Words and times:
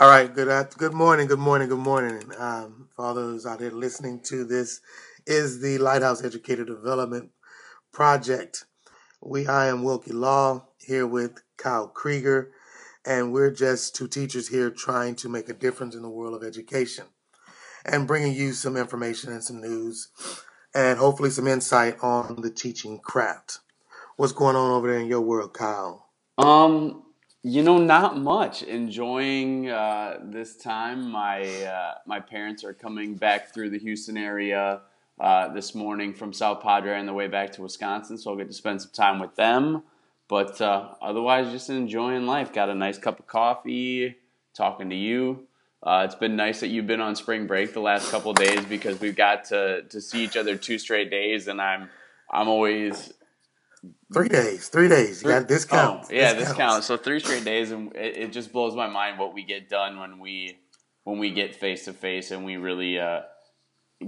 All 0.00 0.08
right. 0.08 0.34
Good. 0.34 0.48
Good 0.78 0.94
morning. 0.94 1.26
Good 1.26 1.38
morning. 1.38 1.68
Good 1.68 1.78
morning. 1.78 2.22
Um, 2.38 2.88
for 2.96 3.04
all 3.04 3.12
those 3.12 3.44
out 3.44 3.58
there 3.58 3.70
listening 3.70 4.20
to 4.28 4.46
this, 4.46 4.80
is 5.26 5.60
the 5.60 5.76
Lighthouse 5.76 6.24
Educator 6.24 6.64
Development 6.64 7.28
Project. 7.92 8.64
We. 9.20 9.46
I 9.46 9.66
am 9.66 9.82
Wilkie 9.82 10.14
Law 10.14 10.68
here 10.78 11.06
with 11.06 11.42
Kyle 11.58 11.86
Krieger, 11.86 12.50
and 13.04 13.30
we're 13.30 13.50
just 13.50 13.94
two 13.94 14.08
teachers 14.08 14.48
here 14.48 14.70
trying 14.70 15.16
to 15.16 15.28
make 15.28 15.50
a 15.50 15.52
difference 15.52 15.94
in 15.94 16.00
the 16.00 16.08
world 16.08 16.32
of 16.32 16.48
education, 16.48 17.04
and 17.84 18.08
bringing 18.08 18.32
you 18.32 18.54
some 18.54 18.78
information 18.78 19.30
and 19.30 19.44
some 19.44 19.60
news, 19.60 20.08
and 20.74 20.98
hopefully 20.98 21.28
some 21.28 21.46
insight 21.46 21.98
on 22.02 22.40
the 22.40 22.50
teaching 22.50 23.00
craft. 23.00 23.58
What's 24.16 24.32
going 24.32 24.56
on 24.56 24.70
over 24.70 24.90
there 24.90 24.98
in 24.98 25.08
your 25.08 25.20
world, 25.20 25.52
Kyle? 25.52 26.08
Um, 26.38 27.02
you 27.42 27.62
know, 27.62 27.78
not 27.78 28.18
much. 28.18 28.62
Enjoying 28.62 29.70
uh, 29.70 30.18
this 30.22 30.56
time. 30.56 31.10
My 31.10 31.42
uh, 31.64 31.94
my 32.06 32.20
parents 32.20 32.64
are 32.64 32.74
coming 32.74 33.14
back 33.14 33.54
through 33.54 33.70
the 33.70 33.78
Houston 33.78 34.16
area 34.16 34.82
uh, 35.18 35.48
this 35.48 35.74
morning 35.74 36.12
from 36.12 36.32
South 36.32 36.62
Padre 36.62 36.98
on 36.98 37.06
the 37.06 37.14
way 37.14 37.28
back 37.28 37.52
to 37.52 37.62
Wisconsin, 37.62 38.18
so 38.18 38.30
I'll 38.30 38.36
get 38.36 38.48
to 38.48 38.54
spend 38.54 38.82
some 38.82 38.90
time 38.92 39.18
with 39.18 39.36
them. 39.36 39.82
But 40.28 40.60
uh, 40.60 40.90
otherwise, 41.00 41.50
just 41.50 41.70
enjoying 41.70 42.26
life. 42.26 42.52
Got 42.52 42.68
a 42.68 42.74
nice 42.74 42.98
cup 42.98 43.18
of 43.18 43.26
coffee, 43.26 44.16
talking 44.54 44.90
to 44.90 44.96
you. 44.96 45.46
Uh, 45.82 46.02
it's 46.04 46.14
been 46.14 46.36
nice 46.36 46.60
that 46.60 46.68
you've 46.68 46.86
been 46.86 47.00
on 47.00 47.16
spring 47.16 47.46
break 47.46 47.72
the 47.72 47.80
last 47.80 48.10
couple 48.10 48.34
days 48.34 48.62
because 48.66 49.00
we've 49.00 49.16
got 49.16 49.46
to, 49.46 49.82
to 49.88 49.98
see 49.98 50.22
each 50.22 50.36
other 50.36 50.56
two 50.56 50.78
straight 50.78 51.10
days, 51.10 51.48
and 51.48 51.58
I'm 51.58 51.88
I'm 52.30 52.48
always 52.48 53.14
Three 54.12 54.28
days. 54.28 54.68
Three 54.68 54.88
days. 54.88 55.22
You 55.22 55.30
got 55.30 55.48
discount. 55.48 56.04
Oh, 56.04 56.12
yeah, 56.12 56.32
this 56.32 56.52
counts. 56.52 56.86
So 56.86 56.96
three 56.96 57.20
straight 57.20 57.44
days, 57.44 57.70
and 57.70 57.94
it, 57.96 58.16
it, 58.16 58.32
just 58.32 58.52
blows 58.52 58.74
my 58.74 58.88
mind 58.88 59.18
what 59.18 59.32
we 59.32 59.44
get 59.44 59.68
done 59.68 59.98
when 59.98 60.18
we 60.18 60.58
when 61.04 61.18
we 61.18 61.30
get 61.30 61.54
face 61.54 61.86
to 61.86 61.92
face 61.92 62.30
and 62.30 62.44
we 62.44 62.56
really 62.56 62.98
uh, 62.98 63.20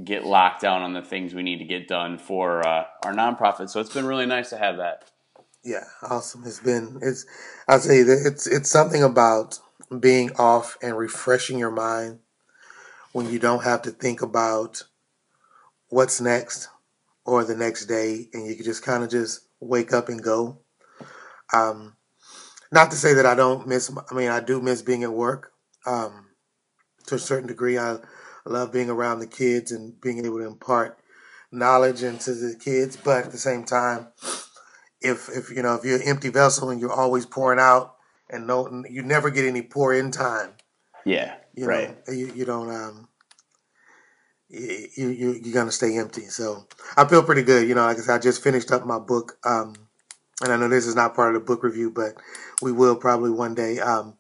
get 0.05 0.25
locked 0.25 0.61
down 0.61 0.83
on 0.83 0.93
the 0.93 1.03
things 1.03 1.35
we 1.35 1.43
need 1.43 1.59
to 1.59 1.65
get 1.65 1.89
done 1.89 2.19
for 2.19 2.67
uh, 2.67 2.85
our 3.05 3.15
nonprofit. 3.15 3.71
So 3.71 3.81
it's 3.81 3.95
been 3.95 4.07
really 4.07 4.27
nice 4.27 4.51
to 4.51 4.59
have 4.59 4.77
that. 4.77 5.11
Yeah, 5.65 5.85
awesome. 6.03 6.43
It's 6.45 6.61
been 6.61 6.99
it's 7.01 7.25
I'll 7.69 7.79
say 7.79 8.03
that 8.03 8.23
it's 8.27 8.47
it's 8.47 8.71
something 8.71 9.03
about 9.03 9.59
being 10.01 10.33
off 10.37 10.77
and 10.83 10.99
refreshing 10.99 11.59
your 11.59 11.71
mind 11.71 12.19
when 13.13 13.31
you 13.31 13.39
don't 13.39 13.63
have 13.63 13.83
to 13.83 13.91
think 13.91 14.23
about 14.23 14.83
what's 15.89 16.21
next 16.21 16.69
or 17.25 17.45
the 17.45 17.55
next 17.55 17.87
day 17.87 18.29
and 18.33 18.47
you 18.47 18.57
can 18.57 18.65
just 18.65 18.83
kind 18.83 19.05
of 19.05 19.11
just 19.11 19.41
wake 19.63 19.93
up 19.93 20.09
and 20.09 20.23
go. 20.23 20.59
Um, 21.53 21.97
not 22.71 22.91
to 22.91 22.97
say 22.97 23.15
that 23.15 23.27
I 23.27 23.35
don't 23.35 23.67
miss. 23.67 23.91
I 24.11 24.15
mean, 24.15 24.29
I 24.29 24.41
do 24.41 24.61
miss 24.61 24.83
being 24.83 25.03
at 25.03 25.13
work 25.13 25.53
um, 25.87 26.27
to 27.07 27.17
a 27.17 27.19
certain 27.19 27.47
degree. 27.47 27.79
I 27.79 27.99
love 28.45 28.73
being 28.73 28.91
around 28.91 29.21
the 29.21 29.27
kids 29.27 29.73
and 29.73 30.01
being 30.01 30.25
able 30.25 30.39
to 30.39 30.47
impart 30.47 30.99
knowledge 31.51 32.03
into 32.03 32.35
the 32.35 32.57
kids. 32.59 32.97
But 32.97 33.27
at 33.27 33.33
the 33.33 33.39
same 33.39 33.65
time, 33.65 34.09
if 35.01 35.29
if 35.29 35.51
you 35.51 35.63
know 35.63 35.75
if 35.75 35.85
you're 35.85 36.01
an 36.01 36.09
empty 36.09 36.31
vessel 36.31 36.71
and 36.71 36.81
you're 36.81 36.93
always 36.93 37.27
pouring 37.27 37.61
out 37.61 37.97
and 38.31 38.47
no, 38.47 38.83
you 38.89 39.03
never 39.03 39.31
get 39.31 39.45
any 39.45 39.63
pour 39.63 39.93
in 39.93 40.11
time. 40.11 40.55
Yeah, 41.05 41.35
you 41.55 41.67
right. 41.67 41.97
Know, 42.09 42.15
you, 42.15 42.33
you 42.35 42.45
don't. 42.45 42.71
Um, 42.71 43.09
you, 44.53 45.09
you 45.09 45.41
you're 45.43 45.55
gonna 45.55 45.73
stay 45.73 45.97
empty. 45.99 46.27
So 46.27 46.67
I 46.97 47.07
feel 47.07 47.23
pretty 47.23 47.43
good. 47.43 47.67
You 47.69 47.75
know, 47.75 47.87
like 47.87 47.99
I 47.99 48.01
said, 48.01 48.15
I 48.15 48.19
just 48.19 48.43
finished 48.43 48.71
up 48.71 48.85
my 48.85 48.99
book, 48.99 49.39
um, 49.45 49.75
and 50.43 50.53
I 50.53 50.57
know 50.57 50.69
this 50.69 50.87
is 50.87 50.95
not 50.95 51.15
part 51.15 51.35
of 51.35 51.41
the 51.41 51.47
book 51.47 51.63
review, 51.63 51.91
but 51.91 52.15
we 52.61 52.73
will 52.73 52.97
probably 52.97 53.31
one 53.31 53.55
day. 53.55 53.79
Um, 53.79 54.15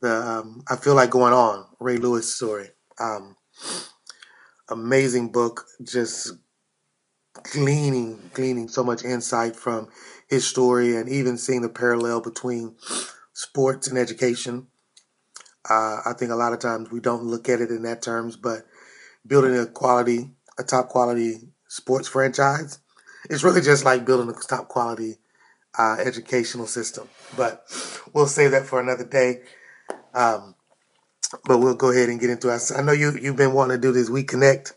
the 0.00 0.14
um, 0.14 0.62
I 0.70 0.76
feel 0.76 0.94
like 0.94 1.10
going 1.10 1.32
on 1.32 1.66
Ray 1.80 1.96
Lewis 1.96 2.34
story. 2.34 2.68
Um, 3.00 3.36
amazing 4.68 5.32
book, 5.32 5.64
just 5.82 6.32
gleaning 7.52 8.30
gleaning 8.34 8.68
so 8.68 8.84
much 8.84 9.04
insight 9.04 9.56
from 9.56 9.88
his 10.28 10.46
story, 10.46 10.96
and 10.96 11.08
even 11.08 11.38
seeing 11.38 11.62
the 11.62 11.68
parallel 11.68 12.20
between 12.20 12.76
sports 13.32 13.88
and 13.88 13.96
education. 13.96 14.66
Uh, 15.68 16.00
I 16.06 16.12
think 16.18 16.30
a 16.30 16.36
lot 16.36 16.52
of 16.52 16.60
times 16.60 16.90
we 16.90 17.00
don't 17.00 17.24
look 17.24 17.48
at 17.48 17.60
it 17.60 17.70
in 17.70 17.82
that 17.82 18.00
terms, 18.00 18.36
but 18.36 18.62
building 19.28 19.56
a 19.56 19.66
quality, 19.66 20.30
a 20.58 20.64
top 20.64 20.88
quality 20.88 21.40
sports 21.68 22.08
franchise. 22.08 22.80
It's 23.30 23.44
really 23.44 23.60
just 23.60 23.84
like 23.84 24.04
building 24.04 24.34
a 24.34 24.46
top 24.46 24.68
quality 24.68 25.18
uh, 25.78 25.96
educational 26.04 26.66
system. 26.66 27.08
But 27.36 27.64
we'll 28.12 28.26
save 28.26 28.52
that 28.52 28.66
for 28.66 28.80
another 28.80 29.04
day. 29.04 29.42
Um, 30.14 30.54
but 31.44 31.58
we'll 31.58 31.74
go 31.74 31.90
ahead 31.90 32.08
and 32.08 32.18
get 32.18 32.30
into 32.30 32.48
it. 32.48 32.72
I 32.76 32.82
know 32.82 32.92
you 32.92 33.12
you've 33.20 33.36
been 33.36 33.52
wanting 33.52 33.76
to 33.76 33.80
do 33.80 33.92
this 33.92 34.08
We 34.08 34.24
Connect, 34.24 34.72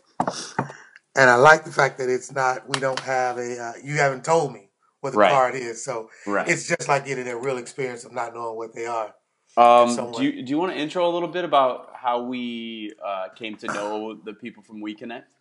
and 1.16 1.30
I 1.30 1.36
like 1.36 1.64
the 1.64 1.72
fact 1.72 1.98
that 1.98 2.10
it's 2.10 2.30
not. 2.30 2.68
We 2.68 2.78
don't 2.78 3.00
have 3.00 3.38
a. 3.38 3.58
Uh, 3.58 3.72
you 3.82 3.94
haven't 3.94 4.24
told 4.24 4.52
me 4.52 4.68
what 5.00 5.12
the 5.12 5.18
right. 5.18 5.32
card 5.32 5.54
is, 5.54 5.82
so 5.82 6.10
right. 6.26 6.46
it's 6.46 6.68
just 6.68 6.88
like 6.88 7.06
getting 7.06 7.26
a 7.26 7.36
real 7.36 7.56
experience 7.56 8.04
of 8.04 8.12
not 8.12 8.34
knowing 8.34 8.56
what 8.56 8.74
they 8.74 8.86
are. 8.86 9.14
Um, 9.56 10.12
do 10.12 10.22
you 10.22 10.42
do 10.42 10.50
you 10.50 10.58
want 10.58 10.72
to 10.72 10.78
intro 10.78 11.06
a 11.06 11.12
little 11.12 11.28
bit 11.28 11.44
about 11.44 11.91
how 12.02 12.20
we 12.20 12.92
uh, 13.04 13.28
came 13.36 13.56
to 13.56 13.68
know 13.68 14.14
the 14.24 14.32
people 14.32 14.62
from 14.62 14.80
We 14.80 14.92
Connect? 14.92 15.32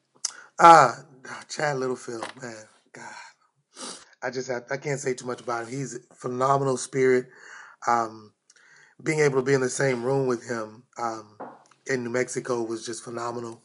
Ah, 0.60 0.96
uh, 1.28 1.42
Chad 1.50 1.78
Littlefield, 1.78 2.28
man, 2.40 2.66
God, 2.94 3.04
I 4.22 4.30
just 4.30 4.48
have, 4.48 4.66
I 4.70 4.78
can't 4.78 5.00
say 5.00 5.16
too 5.16 5.26
much 5.26 5.42
about 5.42 5.64
him. 5.64 5.72
He's 5.72 5.96
a 5.96 6.14
phenomenal 6.14 6.78
spirit. 6.78 7.30
Um, 7.88 8.34
being 9.02 9.22
able 9.22 9.38
to 9.38 9.42
be 9.42 9.56
in 9.56 9.62
the 9.62 9.70
same 9.70 10.04
room 10.04 10.28
with 10.28 10.48
him 10.48 10.84
um, 11.00 11.38
in 11.88 12.04
New 12.04 12.12
Mexico 12.12 12.62
was 12.62 12.86
just 12.86 13.04
phenomenal, 13.04 13.64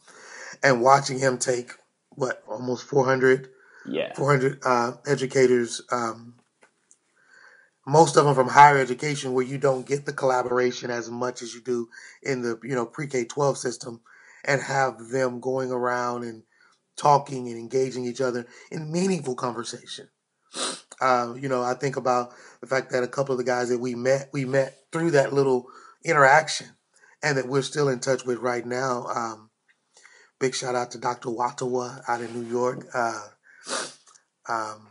and 0.63 0.81
watching 0.81 1.19
him 1.19 1.37
take 1.37 1.73
what 2.09 2.41
almost 2.47 2.83
four 2.85 3.05
hundred, 3.05 3.49
yeah, 3.87 4.13
four 4.15 4.31
hundred 4.31 4.59
uh, 4.65 4.93
educators 5.05 5.83
um, 5.91 6.33
most 7.87 8.17
of 8.17 8.25
them 8.25 8.35
from 8.35 8.49
higher 8.49 8.77
education 8.77 9.31
where 9.33 9.45
you 9.45 9.57
don't 9.57 9.87
get 9.87 10.05
the 10.05 10.11
collaboration 10.11 10.91
as 10.91 11.09
much 11.09 11.41
as 11.41 11.55
you 11.55 11.61
do 11.61 11.87
in 12.21 12.41
the 12.41 12.59
you 12.61 12.75
know 12.75 12.85
pre-K 12.85 13.23
12 13.25 13.57
system 13.57 14.01
and 14.43 14.61
have 14.61 15.07
them 15.07 15.39
going 15.39 15.71
around 15.71 16.23
and 16.23 16.43
talking 16.97 17.47
and 17.47 17.57
engaging 17.57 18.03
each 18.05 18.19
other 18.19 18.45
in 18.71 18.91
meaningful 18.91 19.35
conversation. 19.35 20.09
Uh, 20.99 21.33
you 21.39 21.47
know, 21.47 21.63
I 21.63 21.75
think 21.75 21.95
about 21.95 22.33
the 22.59 22.67
fact 22.67 22.91
that 22.91 23.03
a 23.03 23.07
couple 23.07 23.33
of 23.33 23.37
the 23.37 23.43
guys 23.43 23.69
that 23.69 23.79
we 23.79 23.95
met, 23.95 24.29
we 24.33 24.45
met 24.45 24.77
through 24.91 25.11
that 25.11 25.31
little 25.31 25.67
interaction 26.03 26.67
and 27.23 27.37
that 27.37 27.47
we're 27.47 27.61
still 27.61 27.87
in 27.87 27.99
touch 27.99 28.25
with 28.25 28.39
right 28.39 28.65
now. 28.65 29.05
Um, 29.05 29.49
big 30.39 30.55
shout 30.55 30.75
out 30.75 30.91
to 30.91 30.97
Dr. 30.97 31.29
Watawa 31.29 32.01
out 32.07 32.21
in 32.21 32.33
New 32.33 32.49
York. 32.49 32.85
Uh, 32.93 33.27
um, 34.49 34.87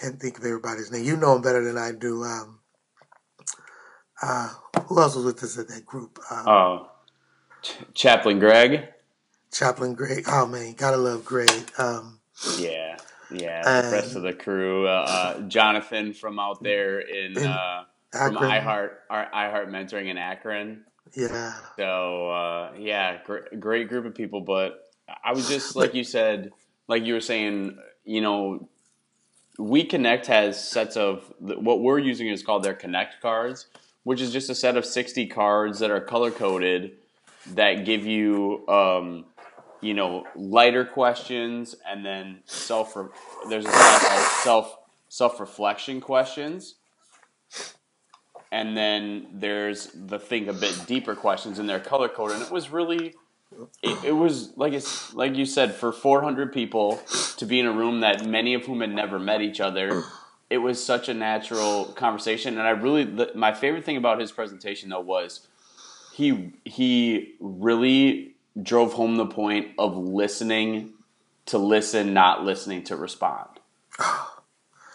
can't 0.00 0.20
think 0.20 0.38
of 0.38 0.44
everybody's 0.44 0.90
name. 0.90 1.04
You 1.04 1.16
know 1.16 1.34
them 1.34 1.42
better 1.42 1.64
than 1.64 1.78
I 1.78 1.92
do. 1.92 2.22
Um, 2.22 2.60
uh, 4.22 4.48
who 4.86 5.00
else 5.00 5.16
was 5.16 5.24
with 5.24 5.42
us 5.42 5.58
at 5.58 5.68
that 5.68 5.84
group? 5.84 6.18
Um, 6.30 6.48
oh, 6.48 6.90
Ch- 7.62 7.78
Chaplain 7.94 8.38
Greg. 8.38 8.88
Chaplain 9.52 9.94
Greg. 9.94 10.24
Oh 10.28 10.46
man, 10.46 10.74
gotta 10.74 10.96
love 10.96 11.24
Greg. 11.24 11.70
Um, 11.78 12.20
yeah, 12.58 12.96
yeah. 13.30 13.62
The 13.82 13.90
rest 13.92 14.16
of 14.16 14.22
the 14.22 14.32
crew. 14.32 14.86
Uh, 14.86 15.06
uh, 15.08 15.40
Jonathan 15.42 16.12
from 16.12 16.38
out 16.38 16.62
there 16.62 17.00
in, 17.00 17.38
uh, 17.38 17.84
from 18.10 18.36
iHeart, 18.36 18.90
our 19.10 19.28
iHeart 19.34 19.68
Mentoring 19.68 20.08
in 20.08 20.18
Akron. 20.18 20.84
Yeah. 21.14 21.54
So 21.76 22.30
uh, 22.30 22.72
yeah, 22.78 23.22
great, 23.24 23.60
great 23.60 23.88
group 23.88 24.06
of 24.06 24.14
people. 24.14 24.40
But 24.42 24.90
I 25.24 25.32
was 25.32 25.48
just 25.48 25.76
like 25.76 25.94
you 25.94 26.04
said, 26.04 26.50
like 26.88 27.04
you 27.04 27.14
were 27.14 27.20
saying, 27.20 27.78
you 28.04 28.20
know, 28.20 28.68
we 29.58 29.84
Connect 29.84 30.26
has 30.26 30.62
sets 30.62 30.96
of 30.96 31.32
what 31.38 31.80
we're 31.80 31.98
using 31.98 32.28
is 32.28 32.42
called 32.42 32.62
their 32.62 32.74
Connect 32.74 33.20
cards, 33.20 33.66
which 34.04 34.20
is 34.20 34.32
just 34.32 34.50
a 34.50 34.54
set 34.54 34.76
of 34.76 34.84
60 34.84 35.26
cards 35.26 35.78
that 35.78 35.90
are 35.90 36.00
color 36.00 36.30
coded 36.30 36.92
that 37.54 37.84
give 37.84 38.04
you, 38.04 38.66
um, 38.68 39.24
you 39.80 39.94
know, 39.94 40.24
lighter 40.34 40.84
questions 40.84 41.74
and 41.88 42.04
then 42.04 42.40
self. 42.44 42.96
There's 43.48 43.66
a 43.66 43.70
set 43.70 44.18
of 44.18 44.22
self 44.42 44.78
self 45.08 45.40
reflection 45.40 46.00
questions, 46.00 46.74
and 48.52 48.76
then 48.76 49.28
there's 49.32 49.90
the 49.94 50.18
think 50.18 50.48
a 50.48 50.52
bit 50.52 50.78
deeper 50.86 51.14
questions 51.14 51.58
in 51.58 51.66
their 51.66 51.80
color 51.80 52.08
code, 52.08 52.32
and 52.32 52.42
it 52.42 52.50
was 52.50 52.70
really 52.70 53.14
it, 53.82 54.04
it, 54.04 54.12
was 54.12 54.52
like 54.56 54.72
it's 54.72 55.14
like 55.14 55.36
you 55.36 55.46
said 55.46 55.74
for 55.74 55.92
400 55.92 56.52
people 56.52 57.00
to 57.36 57.46
be 57.46 57.60
in 57.60 57.66
a 57.66 57.72
room 57.72 58.00
that 58.00 58.26
many 58.26 58.54
of 58.54 58.64
whom 58.66 58.80
had 58.80 58.92
never 58.92 59.18
met 59.18 59.40
each 59.40 59.60
other 59.60 60.04
it 60.48 60.58
was 60.58 60.84
such 60.84 61.08
a 61.08 61.14
natural 61.14 61.86
conversation. 61.86 62.58
And 62.58 62.66
i 62.66 62.70
really 62.70 63.04
the, 63.04 63.32
my 63.34 63.52
favorite 63.52 63.84
thing 63.84 63.96
about 63.96 64.20
his 64.20 64.32
presentation 64.32 64.90
though 64.90 65.00
was 65.00 65.46
he 66.14 66.52
he 66.64 67.34
really 67.40 68.34
drove 68.60 68.94
home 68.94 69.16
the 69.16 69.26
point 69.26 69.68
of 69.78 69.96
listening 69.96 70.92
to 71.46 71.58
listen 71.58 72.14
not 72.14 72.44
listening 72.44 72.84
to 72.84 72.96
respond. 72.96 73.48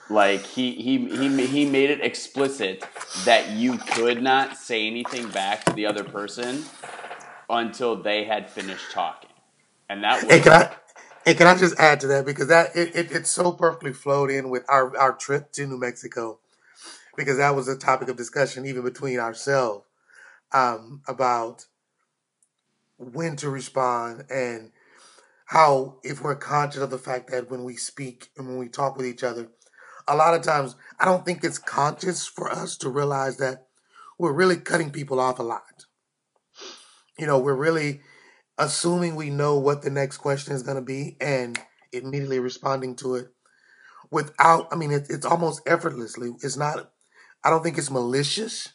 Like 0.09 0.45
he 0.45 0.73
he 0.73 1.07
he 1.07 1.45
he 1.47 1.65
made 1.65 1.89
it 1.89 2.01
explicit 2.01 2.83
that 3.23 3.51
you 3.51 3.77
could 3.77 4.21
not 4.21 4.57
say 4.57 4.85
anything 4.85 5.29
back 5.29 5.63
to 5.63 5.71
the 5.71 5.85
other 5.85 6.03
person 6.03 6.65
until 7.51 8.01
they 8.01 8.23
had 8.23 8.49
finished 8.49 8.91
talking, 8.91 9.29
and 9.89 10.03
that 10.03 10.23
was. 10.23 10.33
And 10.33 10.43
can 10.43 10.53
I 10.53 10.75
and 11.25 11.37
can 11.37 11.47
I 11.47 11.55
just 11.55 11.79
add 11.79 11.99
to 12.01 12.07
that 12.07 12.25
because 12.25 12.47
that 12.47 12.75
it, 12.75 12.95
it, 12.95 13.11
it 13.11 13.27
so 13.27 13.51
perfectly 13.51 13.93
flowed 13.93 14.31
in 14.31 14.49
with 14.49 14.63
our, 14.67 14.97
our 14.97 15.13
trip 15.13 15.51
to 15.53 15.67
New 15.67 15.77
Mexico 15.77 16.39
because 17.15 17.37
that 17.37 17.55
was 17.55 17.67
a 17.67 17.77
topic 17.77 18.09
of 18.09 18.17
discussion 18.17 18.65
even 18.65 18.83
between 18.83 19.19
ourselves 19.19 19.85
um, 20.53 21.01
about 21.07 21.65
when 22.97 23.35
to 23.35 23.49
respond 23.49 24.25
and 24.29 24.71
how 25.45 25.97
if 26.03 26.21
we're 26.21 26.35
conscious 26.35 26.81
of 26.81 26.89
the 26.89 26.97
fact 26.97 27.29
that 27.29 27.49
when 27.49 27.63
we 27.63 27.75
speak 27.75 28.29
and 28.37 28.47
when 28.47 28.57
we 28.57 28.69
talk 28.69 28.95
with 28.95 29.05
each 29.05 29.23
other 29.23 29.49
a 30.07 30.15
lot 30.15 30.33
of 30.33 30.41
times 30.43 30.75
i 30.99 31.05
don't 31.05 31.25
think 31.25 31.43
it's 31.43 31.57
conscious 31.57 32.27
for 32.27 32.49
us 32.51 32.77
to 32.77 32.89
realize 32.89 33.37
that 33.37 33.65
we're 34.17 34.31
really 34.31 34.57
cutting 34.57 34.91
people 34.91 35.19
off 35.19 35.39
a 35.39 35.43
lot 35.43 35.85
you 37.17 37.27
know 37.27 37.39
we're 37.39 37.55
really 37.55 38.01
assuming 38.57 39.15
we 39.15 39.29
know 39.29 39.57
what 39.59 39.81
the 39.81 39.89
next 39.89 40.17
question 40.17 40.53
is 40.53 40.63
going 40.63 40.77
to 40.77 40.83
be 40.83 41.17
and 41.21 41.59
immediately 41.93 42.39
responding 42.39 42.95
to 42.95 43.15
it 43.15 43.27
without 44.11 44.67
i 44.71 44.75
mean 44.75 44.91
it, 44.91 45.07
it's 45.09 45.25
almost 45.25 45.61
effortlessly. 45.67 46.31
It's 46.43 46.57
not 46.57 46.91
i 47.43 47.49
don't 47.49 47.63
think 47.63 47.77
it's 47.77 47.91
malicious. 47.91 48.69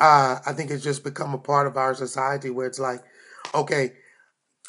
Uh, 0.00 0.38
i 0.46 0.52
think 0.52 0.70
it's 0.70 0.84
just 0.84 1.04
become 1.04 1.34
a 1.34 1.38
part 1.38 1.66
of 1.66 1.76
our 1.76 1.94
society 1.94 2.50
where 2.50 2.66
it's 2.66 2.80
like 2.80 3.02
okay 3.54 3.92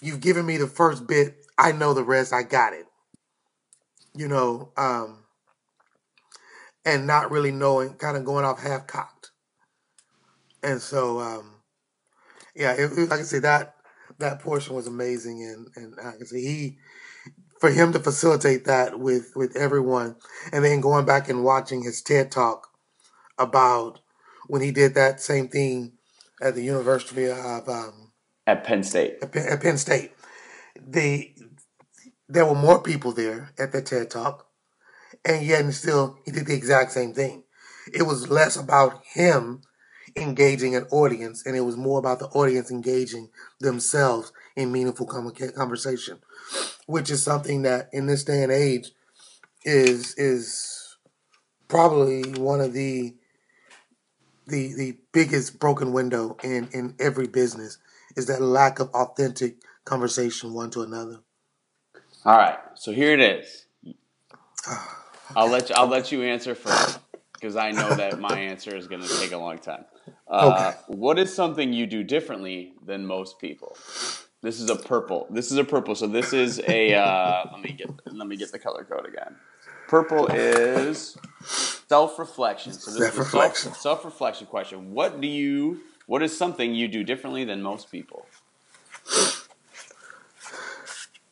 you've 0.01 0.21
given 0.21 0.45
me 0.45 0.57
the 0.57 0.67
first 0.67 1.07
bit. 1.07 1.37
I 1.57 1.71
know 1.71 1.93
the 1.93 2.03
rest. 2.03 2.33
I 2.33 2.43
got 2.43 2.73
it. 2.73 2.85
You 4.15 4.27
know 4.27 4.71
um, 4.77 5.25
and 6.85 7.07
not 7.07 7.31
really 7.31 7.51
knowing 7.51 7.95
kind 7.95 8.17
of 8.17 8.25
going 8.25 8.45
off 8.45 8.61
half 8.61 8.87
cocked 8.87 9.31
and 10.61 10.81
so 10.81 11.19
um, 11.19 11.52
yeah 12.55 12.73
it, 12.73 12.91
it- 12.97 13.09
like 13.09 13.19
i 13.19 13.23
say 13.23 13.39
that 13.39 13.75
that 14.19 14.39
portion 14.41 14.75
was 14.75 14.87
amazing 14.87 15.43
and 15.43 15.67
and 15.75 15.95
like 15.97 16.05
i 16.15 16.17
can 16.17 16.25
say 16.25 16.41
he 16.41 16.77
for 17.59 17.69
him 17.71 17.93
to 17.93 17.99
facilitate 17.99 18.65
that 18.65 18.99
with 18.99 19.31
with 19.35 19.55
everyone 19.57 20.15
and 20.53 20.65
then 20.65 20.81
going 20.81 21.05
back 21.05 21.29
and 21.29 21.43
watching 21.43 21.83
his 21.83 22.01
ted 22.01 22.31
talk 22.31 22.67
about 23.37 23.99
when 24.47 24.61
he 24.61 24.71
did 24.71 24.95
that 24.95 25.21
same 25.21 25.47
thing 25.47 25.93
at 26.41 26.55
the 26.55 26.63
university 26.63 27.29
of 27.29 27.67
um, 27.69 28.11
at 28.47 28.63
Penn 28.63 28.83
State. 28.83 29.17
at 29.21 29.31
Penn, 29.31 29.47
at 29.49 29.61
Penn 29.61 29.77
State. 29.77 30.11
They 30.85 31.35
there 32.27 32.45
were 32.45 32.55
more 32.55 32.81
people 32.81 33.11
there 33.13 33.51
at 33.59 33.71
the 33.71 33.81
TED 33.81 34.09
Talk, 34.09 34.47
and 35.25 35.45
yet 35.45 35.61
and 35.61 35.73
still 35.73 36.17
he 36.25 36.31
did 36.31 36.47
the 36.47 36.55
exact 36.55 36.91
same 36.91 37.13
thing. 37.13 37.43
It 37.93 38.03
was 38.03 38.29
less 38.29 38.55
about 38.57 39.01
him 39.13 39.61
engaging 40.15 40.75
an 40.75 40.85
audience, 40.91 41.45
and 41.45 41.55
it 41.55 41.61
was 41.61 41.77
more 41.77 41.99
about 41.99 42.19
the 42.19 42.27
audience 42.27 42.71
engaging 42.71 43.29
themselves 43.59 44.31
in 44.55 44.71
meaningful 44.71 45.05
conversation, 45.05 46.19
which 46.85 47.09
is 47.09 47.23
something 47.23 47.63
that 47.63 47.89
in 47.93 48.07
this 48.07 48.23
day 48.23 48.43
and 48.43 48.51
age 48.51 48.91
is 49.63 50.13
is 50.15 50.97
probably 51.67 52.23
one 52.39 52.61
of 52.61 52.73
the 52.73 53.15
the 54.47 54.73
the 54.73 54.97
biggest 55.11 55.59
broken 55.59 55.93
window 55.93 56.37
in 56.43 56.67
in 56.73 56.95
every 56.99 57.27
business 57.27 57.77
is 58.15 58.27
that 58.27 58.41
lack 58.41 58.79
of 58.79 58.89
authentic 58.89 59.57
conversation 59.85 60.53
one 60.53 60.69
to 60.69 60.81
another. 60.81 61.19
All 62.25 62.37
right, 62.37 62.59
so 62.75 62.91
here 62.91 63.13
it 63.13 63.19
is. 63.19 63.65
I'll 65.35 65.49
let 65.49 65.69
you, 65.69 65.75
I'll 65.75 65.87
let 65.87 66.11
you 66.11 66.21
answer 66.23 66.53
first 66.55 66.99
because 67.43 67.57
I 67.57 67.71
know 67.71 67.93
that 67.95 68.21
my 68.21 68.39
answer 68.51 68.73
is 68.73 68.87
going 68.87 69.01
to 69.01 69.19
take 69.19 69.33
a 69.33 69.37
long 69.37 69.57
time. 69.57 69.83
Uh, 70.29 70.71
What 70.87 71.19
is 71.19 71.33
something 71.35 71.73
you 71.73 71.85
do 71.85 72.01
differently 72.01 72.73
than 72.85 73.05
most 73.05 73.37
people? 73.37 73.75
This 74.41 74.61
is 74.61 74.69
a 74.69 74.77
purple. 74.77 75.27
This 75.29 75.51
is 75.51 75.57
a 75.57 75.63
purple. 75.65 75.93
So 75.95 76.07
this 76.07 76.31
is 76.31 76.61
a. 76.69 76.93
Uh, 76.95 77.43
let 77.51 77.61
me 77.61 77.73
get 77.73 77.89
let 78.13 78.27
me 78.27 78.37
get 78.37 78.53
the 78.53 78.59
color 78.59 78.85
code 78.85 79.05
again. 79.05 79.35
Purple 79.89 80.27
is 80.27 81.17
self 81.43 82.17
reflection. 82.17 82.71
So 82.71 82.91
this 82.91 82.99
Self-reflection. 83.13 83.71
is 83.71 83.77
a 83.77 83.81
self 83.81 84.05
reflection 84.05 84.47
question. 84.47 84.93
What 84.93 85.19
do 85.19 85.27
you? 85.27 85.81
What 86.07 86.23
is 86.23 86.37
something 86.37 86.73
you 86.73 86.87
do 86.87 87.03
differently 87.03 87.43
than 87.43 87.61
most 87.61 87.91
people? 87.91 88.25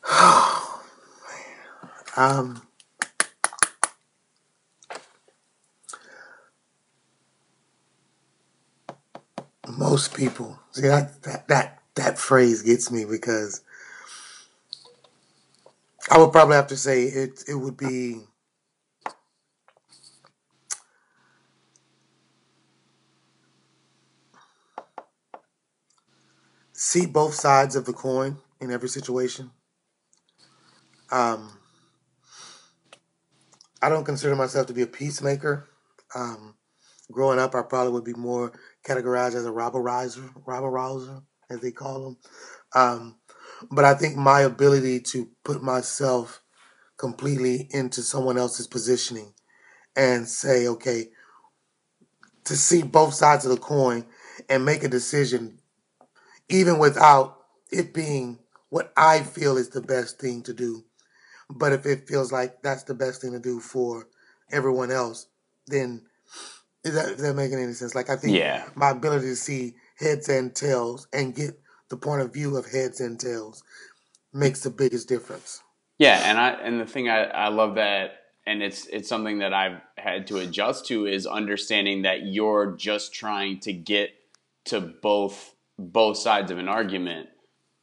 Um, 2.17 2.61
most 9.77 10.13
people 10.15 10.59
see 10.71 10.87
that 10.87 11.21
that 11.23 11.81
that 11.95 12.17
phrase 12.17 12.61
gets 12.61 12.91
me 12.91 13.05
because 13.05 13.61
I 16.09 16.17
would 16.17 16.31
probably 16.31 16.55
have 16.55 16.67
to 16.67 16.77
say 16.77 17.03
it. 17.03 17.43
It 17.47 17.55
would 17.55 17.77
be 17.77 18.21
see 26.73 27.05
both 27.05 27.33
sides 27.33 27.75
of 27.75 27.85
the 27.85 27.93
coin 27.93 28.37
in 28.59 28.71
every 28.71 28.89
situation. 28.89 29.51
Um, 31.11 31.59
I 33.81 33.89
don't 33.89 34.05
consider 34.05 34.35
myself 34.35 34.67
to 34.67 34.73
be 34.73 34.81
a 34.81 34.87
peacemaker. 34.87 35.67
Um, 36.15 36.55
growing 37.11 37.39
up, 37.39 37.53
I 37.55 37.61
probably 37.61 37.93
would 37.93 38.03
be 38.03 38.13
more 38.13 38.53
categorized 38.87 39.35
as 39.35 39.45
a 39.45 39.51
robber 39.51 39.81
riser, 39.81 40.29
robber 40.45 40.69
rouser, 40.69 41.21
as 41.49 41.59
they 41.59 41.71
call 41.71 42.03
them. 42.03 42.17
Um, 42.73 43.19
but 43.69 43.85
I 43.85 43.93
think 43.93 44.15
my 44.17 44.41
ability 44.41 45.01
to 45.01 45.29
put 45.43 45.61
myself 45.61 46.41
completely 46.97 47.67
into 47.71 48.01
someone 48.01 48.37
else's 48.37 48.67
positioning 48.67 49.33
and 49.95 50.27
say, 50.27 50.67
okay, 50.67 51.09
to 52.45 52.55
see 52.55 52.81
both 52.81 53.13
sides 53.13 53.45
of 53.45 53.51
the 53.51 53.57
coin 53.57 54.05
and 54.49 54.65
make 54.65 54.83
a 54.83 54.87
decision, 54.87 55.59
even 56.49 56.79
without 56.79 57.37
it 57.71 57.93
being 57.93 58.39
what 58.69 58.91
I 58.95 59.21
feel 59.21 59.57
is 59.57 59.69
the 59.69 59.81
best 59.81 60.19
thing 60.19 60.41
to 60.43 60.53
do. 60.53 60.83
But 61.49 61.73
if 61.73 61.85
it 61.85 62.07
feels 62.07 62.31
like 62.31 62.61
that's 62.61 62.83
the 62.83 62.93
best 62.93 63.21
thing 63.21 63.33
to 63.33 63.39
do 63.39 63.59
for 63.59 64.07
everyone 64.51 64.91
else, 64.91 65.27
then 65.67 66.03
is 66.83 66.93
that, 66.95 67.05
is 67.09 67.21
that 67.21 67.35
making 67.35 67.59
any 67.59 67.73
sense? 67.73 67.95
Like 67.95 68.09
I 68.09 68.15
think 68.17 68.33
Yeah. 68.35 68.65
my 68.75 68.91
ability 68.91 69.27
to 69.27 69.35
see 69.35 69.75
heads 69.97 70.29
and 70.29 70.55
tails 70.55 71.07
and 71.13 71.35
get 71.35 71.59
the 71.89 71.97
point 71.97 72.21
of 72.21 72.33
view 72.33 72.57
of 72.57 72.65
heads 72.65 73.01
and 73.01 73.19
tails 73.19 73.63
makes 74.33 74.61
the 74.61 74.69
biggest 74.69 75.07
difference. 75.09 75.61
Yeah, 75.99 76.21
and 76.25 76.39
I 76.39 76.49
and 76.51 76.79
the 76.81 76.85
thing 76.85 77.09
I, 77.09 77.25
I 77.25 77.47
love 77.49 77.75
that 77.75 78.11
and 78.45 78.63
it's 78.63 78.87
it's 78.87 79.09
something 79.09 79.39
that 79.39 79.53
I've 79.53 79.81
had 79.97 80.27
to 80.27 80.37
adjust 80.37 80.87
to 80.87 81.05
is 81.05 81.27
understanding 81.27 82.03
that 82.03 82.25
you're 82.25 82.75
just 82.77 83.13
trying 83.13 83.59
to 83.61 83.73
get 83.73 84.11
to 84.65 84.81
both 84.81 85.55
both 85.77 86.17
sides 86.17 86.51
of 86.51 86.57
an 86.57 86.67
argument 86.67 87.29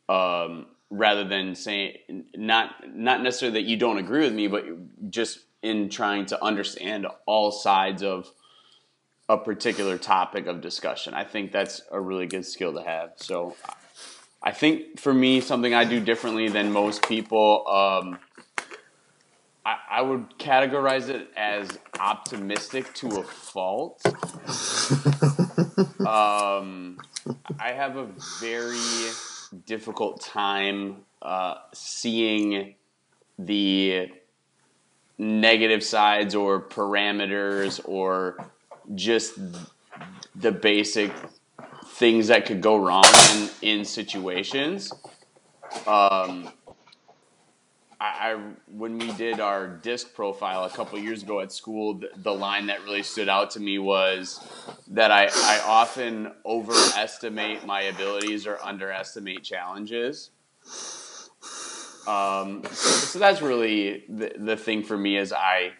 um, 0.09 0.67
rather 0.91 1.25
than 1.25 1.55
saying 1.55 1.97
not 2.37 2.75
not 2.89 3.23
necessarily 3.23 3.63
that 3.63 3.69
you 3.69 3.77
don't 3.77 3.99
agree 3.99 4.21
with 4.21 4.35
me 4.35 4.49
but 4.49 4.65
just 5.11 5.41
in 5.63 5.89
trying 5.89 6.27
to 6.27 6.43
understand 6.45 7.07
all 7.27 7.53
sides 7.53 8.03
of 8.03 8.33
a 9.29 9.37
particular 9.37 9.99
topic 9.99 10.47
of 10.47 10.61
discussion. 10.61 11.15
I 11.15 11.25
think 11.25 11.53
that's 11.53 11.83
a 11.91 12.01
really 12.01 12.27
good 12.27 12.47
skill 12.47 12.73
to 12.75 12.83
have. 12.83 13.13
So 13.17 13.57
I 14.43 14.53
think 14.53 14.99
for 14.99 15.13
me, 15.13 15.41
something 15.41 15.75
I 15.75 15.85
do 15.85 16.01
differently 16.01 16.49
than 16.49 16.73
most 16.73 17.07
people, 17.07 17.69
um, 17.69 18.19
I, 19.67 19.77
I 19.91 20.03
would 20.03 20.39
categorize 20.39 21.09
it 21.09 21.29
as 21.37 21.69
optimistic 22.01 22.93
to 22.95 23.21
a 23.21 23.23
fault. 23.23 24.03
Um, 26.09 26.99
I 27.61 27.73
have 27.73 27.97
a 27.97 28.09
very 28.41 28.79
difficult 29.67 30.23
time 30.23 31.05
uh, 31.21 31.57
seeing 31.75 32.77
the 33.39 34.09
negative 35.19 35.85
sides 35.85 36.35
or 36.35 36.63
parameters 36.63 37.81
or 37.85 38.39
just 38.95 39.39
the 40.35 40.53
basic 40.53 41.13
things 41.87 42.29
that 42.29 42.47
could 42.47 42.61
go 42.61 42.77
wrong 42.77 43.05
in, 43.63 43.79
in 43.79 43.85
situations. 43.85 44.93
Um, 45.87 46.51
I, 48.01 48.33
I 48.33 48.41
when 48.69 48.99
we 48.99 49.11
did 49.13 49.41
our 49.41 49.67
disc 49.67 50.15
profile 50.15 50.65
a 50.65 50.71
couple 50.71 50.99
years 50.99 51.23
ago 51.23 51.41
at 51.41 51.51
school, 51.51 51.95
the, 51.95 52.11
the 52.17 52.33
line 52.33 52.67
that 52.67 52.83
really 52.85 53.03
stood 53.03 53.29
out 53.29 53.51
to 53.53 53.61
me 53.61 53.79
was 53.79 54.41
that 54.89 55.11
I, 55.11 55.25
I 55.27 55.61
often 55.67 56.33
overestimate 56.47 57.67
my 57.67 57.83
abilities 57.83 58.47
or 58.47 58.59
underestimate 58.63 59.43
challenges. 59.43 60.31
Um, 62.07 62.63
so, 62.65 62.73
so 62.73 63.19
that's 63.19 63.43
really 63.43 64.05
the, 64.09 64.33
the 64.39 64.57
thing 64.57 64.83
for 64.85 64.97
me 64.97 65.19
is 65.19 65.33
I 65.33 65.73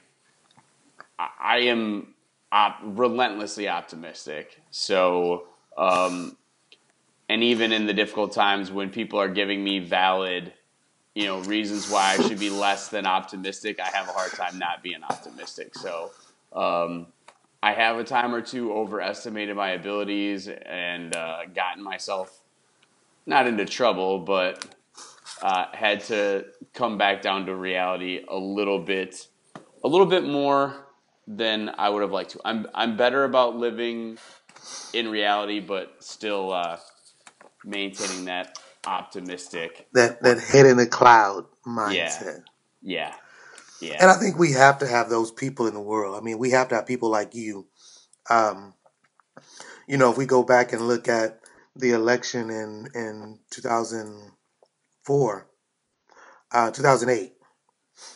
I 1.19 1.59
am 1.61 2.15
op- 2.53 2.81
relentlessly 2.83 3.69
optimistic. 3.69 4.61
So, 4.71 5.49
um, 5.77 6.37
and 7.29 7.43
even 7.43 7.73
in 7.73 7.87
the 7.87 7.93
difficult 7.93 8.33
times 8.33 8.71
when 8.71 8.91
people 8.91 9.21
are 9.21 9.29
giving 9.29 9.63
me 9.63 9.81
valid, 9.81 10.53
you 11.15 11.27
know, 11.27 11.41
reasons 11.41 11.91
why 11.91 12.17
I 12.19 12.23
should 12.27 12.39
be 12.39 12.51
less 12.51 12.89
than 12.89 13.07
optimistic, 13.07 13.81
I 13.81 13.89
have 13.89 14.09
a 14.09 14.13
hard 14.13 14.33
time 14.33 14.59
not 14.59 14.83
being 14.83 15.03
optimistic. 15.03 15.75
So, 15.77 16.11
um, 16.53 17.07
I 17.63 17.73
have 17.73 17.99
a 17.99 18.05
time 18.05 18.35
or 18.35 18.41
two 18.41 18.73
overestimated 18.73 19.57
my 19.57 19.71
abilities 19.71 20.49
and 20.49 21.15
uh, 21.15 21.41
gotten 21.53 21.83
myself 21.83 22.41
not 23.27 23.47
into 23.47 23.65
trouble, 23.65 24.21
but 24.21 24.65
uh, 25.43 25.67
had 25.73 26.01
to 26.05 26.47
come 26.73 26.97
back 26.99 27.21
down 27.21 27.47
to 27.47 27.55
reality 27.55 28.25
a 28.29 28.37
little 28.37 28.79
bit, 28.79 29.27
a 29.83 29.89
little 29.89 30.07
bit 30.07 30.25
more 30.25 30.88
than 31.29 31.71
I 31.79 31.91
would 31.91 32.03
have 32.03 32.13
liked 32.13 32.31
to. 32.33 32.41
I'm 32.45 32.67
I'm 32.75 32.97
better 32.97 33.25
about 33.25 33.57
living 33.57 34.19
in 34.95 35.11
reality, 35.11 35.61
but 35.61 35.97
still 36.01 36.53
uh, 36.53 36.79
maintaining 37.65 38.25
that 38.27 38.59
optimistic, 38.87 39.89
that 39.93 40.23
that 40.23 40.41
head 40.41 40.67
in 40.67 40.79
the 40.79 40.87
cloud 40.87 41.47
mindset. 41.67 42.43
Yeah, 42.83 43.15
yeah. 43.81 43.99
And 44.01 44.11
I 44.11 44.15
think 44.15 44.39
we 44.39 44.53
have 44.53 44.79
to 44.79 44.87
have 44.87 45.11
those 45.11 45.31
people 45.33 45.67
in 45.67 45.75
the 45.75 45.81
world. 45.81 46.17
I 46.17 46.21
mean, 46.25 46.39
we 46.39 46.51
have 46.53 46.69
to 46.71 46.77
have 46.77 46.87
people 46.87 47.11
like 47.11 47.35
you. 47.35 47.67
Um, 48.31 48.75
you 49.89 49.99
know, 49.99 50.11
if 50.11 50.19
we 50.19 50.27
go 50.27 50.43
back 50.43 50.73
and 50.73 50.89
look 50.89 51.09
at 51.09 51.41
the 51.77 51.93
election 51.93 52.51
in 52.51 52.89
in 52.95 53.39
2004, 53.51 54.47
uh, 56.53 56.71
2008, 56.71 57.35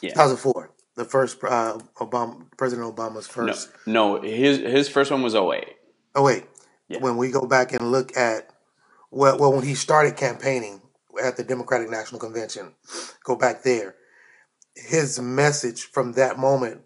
Yeah. 0.03 0.11
2004, 0.11 0.71
the 0.97 1.05
first 1.05 1.43
uh, 1.45 1.79
Obama, 1.99 2.47
President 2.59 2.95
Obama's 2.95 3.27
first. 3.27 3.71
No, 3.87 4.17
no, 4.17 4.23
his 4.23 4.59
his 4.59 4.89
first 4.89 5.11
one 5.11 5.23
was 5.23 5.35
08. 5.35 5.65
Oh 6.15 6.25
wait, 6.25 6.45
Yeah. 6.89 6.99
when 7.01 7.17
we 7.17 7.31
go 7.31 7.47
back 7.47 7.73
and 7.73 7.91
look 7.93 8.17
at 8.17 8.51
well, 9.11 9.39
well, 9.39 9.53
when 9.53 9.65
he 9.65 9.75
started 9.75 10.17
campaigning 10.17 10.83
at 11.23 11.37
the 11.37 11.45
Democratic 11.45 11.91
National 11.91 12.21
Convention, 12.21 12.75
go 13.25 13.37
back 13.37 13.63
there, 13.63 13.97
his 14.77 15.21
message 15.21 15.83
from 15.85 16.13
that 16.15 16.39
moment 16.39 16.83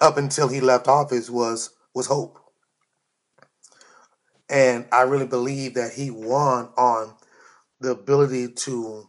up 0.00 0.16
until 0.16 0.48
he 0.48 0.60
left 0.60 0.88
office 0.88 1.30
was 1.30 1.70
was 1.94 2.06
hope, 2.06 2.38
and 4.48 4.86
I 4.92 5.02
really 5.02 5.26
believe 5.26 5.74
that 5.74 5.92
he 5.94 6.10
won 6.10 6.70
on 6.76 7.14
the 7.80 7.90
ability 7.92 8.52
to 8.52 9.08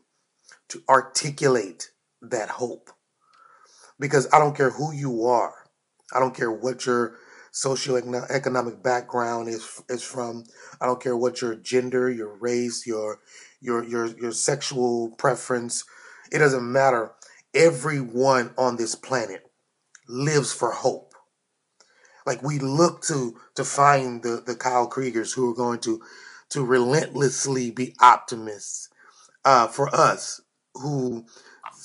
to 0.69 0.83
articulate 0.89 1.91
that 2.21 2.49
hope, 2.49 2.91
because 4.01 4.27
I 4.33 4.39
don't 4.39 4.57
care 4.57 4.71
who 4.71 4.91
you 4.91 5.25
are, 5.27 5.53
I 6.13 6.19
don't 6.19 6.35
care 6.35 6.51
what 6.51 6.85
your 6.85 7.15
socioeconomic 7.53 8.81
background 8.83 9.47
is 9.47 9.81
is 9.89 10.03
from. 10.03 10.45
I 10.81 10.87
don't 10.87 11.01
care 11.01 11.15
what 11.15 11.41
your 11.41 11.55
gender, 11.55 12.09
your 12.09 12.35
race, 12.37 12.85
your 12.87 13.19
your 13.61 13.83
your 13.83 14.07
your 14.07 14.31
sexual 14.31 15.11
preference. 15.17 15.85
It 16.31 16.39
doesn't 16.39 16.69
matter. 16.69 17.13
Everyone 17.53 18.53
on 18.57 18.77
this 18.77 18.95
planet 18.95 19.43
lives 20.07 20.51
for 20.53 20.71
hope. 20.71 21.13
Like 22.25 22.41
we 22.41 22.59
look 22.59 23.03
to 23.03 23.37
to 23.55 23.63
find 23.63 24.23
the 24.23 24.41
the 24.45 24.55
Kyle 24.55 24.89
Kriegers 24.89 25.35
who 25.35 25.51
are 25.51 25.55
going 25.55 25.79
to 25.81 26.01
to 26.49 26.65
relentlessly 26.65 27.71
be 27.71 27.95
optimists 28.01 28.89
uh, 29.45 29.67
for 29.67 29.93
us 29.93 30.41
who 30.75 31.25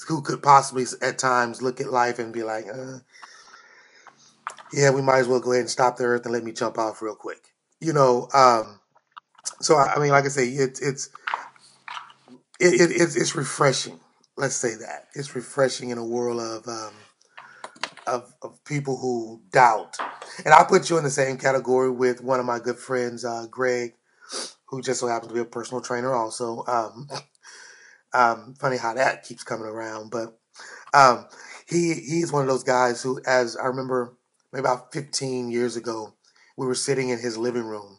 who 0.06 0.22
could 0.22 0.42
possibly 0.42 0.84
at 1.02 1.18
times 1.18 1.62
look 1.62 1.80
at 1.80 1.92
life 1.92 2.18
and 2.18 2.32
be 2.32 2.42
like, 2.42 2.66
uh, 2.72 2.98
yeah, 4.72 4.90
we 4.90 5.02
might 5.02 5.18
as 5.18 5.28
well 5.28 5.40
go 5.40 5.52
ahead 5.52 5.62
and 5.62 5.70
stop 5.70 5.96
the 5.96 6.04
earth 6.04 6.24
and 6.24 6.32
let 6.32 6.44
me 6.44 6.52
jump 6.52 6.78
off 6.78 7.02
real 7.02 7.14
quick. 7.14 7.38
You 7.80 7.92
know, 7.92 8.28
um, 8.34 8.80
so 9.60 9.76
I, 9.76 9.94
I 9.94 9.98
mean, 10.00 10.10
like 10.10 10.24
I 10.24 10.28
say, 10.28 10.48
it's 10.48 10.80
it's 10.80 11.10
it, 12.60 12.80
it, 12.80 12.90
it's 12.92 13.16
it's 13.16 13.34
refreshing. 13.36 14.00
Let's 14.36 14.54
say 14.54 14.74
that 14.76 15.06
it's 15.14 15.34
refreshing 15.34 15.90
in 15.90 15.98
a 15.98 16.04
world 16.04 16.40
of 16.40 16.68
um, 16.68 16.94
of 18.06 18.32
of 18.42 18.62
people 18.64 18.96
who 18.98 19.40
doubt. 19.50 19.96
And 20.44 20.52
I 20.52 20.64
put 20.64 20.90
you 20.90 20.98
in 20.98 21.04
the 21.04 21.10
same 21.10 21.38
category 21.38 21.90
with 21.90 22.22
one 22.22 22.40
of 22.40 22.46
my 22.46 22.58
good 22.58 22.78
friends, 22.78 23.24
uh, 23.24 23.46
Greg, 23.50 23.94
who 24.66 24.82
just 24.82 25.00
so 25.00 25.06
happens 25.06 25.28
to 25.28 25.34
be 25.34 25.40
a 25.40 25.44
personal 25.44 25.80
trainer. 25.80 26.14
Also, 26.14 26.64
um, 26.66 27.08
um, 28.16 28.54
funny 28.58 28.78
how 28.78 28.94
that 28.94 29.24
keeps 29.24 29.44
coming 29.44 29.66
around, 29.66 30.10
but 30.10 30.38
um, 30.94 31.26
he 31.68 31.94
he's 31.94 32.32
one 32.32 32.42
of 32.42 32.48
those 32.48 32.64
guys 32.64 33.02
who, 33.02 33.20
as 33.26 33.56
I 33.56 33.66
remember, 33.66 34.14
maybe 34.52 34.60
about 34.60 34.92
15 34.92 35.50
years 35.50 35.76
ago, 35.76 36.14
we 36.56 36.66
were 36.66 36.74
sitting 36.74 37.10
in 37.10 37.18
his 37.18 37.36
living 37.36 37.64
room. 37.64 37.98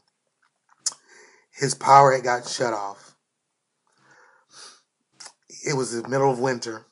His 1.52 1.76
power 1.76 2.14
had 2.14 2.24
got 2.24 2.48
shut 2.48 2.74
off. 2.74 3.16
It 5.66 5.76
was 5.76 5.92
the 5.92 6.08
middle 6.10 6.32
of 6.32 6.40
winter. 6.40 6.88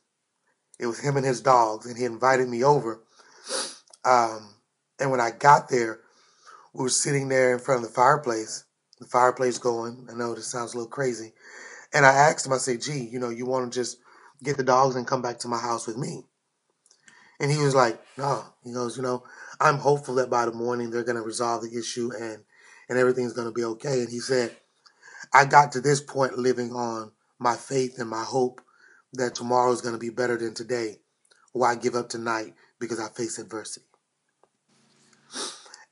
It 0.80 0.86
was 0.86 1.00
him 1.00 1.18
and 1.18 1.26
his 1.26 1.42
dogs, 1.42 1.86
and 1.88 1.98
he 1.98 2.06
invited 2.06 2.48
me 2.48 2.64
over. 2.64 3.02
Um, 4.04 4.56
and 5.00 5.10
when 5.10 5.22
I 5.22 5.32
got 5.32 5.70
there, 5.70 6.00
we 6.74 6.84
were 6.84 6.90
sitting 6.90 7.30
there 7.30 7.54
in 7.54 7.60
front 7.60 7.84
of 7.84 7.88
the 7.88 7.94
fireplace. 7.94 8.66
The 9.00 9.08
fireplace 9.08 9.58
going. 9.58 10.08
I 10.12 10.16
know 10.16 10.36
this 10.36 10.48
sounds 10.48 10.74
a 10.74 10.78
little 10.78 10.92
crazy. 10.92 11.34
And 11.96 12.06
I 12.06 12.12
asked 12.14 12.46
him, 12.46 12.52
I 12.52 12.58
said, 12.58 12.82
gee, 12.82 13.08
you 13.10 13.20
know, 13.20 13.30
you 13.30 13.46
want 13.46 13.72
to 13.72 13.80
just 13.80 14.00
get 14.44 14.58
the 14.58 14.64
dogs 14.64 14.98
and 14.98 15.08
come 15.08 15.22
back 15.22 15.40
to 15.40 15.48
my 15.48 15.58
house 15.58 15.88
with 15.88 15.98
me? 15.98 16.26
And 17.40 17.50
he 17.50 17.58
was 17.58 17.74
like, 17.74 17.98
no. 18.18 18.44
He 18.66 18.74
goes, 18.74 18.98
you 18.98 19.04
know, 19.04 19.24
I'm 19.62 19.78
hopeful 19.78 20.16
that 20.16 20.30
by 20.30 20.46
the 20.46 20.52
morning 20.52 20.90
they're 20.90 21.06
going 21.06 21.16
to 21.16 21.22
resolve 21.22 21.62
the 21.64 21.80
issue 21.80 22.12
and, 22.14 22.44
and 22.90 23.00
everything's 23.00 23.32
going 23.32 23.48
to 23.48 23.54
be 23.54 23.64
okay. 23.64 24.02
And 24.02 24.10
he 24.10 24.20
said, 24.20 24.54
I 25.34 25.46
got 25.46 25.72
to 25.72 25.82
this 25.82 26.02
point 26.02 26.38
living 26.38 26.74
on 26.74 27.14
my 27.40 27.56
faith 27.56 27.98
and 27.98 28.10
my 28.10 28.24
hope 28.24 28.60
that 29.14 29.34
tomorrow 29.34 29.72
is 29.72 29.82
going 29.82 29.96
to 29.96 30.00
be 30.00 30.10
better 30.10 30.38
than 30.38 30.54
today. 30.54 30.98
Why 31.54 31.76
give 31.76 31.96
up 31.96 32.10
tonight 32.10 32.56
because 32.78 33.00
I 33.00 33.08
face 33.08 33.40
adversity? 33.40 33.86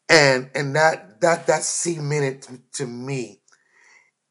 And 0.10 0.50
and 0.53 0.75
that 0.75 1.22
that 1.22 1.48
that 1.48 1.63
cemented 1.63 2.41
to, 2.43 2.60
to 2.74 2.88
me 2.88 3.39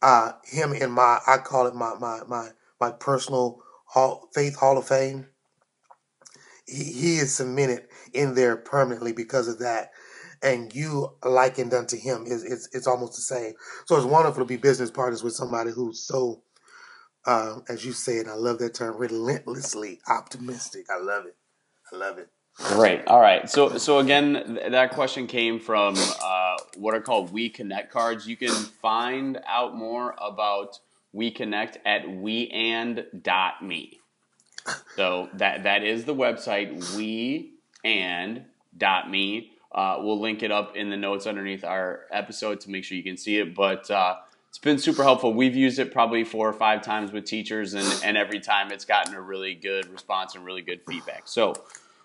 uh, 0.02 0.32
him 0.44 0.74
in 0.74 0.92
my 0.92 1.20
I 1.26 1.38
call 1.38 1.68
it 1.68 1.74
my 1.76 1.94
my 2.00 2.22
my 2.28 2.50
my 2.80 2.92
personal 2.92 3.62
hall, 3.86 4.28
faith 4.34 4.56
hall 4.58 4.78
of 4.78 4.86
fame. 4.88 5.28
He, 6.66 6.84
he 6.84 7.16
is 7.18 7.34
cemented 7.36 7.84
in 8.14 8.34
there 8.34 8.56
permanently 8.56 9.12
because 9.12 9.48
of 9.48 9.60
that. 9.60 9.90
And 10.42 10.74
you 10.74 11.16
likened 11.24 11.74
unto 11.74 11.96
him 11.98 12.24
is 12.26 12.44
it's 12.44 12.68
it's 12.72 12.86
almost 12.88 13.14
the 13.16 13.22
same. 13.22 13.54
So 13.86 13.96
it's 13.96 14.06
wonderful 14.06 14.42
to 14.44 14.48
be 14.48 14.56
business 14.58 14.90
partners 14.90 15.24
with 15.24 15.34
somebody 15.34 15.72
who's 15.72 16.06
so, 16.06 16.42
uh, 17.26 17.60
as 17.68 17.84
you 17.84 17.92
said, 17.92 18.28
I 18.28 18.34
love 18.34 18.58
that 18.60 18.74
term, 18.74 18.96
relentlessly 18.98 20.00
optimistic. 20.08 20.86
I 20.90 21.00
love 21.00 21.26
it. 21.26 21.36
I 21.92 21.96
love 21.96 22.18
it. 22.18 22.28
Great. 22.64 23.06
All 23.08 23.20
right. 23.20 23.50
So, 23.50 23.76
so 23.78 23.98
again, 23.98 24.56
th- 24.56 24.70
that 24.70 24.92
question 24.92 25.26
came 25.26 25.58
from 25.58 25.94
uh, 26.22 26.56
what 26.76 26.94
are 26.94 27.00
called 27.00 27.32
We 27.32 27.48
Connect 27.48 27.90
cards. 27.92 28.26
You 28.26 28.36
can 28.36 28.50
find 28.50 29.40
out 29.46 29.76
more 29.76 30.14
about 30.20 30.78
We 31.12 31.30
Connect 31.30 31.78
at 31.84 32.08
weand.me. 32.08 33.98
So 34.96 35.28
that 35.34 35.64
that 35.64 35.82
is 35.82 36.04
the 36.04 36.14
website 36.14 36.96
we 36.96 37.54
and 37.84 38.44
dot 38.76 39.10
me. 39.10 39.50
Uh, 39.72 39.96
we'll 40.00 40.20
link 40.20 40.42
it 40.42 40.52
up 40.52 40.76
in 40.76 40.88
the 40.90 40.96
notes 40.96 41.26
underneath 41.26 41.64
our 41.64 42.02
episode 42.12 42.60
to 42.60 42.70
make 42.70 42.84
sure 42.84 42.96
you 42.96 43.02
can 43.02 43.16
see 43.16 43.38
it. 43.38 43.54
But 43.54 43.90
uh, 43.90 44.16
it's 44.50 44.58
been 44.58 44.78
super 44.78 45.02
helpful. 45.02 45.32
We've 45.34 45.56
used 45.56 45.78
it 45.78 45.92
probably 45.92 46.24
four 46.24 46.48
or 46.48 46.52
five 46.52 46.82
times 46.82 47.10
with 47.10 47.24
teachers, 47.24 47.74
and, 47.74 47.88
and 48.04 48.16
every 48.16 48.38
time 48.38 48.70
it's 48.70 48.84
gotten 48.84 49.14
a 49.14 49.20
really 49.20 49.54
good 49.54 49.90
response 49.90 50.34
and 50.34 50.44
really 50.44 50.62
good 50.62 50.82
feedback. 50.86 51.22
So 51.24 51.54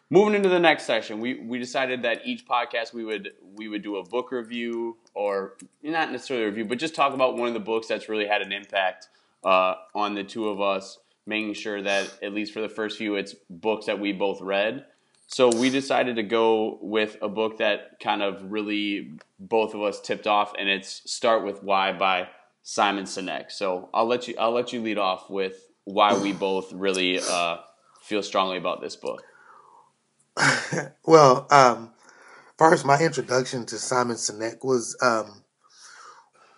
moving 0.09 0.35
into 0.35 0.49
the 0.49 0.59
next 0.59 0.85
section, 0.85 1.19
we, 1.19 1.35
we 1.35 1.59
decided 1.59 2.01
that 2.03 2.21
each 2.25 2.45
podcast 2.45 2.93
we 2.93 3.03
would 3.03 3.31
we 3.55 3.67
would 3.67 3.81
do 3.81 3.97
a 3.97 4.03
book 4.03 4.31
review 4.31 4.97
or 5.13 5.53
not 5.83 6.11
necessarily 6.11 6.45
a 6.45 6.49
review, 6.49 6.65
but 6.65 6.77
just 6.77 6.95
talk 6.95 7.13
about 7.13 7.37
one 7.37 7.47
of 7.47 7.53
the 7.53 7.59
books 7.59 7.87
that's 7.87 8.07
really 8.09 8.27
had 8.27 8.41
an 8.41 8.51
impact 8.51 9.09
uh, 9.43 9.75
on 9.95 10.13
the 10.13 10.23
two 10.23 10.49
of 10.49 10.61
us, 10.61 10.99
making 11.25 11.53
sure 11.53 11.81
that 11.81 12.17
at 12.21 12.33
least 12.33 12.53
for 12.53 12.61
the 12.61 12.69
first 12.69 12.97
few, 12.97 13.15
it's 13.15 13.35
books 13.49 13.85
that 13.87 13.99
we 13.99 14.11
both 14.11 14.41
read. 14.41 14.85
So 15.29 15.49
we 15.49 15.69
decided 15.69 16.15
to 16.15 16.23
go 16.23 16.79
with 16.81 17.17
a 17.21 17.27
book 17.27 17.57
that 17.57 17.99
kind 17.99 18.21
of 18.21 18.49
really 18.49 19.17
both 19.39 19.73
of 19.73 19.81
us 19.81 19.99
tipped 19.99 20.25
off, 20.25 20.53
and 20.57 20.69
it's 20.69 21.01
"Start 21.11 21.43
with 21.43 21.63
Why" 21.63 21.91
by 21.91 22.29
Simon 22.63 23.03
Sinek. 23.03 23.51
So 23.51 23.89
I'll 23.93 24.05
let 24.05 24.27
you 24.27 24.35
I'll 24.39 24.53
let 24.53 24.71
you 24.71 24.81
lead 24.81 24.97
off 24.97 25.29
with 25.29 25.67
why 25.83 26.17
we 26.17 26.33
both 26.33 26.71
really 26.73 27.19
uh, 27.19 27.57
feel 28.01 28.21
strongly 28.23 28.57
about 28.57 28.81
this 28.81 28.95
book. 28.95 29.23
well, 31.06 31.48
um, 31.51 31.91
first, 32.58 32.86
my 32.86 33.00
introduction 33.00 33.65
to 33.67 33.77
Simon 33.77 34.17
Sinek 34.17 34.63
was 34.63 34.98
um, 35.01 35.44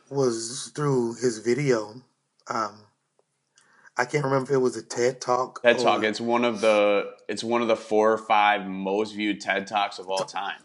was 0.09 0.71
through 0.75 1.15
his 1.15 1.39
video. 1.39 2.01
Um, 2.47 2.81
I 3.97 4.05
can't 4.05 4.23
remember 4.23 4.51
if 4.51 4.55
it 4.55 4.59
was 4.59 4.77
a 4.77 4.81
TED 4.81 5.21
Talk. 5.21 5.61
TED 5.61 5.79
Talk. 5.79 6.03
It's 6.03 6.21
one 6.21 6.45
of 6.45 6.61
the 6.61 7.11
it's 7.27 7.43
one 7.43 7.61
of 7.61 7.67
the 7.67 7.75
four 7.75 8.11
or 8.11 8.17
five 8.17 8.65
most 8.65 9.13
viewed 9.13 9.41
TED 9.41 9.67
Talks 9.67 9.99
of 9.99 10.09
all 10.09 10.19
time. 10.19 10.61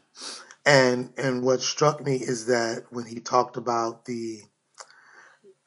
And 0.65 1.13
and 1.19 1.43
what 1.43 1.61
struck 1.61 2.05
me 2.05 2.17
is 2.17 2.47
that 2.47 2.87
when 2.91 3.07
he 3.07 3.21
talked 3.21 3.57
about 3.57 4.07
the 4.07 4.43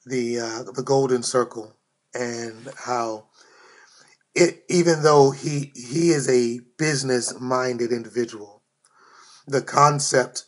the 0.06 0.39
uh, 0.39 0.63
the 0.63 0.84
golden 0.84 1.24
circle 1.24 1.75
and 2.13 2.70
how 2.86 3.25
it 4.38 4.63
even 4.70 5.01
though 5.01 5.32
he 5.32 5.72
he 5.75 6.12
is 6.12 6.29
a 6.29 6.60
business 6.77 7.39
minded 7.39 7.91
individual, 7.91 8.62
the 9.48 9.63
concept 9.63 10.46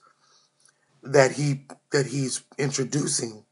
that 1.01 1.31
he 1.33 1.65
that 1.91 2.05
he's 2.05 2.43
introducing 2.59 3.45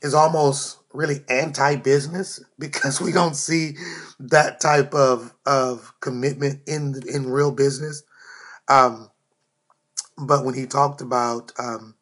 is 0.00 0.14
almost 0.14 0.78
really 0.92 1.24
anti-business 1.28 2.40
because 2.58 3.00
we 3.00 3.10
don't 3.10 3.34
see 3.34 3.72
that 4.20 4.60
type 4.60 4.94
of 4.94 5.34
of 5.44 5.92
commitment 6.00 6.60
in 6.66 7.02
in 7.08 7.28
real 7.28 7.50
business. 7.50 8.04
Um, 8.68 9.10
but 10.16 10.44
when 10.44 10.54
he 10.54 10.66
talked 10.66 11.00
about, 11.00 11.50
um, 11.58 11.96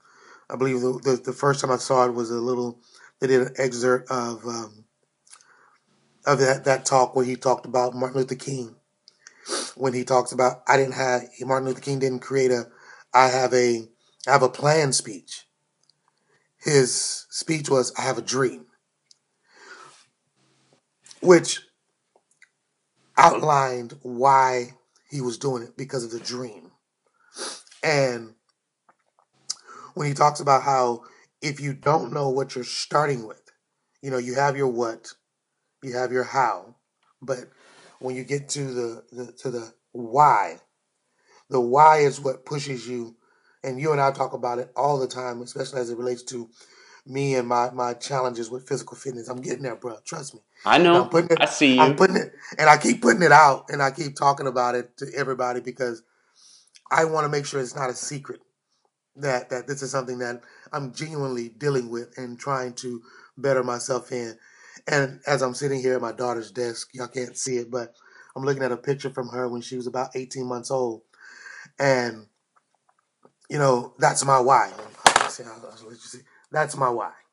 I 0.50 0.56
believe 0.56 0.82
the, 0.82 0.92
the, 1.02 1.22
the 1.24 1.32
first 1.32 1.60
time 1.60 1.70
I 1.70 1.76
saw 1.76 2.04
it 2.04 2.12
was 2.12 2.30
a 2.30 2.34
little. 2.34 2.80
They 3.18 3.28
did 3.28 3.42
an 3.42 3.54
excerpt 3.58 4.10
of 4.10 4.44
um, 4.46 4.84
of 6.26 6.38
that 6.38 6.64
that 6.64 6.84
talk 6.84 7.14
where 7.16 7.24
he 7.24 7.36
talked 7.36 7.66
about 7.66 7.94
Martin 7.94 8.18
Luther 8.18 8.34
King. 8.34 8.76
When 9.74 9.94
he 9.94 10.04
talks 10.04 10.32
about, 10.32 10.62
I 10.68 10.76
didn't 10.76 10.94
have 10.94 11.22
Martin 11.40 11.68
Luther 11.68 11.80
King 11.80 11.98
didn't 11.98 12.20
create 12.20 12.50
a, 12.50 12.66
I 13.14 13.28
have 13.28 13.52
a, 13.54 13.88
I 14.28 14.32
have 14.32 14.42
a 14.42 14.48
plan 14.48 14.92
speech. 14.92 15.46
His 16.58 17.26
speech 17.30 17.70
was, 17.70 17.92
I 17.98 18.02
have 18.02 18.18
a 18.18 18.22
dream 18.22 18.66
which 21.20 21.60
outlined 23.16 23.94
why 24.02 24.74
he 25.10 25.20
was 25.20 25.38
doing 25.38 25.62
it 25.62 25.76
because 25.76 26.04
of 26.04 26.10
the 26.10 26.20
dream. 26.20 26.70
And 27.82 28.34
when 29.94 30.06
he 30.06 30.14
talks 30.14 30.40
about 30.40 30.62
how 30.62 31.02
if 31.42 31.60
you 31.60 31.74
don't 31.74 32.12
know 32.12 32.28
what 32.28 32.54
you're 32.54 32.64
starting 32.64 33.26
with, 33.26 33.42
you 34.02 34.10
know, 34.10 34.18
you 34.18 34.34
have 34.34 34.56
your 34.56 34.68
what, 34.68 35.12
you 35.82 35.96
have 35.96 36.12
your 36.12 36.24
how, 36.24 36.74
but 37.22 37.38
when 37.98 38.16
you 38.16 38.24
get 38.24 38.48
to 38.50 38.64
the, 38.64 39.04
the 39.12 39.32
to 39.32 39.50
the 39.50 39.72
why, 39.92 40.58
the 41.48 41.60
why 41.60 41.98
is 41.98 42.20
what 42.20 42.44
pushes 42.46 42.88
you. 42.88 43.16
And 43.62 43.78
you 43.78 43.92
and 43.92 44.00
I 44.00 44.10
talk 44.10 44.32
about 44.32 44.58
it 44.58 44.72
all 44.74 44.98
the 44.98 45.06
time, 45.06 45.42
especially 45.42 45.80
as 45.80 45.90
it 45.90 45.98
relates 45.98 46.22
to 46.24 46.48
me 47.06 47.34
and 47.34 47.46
my 47.46 47.70
my 47.70 47.92
challenges 47.94 48.50
with 48.50 48.66
physical 48.66 48.96
fitness. 48.96 49.28
I'm 49.28 49.42
getting 49.42 49.62
there, 49.62 49.76
bro. 49.76 49.98
Trust 50.04 50.34
me. 50.34 50.40
I 50.64 50.78
know. 50.78 51.02
I'm 51.02 51.08
putting 51.10 51.30
it, 51.30 51.40
I 51.40 51.46
see 51.46 51.74
you. 51.74 51.80
I'm 51.80 51.96
putting 51.96 52.16
it, 52.16 52.32
and 52.58 52.70
I 52.70 52.78
keep 52.78 53.02
putting 53.02 53.22
it 53.22 53.32
out, 53.32 53.66
and 53.68 53.82
I 53.82 53.90
keep 53.90 54.16
talking 54.16 54.46
about 54.46 54.74
it 54.74 54.96
to 54.98 55.06
everybody 55.14 55.60
because 55.60 56.02
I 56.90 57.04
want 57.04 57.24
to 57.24 57.28
make 57.28 57.46
sure 57.46 57.60
it's 57.60 57.76
not 57.76 57.90
a 57.90 57.94
secret 57.94 58.40
that 59.16 59.50
that 59.50 59.66
this 59.66 59.82
is 59.82 59.90
something 59.90 60.18
that 60.18 60.42
I'm 60.72 60.92
genuinely 60.92 61.48
dealing 61.48 61.90
with 61.90 62.16
and 62.16 62.38
trying 62.38 62.74
to 62.74 63.02
better 63.36 63.62
myself 63.62 64.12
in. 64.12 64.36
And 64.90 65.20
as 65.24 65.40
I'm 65.40 65.54
sitting 65.54 65.80
here 65.80 65.94
at 65.94 66.00
my 66.02 66.10
daughter's 66.10 66.50
desk, 66.50 66.90
y'all 66.92 67.06
can't 67.06 67.38
see 67.38 67.58
it, 67.58 67.70
but 67.70 67.94
I'm 68.34 68.42
looking 68.42 68.64
at 68.64 68.72
a 68.72 68.76
picture 68.76 69.08
from 69.08 69.28
her 69.28 69.48
when 69.48 69.62
she 69.62 69.76
was 69.76 69.86
about 69.86 70.16
18 70.16 70.44
months 70.44 70.70
old, 70.70 71.02
and 71.78 72.26
you 73.48 73.58
know 73.58 73.94
that's 73.98 74.24
my 74.24 74.40
why. 74.40 74.72
That's 76.50 76.76
my 76.76 76.90
why. 76.90 77.12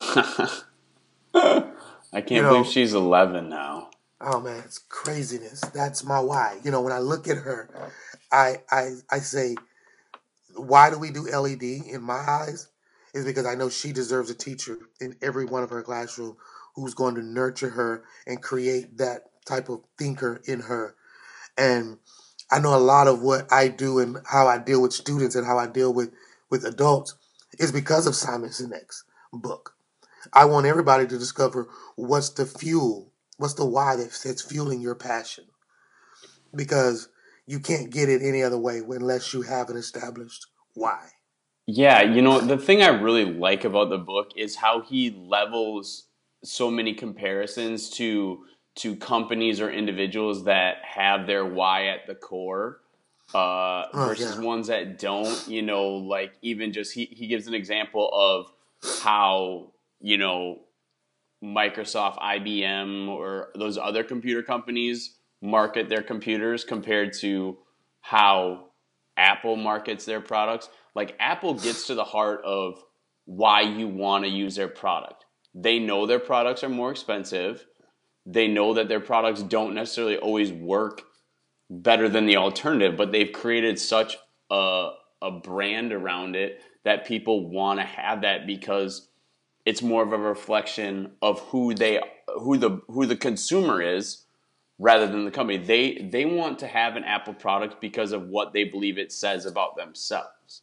I 1.34 2.20
can't 2.20 2.30
you 2.30 2.42
know, 2.42 2.50
believe 2.50 2.72
she's 2.72 2.94
11 2.94 3.48
now. 3.48 3.90
Oh 4.20 4.40
man, 4.40 4.62
it's 4.64 4.78
craziness. 4.78 5.60
That's 5.60 6.04
my 6.04 6.20
why. 6.20 6.60
You 6.62 6.70
know, 6.70 6.80
when 6.80 6.92
I 6.92 7.00
look 7.00 7.26
at 7.26 7.38
her, 7.38 7.90
I 8.30 8.58
I 8.70 8.90
I 9.10 9.18
say, 9.18 9.56
why 10.54 10.90
do 10.90 10.98
we 10.98 11.10
do 11.10 11.28
LED 11.28 11.62
in 11.62 12.02
my 12.02 12.18
eyes? 12.18 12.68
Is 13.14 13.24
because 13.24 13.46
I 13.46 13.56
know 13.56 13.68
she 13.68 13.92
deserves 13.92 14.30
a 14.30 14.34
teacher 14.34 14.78
in 15.00 15.16
every 15.22 15.44
one 15.44 15.64
of 15.64 15.70
her 15.70 15.82
classroom 15.82 16.36
who's 16.78 16.94
going 16.94 17.14
to 17.16 17.22
nurture 17.22 17.70
her 17.70 18.04
and 18.26 18.42
create 18.42 18.98
that 18.98 19.22
type 19.44 19.68
of 19.68 19.80
thinker 19.98 20.40
in 20.46 20.60
her. 20.60 20.94
And 21.56 21.98
I 22.50 22.60
know 22.60 22.74
a 22.74 22.78
lot 22.78 23.08
of 23.08 23.20
what 23.22 23.52
I 23.52 23.68
do 23.68 23.98
and 23.98 24.18
how 24.26 24.46
I 24.46 24.58
deal 24.58 24.82
with 24.82 24.92
students 24.92 25.34
and 25.34 25.46
how 25.46 25.58
I 25.58 25.66
deal 25.66 25.92
with 25.92 26.12
with 26.50 26.64
adults 26.64 27.14
is 27.58 27.72
because 27.72 28.06
of 28.06 28.14
Simon 28.14 28.50
Sinek's 28.50 29.04
book. 29.32 29.74
I 30.32 30.44
want 30.46 30.66
everybody 30.66 31.06
to 31.06 31.18
discover 31.18 31.68
what's 31.96 32.30
the 32.30 32.46
fuel, 32.46 33.12
what's 33.36 33.54
the 33.54 33.66
why 33.66 33.96
that's 33.96 34.42
fueling 34.42 34.80
your 34.80 34.94
passion. 34.94 35.44
Because 36.54 37.08
you 37.46 37.60
can't 37.60 37.90
get 37.90 38.08
it 38.08 38.22
any 38.22 38.42
other 38.42 38.58
way 38.58 38.78
unless 38.78 39.34
you 39.34 39.42
have 39.42 39.68
an 39.68 39.76
established 39.76 40.46
why. 40.74 41.08
Yeah, 41.66 42.02
you 42.02 42.22
know, 42.22 42.40
the 42.40 42.56
thing 42.56 42.82
I 42.82 42.88
really 42.88 43.26
like 43.26 43.64
about 43.64 43.90
the 43.90 43.98
book 43.98 44.30
is 44.36 44.56
how 44.56 44.80
he 44.80 45.10
levels 45.10 46.07
so 46.44 46.70
many 46.70 46.94
comparisons 46.94 47.90
to 47.90 48.44
to 48.76 48.94
companies 48.94 49.60
or 49.60 49.70
individuals 49.70 50.44
that 50.44 50.76
have 50.84 51.26
their 51.26 51.44
why 51.44 51.88
at 51.88 52.06
the 52.06 52.14
core 52.14 52.78
uh, 53.34 53.84
oh, 53.92 54.06
versus 54.06 54.36
yeah. 54.36 54.42
ones 54.42 54.68
that 54.68 54.98
don't. 54.98 55.48
You 55.48 55.62
know, 55.62 55.88
like 55.88 56.32
even 56.42 56.72
just 56.72 56.94
he, 56.94 57.06
he 57.06 57.26
gives 57.26 57.46
an 57.46 57.54
example 57.54 58.10
of 58.12 58.52
how 59.02 59.72
you 60.00 60.16
know 60.16 60.60
Microsoft, 61.42 62.18
IBM, 62.18 63.08
or 63.08 63.50
those 63.54 63.78
other 63.78 64.04
computer 64.04 64.42
companies 64.42 65.14
market 65.40 65.88
their 65.88 66.02
computers 66.02 66.64
compared 66.64 67.12
to 67.12 67.56
how 68.00 68.66
Apple 69.16 69.56
markets 69.56 70.04
their 70.04 70.20
products. 70.20 70.68
Like 70.94 71.14
Apple 71.20 71.54
gets 71.54 71.86
to 71.88 71.94
the 71.94 72.04
heart 72.04 72.40
of 72.44 72.82
why 73.24 73.60
you 73.60 73.86
want 73.88 74.24
to 74.24 74.30
use 74.30 74.56
their 74.56 74.68
product. 74.68 75.26
They 75.60 75.80
know 75.80 76.06
their 76.06 76.20
products 76.20 76.62
are 76.62 76.68
more 76.68 76.92
expensive. 76.92 77.66
They 78.24 78.46
know 78.46 78.74
that 78.74 78.88
their 78.88 79.00
products 79.00 79.42
don't 79.42 79.74
necessarily 79.74 80.16
always 80.16 80.52
work 80.52 81.02
better 81.68 82.08
than 82.08 82.26
the 82.26 82.36
alternative, 82.36 82.96
but 82.96 83.10
they've 83.10 83.32
created 83.32 83.78
such 83.78 84.16
a, 84.50 84.90
a 85.20 85.30
brand 85.32 85.92
around 85.92 86.36
it 86.36 86.60
that 86.84 87.06
people 87.06 87.50
want 87.50 87.80
to 87.80 87.84
have 87.84 88.22
that 88.22 88.46
because 88.46 89.08
it's 89.66 89.82
more 89.82 90.02
of 90.02 90.12
a 90.12 90.18
reflection 90.18 91.12
of 91.20 91.40
who 91.40 91.74
they 91.74 92.00
who 92.38 92.56
the 92.56 92.80
who 92.88 93.04
the 93.04 93.16
consumer 93.16 93.82
is 93.82 94.24
rather 94.78 95.08
than 95.08 95.24
the 95.24 95.30
company. 95.30 95.58
They 95.58 96.08
they 96.10 96.24
want 96.24 96.60
to 96.60 96.68
have 96.68 96.94
an 96.94 97.04
Apple 97.04 97.34
product 97.34 97.80
because 97.80 98.12
of 98.12 98.28
what 98.28 98.52
they 98.52 98.64
believe 98.64 98.96
it 98.96 99.10
says 99.10 99.44
about 99.44 99.76
themselves. 99.76 100.62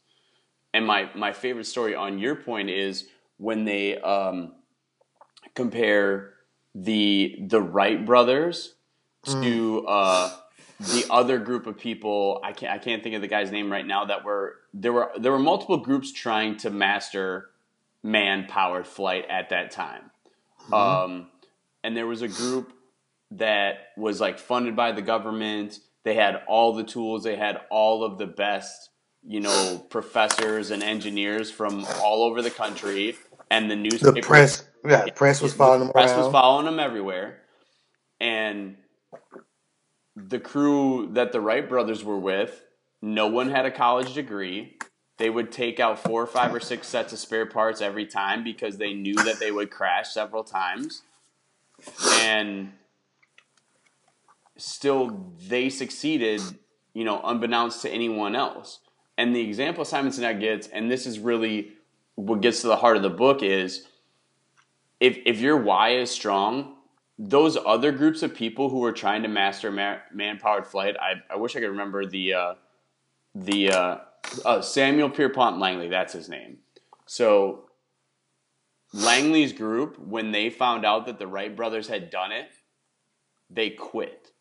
And 0.72 0.86
my 0.86 1.10
my 1.14 1.32
favorite 1.32 1.66
story 1.66 1.94
on 1.94 2.18
your 2.18 2.34
point 2.34 2.70
is 2.70 3.08
when 3.36 3.64
they 3.64 3.98
um, 4.00 4.54
compare 5.56 6.34
the 6.74 7.36
the 7.40 7.60
Wright 7.60 8.04
brothers 8.04 8.74
to 9.24 9.32
mm. 9.32 9.84
uh, 9.88 10.36
the 10.78 11.06
other 11.10 11.38
group 11.38 11.66
of 11.66 11.78
people. 11.78 12.40
I 12.44 12.52
can't 12.52 12.72
I 12.72 12.78
can't 12.78 13.02
think 13.02 13.14
of 13.14 13.22
the 13.22 13.28
guy's 13.28 13.50
name 13.50 13.72
right 13.72 13.86
now. 13.86 14.04
That 14.04 14.24
were 14.24 14.56
there 14.72 14.92
were 14.92 15.10
there 15.18 15.32
were 15.32 15.38
multiple 15.38 15.78
groups 15.78 16.12
trying 16.12 16.58
to 16.58 16.70
master 16.70 17.50
man 18.02 18.46
powered 18.48 18.86
flight 18.86 19.24
at 19.28 19.48
that 19.48 19.70
time. 19.70 20.10
Mm-hmm. 20.70 20.74
Um, 20.74 21.26
and 21.82 21.96
there 21.96 22.06
was 22.06 22.22
a 22.22 22.28
group 22.28 22.72
that 23.32 23.88
was 23.96 24.20
like 24.20 24.38
funded 24.38 24.76
by 24.76 24.92
the 24.92 25.02
government. 25.02 25.80
They 26.04 26.14
had 26.14 26.42
all 26.46 26.72
the 26.72 26.84
tools, 26.84 27.24
they 27.24 27.36
had 27.36 27.60
all 27.70 28.04
of 28.04 28.18
the 28.18 28.26
best, 28.26 28.90
you 29.26 29.40
know, 29.40 29.84
professors 29.90 30.70
and 30.70 30.82
engineers 30.82 31.50
from 31.50 31.84
all 32.02 32.22
over 32.22 32.42
the 32.42 32.50
country. 32.50 33.16
And 33.50 33.70
the 33.70 33.76
newspaper, 33.76 34.12
the 34.12 34.22
press, 34.22 34.64
yeah, 34.88 35.04
the 35.04 35.12
press 35.12 35.40
was 35.40 35.54
following 35.54 35.80
them. 35.80 35.90
Press 35.90 36.10
around. 36.10 36.22
was 36.24 36.32
following 36.32 36.66
them 36.66 36.80
everywhere, 36.80 37.42
and 38.20 38.76
the 40.14 40.38
crew 40.38 41.10
that 41.12 41.32
the 41.32 41.40
Wright 41.40 41.68
brothers 41.68 42.02
were 42.02 42.18
with, 42.18 42.62
no 43.02 43.26
one 43.26 43.50
had 43.50 43.66
a 43.66 43.70
college 43.70 44.14
degree 44.14 44.76
they 45.18 45.30
would 45.30 45.50
take 45.50 45.80
out 45.80 45.98
four 45.98 46.22
or 46.22 46.26
five 46.26 46.54
or 46.54 46.60
six 46.60 46.88
sets 46.88 47.12
of 47.12 47.18
spare 47.18 47.46
parts 47.46 47.80
every 47.80 48.06
time 48.06 48.44
because 48.44 48.76
they 48.76 48.92
knew 48.92 49.14
that 49.14 49.40
they 49.40 49.50
would 49.50 49.70
crash 49.70 50.12
several 50.12 50.44
times. 50.44 51.02
And 52.20 52.72
still 54.56 55.32
they 55.48 55.70
succeeded, 55.70 56.42
you 56.92 57.04
know, 57.04 57.20
unbeknownst 57.24 57.82
to 57.82 57.90
anyone 57.90 58.36
else. 58.36 58.80
And 59.16 59.34
the 59.34 59.40
example 59.40 59.86
Simon 59.86 60.12
Sinek 60.12 60.40
gets, 60.40 60.68
and 60.68 60.90
this 60.90 61.06
is 61.06 61.18
really 61.18 61.72
what 62.16 62.42
gets 62.42 62.60
to 62.60 62.66
the 62.66 62.76
heart 62.76 62.98
of 62.98 63.02
the 63.02 63.10
book, 63.10 63.42
is 63.42 63.86
if 65.00 65.18
if 65.26 65.40
your 65.40 65.56
why 65.56 65.90
is 65.90 66.10
strong, 66.10 66.76
those 67.18 67.56
other 67.64 67.92
groups 67.92 68.22
of 68.22 68.34
people 68.34 68.68
who 68.68 68.84
are 68.84 68.92
trying 68.92 69.22
to 69.22 69.28
master 69.28 69.70
man 69.70 70.38
powered 70.38 70.66
flight, 70.66 70.96
I, 71.00 71.14
I 71.32 71.36
wish 71.36 71.56
I 71.56 71.60
could 71.60 71.70
remember 71.70 72.06
the 72.06 72.34
uh, 72.34 72.54
the 73.34 73.70
uh, 73.70 73.96
uh, 74.44 74.60
Samuel 74.60 75.10
Pierpont 75.10 75.58
Langley, 75.58 75.88
that's 75.88 76.12
his 76.12 76.28
name. 76.28 76.58
So 77.06 77.64
Langley's 78.92 79.52
group, 79.52 79.98
when 79.98 80.32
they 80.32 80.50
found 80.50 80.84
out 80.84 81.06
that 81.06 81.18
the 81.18 81.26
Wright 81.26 81.54
brothers 81.54 81.88
had 81.88 82.10
done 82.10 82.32
it, 82.32 82.50
they 83.50 83.70
quit. 83.70 84.32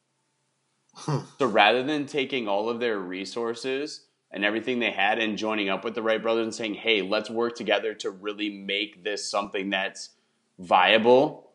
So 1.39 1.47
rather 1.47 1.83
than 1.83 2.05
taking 2.05 2.47
all 2.47 2.69
of 2.69 2.79
their 2.79 2.97
resources 2.97 4.05
and 4.31 4.45
everything 4.45 4.79
they 4.79 4.91
had 4.91 5.19
and 5.19 5.37
joining 5.37 5.67
up 5.67 5.83
with 5.83 5.93
the 5.93 6.01
Wright 6.01 6.21
brothers 6.21 6.45
and 6.45 6.55
saying, 6.55 6.75
"Hey, 6.75 7.01
let's 7.01 7.29
work 7.29 7.55
together 7.55 7.93
to 7.95 8.11
really 8.11 8.49
make 8.49 9.03
this 9.03 9.29
something 9.29 9.69
that's 9.69 10.11
viable," 10.59 11.51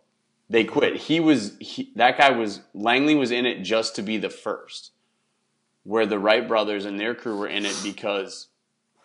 they 0.49 0.65
quit. 0.65 0.97
He 0.97 1.21
was 1.21 1.57
he, 1.61 1.93
that 1.97 2.19
guy 2.19 2.31
was 2.31 2.61
Langley 2.75 3.15
was 3.15 3.31
in 3.31 3.47
it 3.47 3.63
just 3.63 3.97
to 3.97 4.03
be 4.03 4.19
the 4.19 4.31
first, 4.31 4.93
where 5.85 6.07
the 6.07 6.19
Wright 6.19 6.47
brothers 6.47 6.85
and 6.85 6.99
their 6.99 7.15
crew 7.15 7.37
were 7.37 7.49
in 7.49 7.65
it 7.65 7.79
because 7.83 8.49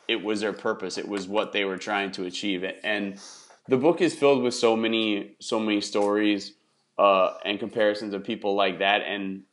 it 0.08 0.24
was 0.24 0.42
their 0.42 0.54
purpose. 0.54 0.98
It 0.98 1.08
was 1.08 1.28
what 1.28 1.52
they 1.52 1.66
were 1.66 1.78
trying 1.78 2.12
to 2.12 2.26
achieve. 2.26 2.64
And 2.84 3.20
the 3.68 3.78
book 3.78 4.02
is 4.02 4.14
filled 4.14 4.44
with 4.44 4.54
so 4.54 4.76
many 4.76 5.36
so 5.40 5.60
many 5.60 5.82
stories 5.82 6.54
uh, 6.98 7.34
and 7.44 7.60
comparisons 7.60 8.14
of 8.14 8.24
people 8.24 8.56
like 8.56 8.80
that 8.80 9.02
and 9.02 9.44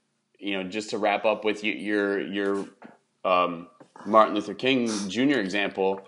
you 0.43 0.57
know, 0.57 0.69
just 0.69 0.91
to 0.91 0.99
wrap 0.99 1.25
up 1.25 1.45
with 1.45 1.63
your 1.63 2.21
your 2.21 2.67
um, 3.25 3.69
Martin 4.05 4.35
Luther 4.35 4.55
King 4.55 4.89
Jr. 5.09 5.39
example, 5.39 6.03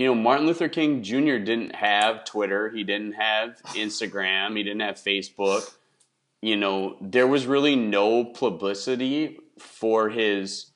you 0.00 0.06
know, 0.06 0.14
Martin 0.14 0.46
Luther 0.46 0.70
King 0.70 1.02
Jr. 1.02 1.36
didn't 1.36 1.74
have 1.74 2.24
Twitter, 2.24 2.70
he 2.70 2.84
didn't 2.84 3.12
have 3.12 3.60
Instagram, 3.74 4.56
he 4.56 4.62
didn't 4.62 4.80
have 4.80 4.94
Facebook. 4.94 5.70
You 6.40 6.56
know, 6.56 6.96
there 7.02 7.26
was 7.26 7.46
really 7.46 7.76
no 7.76 8.24
publicity 8.24 9.40
for 9.58 10.08
his, 10.08 10.70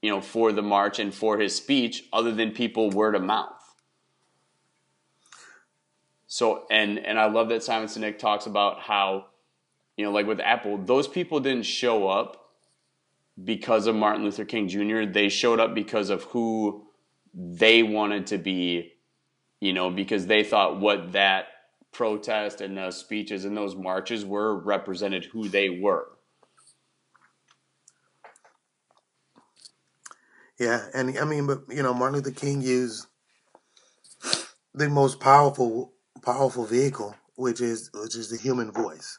you 0.00 0.10
know, 0.10 0.22
for 0.22 0.50
the 0.50 0.62
march 0.62 0.98
and 0.98 1.14
for 1.14 1.38
his 1.38 1.54
speech 1.54 2.04
other 2.10 2.32
than 2.32 2.52
people 2.52 2.88
word 2.88 3.14
of 3.14 3.22
mouth. 3.22 3.52
So, 6.26 6.64
and 6.70 6.98
and 7.00 7.18
I 7.18 7.26
love 7.26 7.50
that 7.50 7.62
Simon 7.62 7.86
Sinek 7.86 8.18
talks 8.18 8.46
about 8.46 8.80
how 8.80 9.26
you 9.98 10.06
know, 10.06 10.10
like 10.10 10.26
with 10.26 10.40
Apple, 10.40 10.78
those 10.78 11.06
people 11.06 11.38
didn't 11.38 11.66
show 11.66 12.08
up 12.08 12.52
because 13.44 13.86
of 13.86 13.94
Martin 13.94 14.24
Luther 14.24 14.46
King 14.46 14.68
Jr. 14.68 15.04
They 15.04 15.28
showed 15.28 15.60
up 15.60 15.74
because 15.74 16.08
of 16.08 16.22
who 16.22 16.86
they 17.34 17.82
wanted 17.82 18.26
to 18.28 18.38
be, 18.38 18.92
you 19.60 19.72
know, 19.72 19.90
because 19.90 20.26
they 20.26 20.44
thought 20.44 20.80
what 20.80 21.12
that 21.12 21.46
protest 21.92 22.60
and 22.60 22.76
those 22.76 22.96
speeches 22.96 23.44
and 23.44 23.56
those 23.56 23.74
marches 23.74 24.24
were 24.24 24.56
represented 24.56 25.24
who 25.26 25.48
they 25.48 25.70
were. 25.70 26.08
Yeah, 30.58 30.86
and 30.94 31.18
I 31.18 31.24
mean, 31.24 31.46
but 31.46 31.62
you 31.70 31.82
know, 31.82 31.94
Martin 31.94 32.16
Luther 32.16 32.32
King 32.32 32.60
used 32.60 33.06
the 34.74 34.88
most 34.88 35.20
powerful 35.20 35.94
powerful 36.22 36.66
vehicle, 36.66 37.14
which 37.36 37.60
is 37.60 37.90
which 37.94 38.14
is 38.14 38.30
the 38.30 38.36
human 38.36 38.70
voice. 38.70 39.18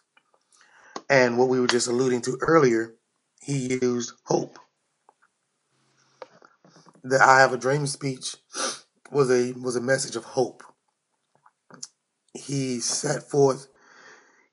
And 1.09 1.37
what 1.37 1.49
we 1.49 1.59
were 1.59 1.67
just 1.67 1.87
alluding 1.87 2.21
to 2.23 2.37
earlier, 2.41 2.95
he 3.41 3.79
used 3.81 4.13
hope. 4.25 4.59
The 7.03 7.21
I 7.23 7.39
have 7.39 7.53
a 7.53 7.57
dream 7.57 7.87
speech 7.87 8.35
was 9.11 9.31
a 9.31 9.53
was 9.53 9.75
a 9.75 9.81
message 9.81 10.15
of 10.15 10.23
hope. 10.23 10.63
He 12.33 12.79
set 12.79 13.23
forth 13.23 13.67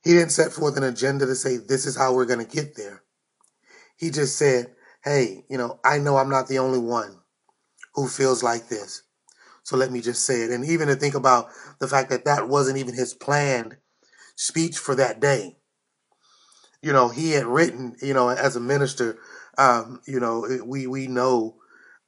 he 0.02 0.12
didn't 0.12 0.32
set 0.32 0.52
forth 0.52 0.76
an 0.76 0.84
agenda 0.84 1.26
to 1.26 1.34
say 1.34 1.56
this 1.58 1.86
is 1.86 1.96
how 1.96 2.14
we're 2.14 2.24
going 2.24 2.44
to 2.44 2.56
get 2.56 2.76
there. 2.76 3.02
He 3.96 4.10
just 4.10 4.36
said, 4.36 4.74
"Hey, 5.04 5.44
you 5.50 5.58
know, 5.58 5.80
I 5.84 5.98
know 5.98 6.16
I'm 6.16 6.30
not 6.30 6.48
the 6.48 6.58
only 6.60 6.78
one 6.78 7.18
who 7.94 8.08
feels 8.08 8.42
like 8.42 8.68
this. 8.68 9.02
So 9.64 9.76
let 9.76 9.92
me 9.92 10.00
just 10.00 10.24
say 10.24 10.42
it." 10.42 10.50
And 10.50 10.64
even 10.64 10.88
to 10.88 10.96
think 10.96 11.14
about 11.14 11.48
the 11.80 11.88
fact 11.88 12.10
that 12.10 12.24
that 12.26 12.48
wasn't 12.48 12.78
even 12.78 12.94
his 12.94 13.14
planned 13.14 13.76
speech 14.36 14.78
for 14.78 14.94
that 14.94 15.20
day 15.20 15.56
you 16.82 16.92
know, 16.92 17.08
he 17.08 17.32
had 17.32 17.46
written, 17.46 17.96
you 18.00 18.14
know, 18.14 18.28
as 18.28 18.56
a 18.56 18.60
minister, 18.60 19.18
um, 19.56 20.00
you 20.06 20.20
know, 20.20 20.46
we 20.64 20.86
we 20.86 21.06
know 21.06 21.56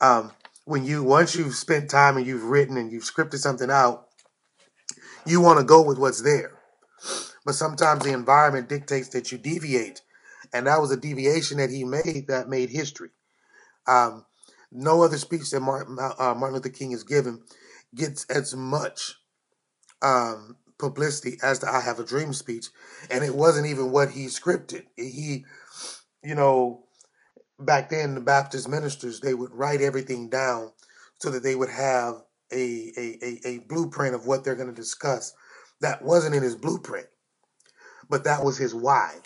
um, 0.00 0.32
when 0.64 0.84
you 0.84 1.02
once 1.02 1.34
you've 1.34 1.54
spent 1.54 1.90
time 1.90 2.16
and 2.16 2.26
you've 2.26 2.44
written 2.44 2.76
and 2.76 2.92
you've 2.92 3.04
scripted 3.04 3.38
something 3.38 3.70
out, 3.70 4.08
you 5.26 5.40
want 5.40 5.58
to 5.58 5.64
go 5.64 5.82
with 5.82 5.98
what's 5.98 6.22
there. 6.22 6.52
But 7.44 7.54
sometimes 7.54 8.04
the 8.04 8.12
environment 8.12 8.68
dictates 8.68 9.08
that 9.10 9.32
you 9.32 9.38
deviate, 9.38 10.02
and 10.52 10.66
that 10.66 10.80
was 10.80 10.90
a 10.90 10.96
deviation 10.96 11.58
that 11.58 11.70
he 11.70 11.84
made 11.84 12.26
that 12.28 12.48
made 12.48 12.70
history. 12.70 13.10
Um, 13.86 14.26
no 14.70 15.02
other 15.02 15.18
speech 15.18 15.50
that 15.50 15.60
Martin, 15.60 15.98
uh, 16.00 16.34
Martin 16.34 16.54
Luther 16.54 16.68
King 16.68 16.92
has 16.92 17.02
given 17.02 17.42
gets 17.94 18.24
as 18.26 18.54
much 18.54 19.16
um, 20.02 20.56
publicity 20.78 21.38
as 21.42 21.60
the 21.60 21.68
I 21.68 21.80
Have 21.80 21.98
a 21.98 22.04
Dream 22.04 22.32
speech. 22.32 22.68
And 23.10 23.24
it 23.24 23.34
wasn't 23.34 23.66
even 23.66 23.90
what 23.90 24.10
he 24.10 24.26
scripted. 24.26 24.84
He, 24.96 25.44
you 26.22 26.34
know, 26.34 26.84
back 27.60 27.90
then, 27.90 28.14
the 28.14 28.20
Baptist 28.20 28.68
ministers, 28.68 29.20
they 29.20 29.34
would 29.34 29.54
write 29.54 29.80
everything 29.80 30.28
down 30.28 30.72
so 31.18 31.30
that 31.30 31.42
they 31.42 31.54
would 31.54 31.70
have 31.70 32.22
a, 32.52 32.92
a, 32.96 33.18
a, 33.22 33.48
a 33.48 33.58
blueprint 33.68 34.14
of 34.14 34.26
what 34.26 34.44
they're 34.44 34.56
going 34.56 34.68
to 34.68 34.74
discuss. 34.74 35.34
That 35.80 36.02
wasn't 36.02 36.34
in 36.34 36.42
his 36.42 36.56
blueprint, 36.56 37.06
but 38.08 38.24
that 38.24 38.44
was 38.44 38.58
his 38.58 38.74
why. 38.74 39.16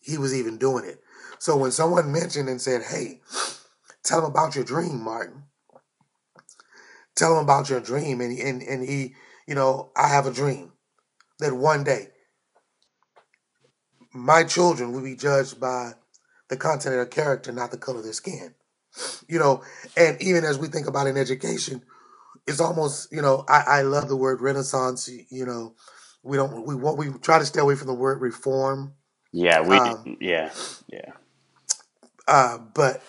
He 0.00 0.18
was 0.18 0.34
even 0.34 0.58
doing 0.58 0.84
it. 0.84 1.00
So 1.38 1.56
when 1.56 1.72
someone 1.72 2.12
mentioned 2.12 2.48
and 2.48 2.60
said, 2.60 2.82
hey, 2.82 3.20
tell 4.02 4.20
him 4.20 4.30
about 4.30 4.54
your 4.54 4.64
dream, 4.64 5.02
Martin. 5.02 5.44
Tell 7.14 7.38
him 7.38 7.44
about 7.44 7.70
your 7.70 7.80
dream. 7.80 8.20
And, 8.20 8.38
and, 8.38 8.62
and 8.62 8.88
he, 8.88 9.14
you 9.46 9.54
know, 9.54 9.90
I 9.96 10.08
have 10.08 10.26
a 10.26 10.32
dream 10.32 10.72
that 11.38 11.54
one 11.54 11.84
day 11.84 12.08
my 14.12 14.44
children 14.44 14.92
will 14.92 15.02
be 15.02 15.16
judged 15.16 15.60
by 15.60 15.92
the 16.48 16.56
content 16.56 16.94
of 16.94 16.98
their 16.98 17.06
character, 17.06 17.52
not 17.52 17.70
the 17.70 17.78
color 17.78 17.98
of 17.98 18.04
their 18.04 18.12
skin. 18.12 18.54
You 19.28 19.38
know, 19.38 19.62
and 19.96 20.20
even 20.22 20.44
as 20.44 20.58
we 20.58 20.68
think 20.68 20.86
about 20.86 21.06
in 21.06 21.16
education, 21.16 21.82
it's 22.46 22.60
almost, 22.60 23.12
you 23.12 23.22
know, 23.22 23.44
I, 23.48 23.64
I 23.66 23.82
love 23.82 24.08
the 24.08 24.16
word 24.16 24.40
renaissance, 24.40 25.08
you 25.30 25.46
know, 25.46 25.74
we 26.22 26.36
don't 26.36 26.66
we 26.66 26.74
want 26.74 26.98
we 26.98 27.10
try 27.20 27.38
to 27.38 27.46
stay 27.46 27.60
away 27.60 27.76
from 27.76 27.86
the 27.86 27.94
word 27.94 28.20
reform. 28.20 28.94
Yeah, 29.32 29.60
we 29.62 29.76
um, 29.76 30.16
yeah, 30.20 30.50
yeah. 30.88 31.12
Uh, 32.26 32.58
but 32.74 33.02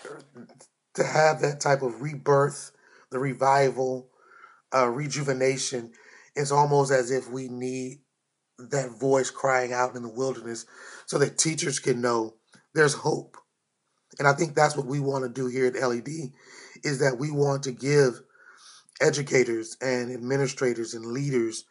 to 0.95 1.03
have 1.03 1.41
that 1.41 1.59
type 1.59 1.81
of 1.81 2.01
rebirth, 2.01 2.71
the 3.11 3.19
revival, 3.19 4.09
uh, 4.75 4.87
rejuvenation, 4.87 5.91
it's 6.35 6.51
almost 6.51 6.91
as 6.91 7.11
if 7.11 7.29
we 7.29 7.47
need 7.47 7.99
that 8.59 8.91
voice 8.91 9.31
crying 9.31 9.73
out 9.73 9.95
in 9.95 10.03
the 10.03 10.09
wilderness 10.09 10.65
so 11.07 11.19
that 11.19 11.37
teachers 11.37 11.79
can 11.79 12.01
know 12.01 12.35
there's 12.77 12.93
hope. 12.93 13.37
And 14.19 14.27
I 14.27 14.33
think 14.33 14.55
that's 14.55 14.77
what 14.77 14.85
we 14.85 14.99
want 14.99 15.23
to 15.23 15.29
do 15.29 15.47
here 15.47 15.65
at 15.65 15.75
LED 15.75 16.31
is 16.83 16.99
that 16.99 17.17
we 17.19 17.31
want 17.31 17.63
to 17.63 17.71
give 17.71 18.21
educators 19.01 19.77
and 19.81 20.11
administrators 20.11 20.93
and 20.93 21.05
leaders 21.05 21.65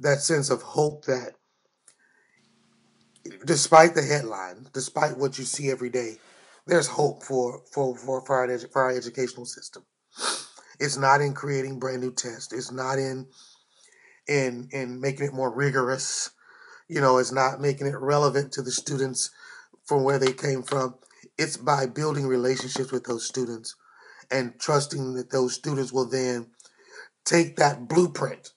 that 0.00 0.20
sense 0.20 0.50
of 0.50 0.62
hope 0.62 1.04
that 1.04 1.32
despite 3.44 3.94
the 3.94 4.02
headline, 4.02 4.68
despite 4.72 5.18
what 5.18 5.38
you 5.38 5.44
see 5.44 5.70
every 5.70 5.90
day, 5.90 6.16
there's 6.66 6.86
hope 6.86 7.22
for 7.22 7.62
for 7.72 7.96
for, 7.96 8.24
for, 8.24 8.36
our, 8.36 8.58
for 8.58 8.82
our 8.82 8.96
educational 8.96 9.46
system. 9.46 9.84
It's 10.80 10.96
not 10.96 11.20
in 11.20 11.34
creating 11.34 11.78
brand 11.78 12.00
new 12.00 12.12
tests. 12.12 12.52
It's 12.52 12.72
not 12.72 12.98
in 12.98 13.26
in 14.26 14.68
in 14.72 15.00
making 15.00 15.26
it 15.26 15.34
more 15.34 15.54
rigorous. 15.54 16.30
You 16.88 17.00
know, 17.00 17.18
it's 17.18 17.32
not 17.32 17.60
making 17.60 17.86
it 17.86 17.98
relevant 17.98 18.52
to 18.52 18.62
the 18.62 18.70
students 18.70 19.30
from 19.88 20.04
where 20.04 20.18
they 20.18 20.32
came 20.32 20.62
from. 20.62 20.94
It's 21.38 21.56
by 21.56 21.86
building 21.86 22.26
relationships 22.26 22.92
with 22.92 23.04
those 23.04 23.26
students 23.26 23.74
and 24.30 24.52
trusting 24.60 25.14
that 25.14 25.30
those 25.30 25.54
students 25.54 25.92
will 25.92 26.08
then 26.08 26.48
take 27.24 27.56
that 27.56 27.88
blueprint 27.88 28.52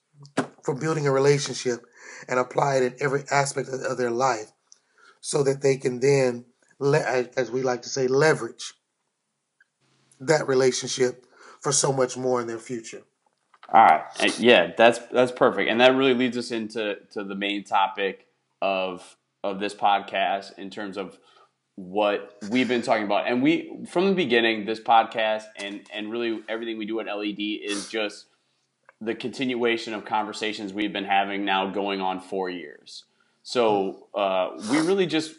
for 0.62 0.74
building 0.74 1.06
a 1.06 1.10
relationship 1.10 1.80
and 2.28 2.38
apply 2.38 2.76
it 2.76 2.82
in 2.82 2.96
every 3.00 3.24
aspect 3.30 3.68
of, 3.68 3.96
their 3.96 4.10
life 4.10 4.52
so 5.20 5.42
that 5.42 5.62
they 5.62 5.76
can 5.76 6.00
then, 6.00 6.44
as 7.36 7.50
we 7.50 7.62
like 7.62 7.82
to 7.82 7.88
say, 7.88 8.06
leverage 8.06 8.74
that 10.20 10.46
relationship 10.46 11.26
for 11.60 11.72
so 11.72 11.92
much 11.92 12.16
more 12.16 12.40
in 12.40 12.46
their 12.46 12.58
future. 12.58 13.02
All 13.72 13.84
right. 13.84 14.38
Yeah, 14.38 14.72
that's 14.76 14.98
that's 15.10 15.32
perfect, 15.32 15.70
and 15.70 15.80
that 15.80 15.94
really 15.96 16.14
leads 16.14 16.36
us 16.36 16.50
into 16.50 16.96
to 17.12 17.24
the 17.24 17.34
main 17.34 17.64
topic 17.64 18.26
of 18.60 19.16
of 19.42 19.60
this 19.60 19.74
podcast 19.74 20.58
in 20.58 20.70
terms 20.70 20.96
of 20.96 21.18
what 21.74 22.36
we've 22.50 22.68
been 22.68 22.82
talking 22.82 23.04
about. 23.04 23.26
And 23.26 23.42
we 23.42 23.84
from 23.88 24.06
the 24.06 24.14
beginning, 24.14 24.66
this 24.66 24.80
podcast 24.80 25.44
and 25.56 25.80
and 25.92 26.10
really 26.10 26.40
everything 26.48 26.78
we 26.78 26.86
do 26.86 27.00
at 27.00 27.06
LED 27.06 27.40
is 27.40 27.88
just 27.88 28.26
the 29.00 29.14
continuation 29.14 29.94
of 29.94 30.04
conversations 30.04 30.72
we've 30.72 30.92
been 30.92 31.04
having 31.04 31.44
now 31.44 31.70
going 31.70 32.00
on 32.00 32.20
four 32.20 32.48
years. 32.48 33.04
So 33.42 34.06
uh, 34.14 34.50
we 34.70 34.78
really 34.78 35.06
just 35.06 35.34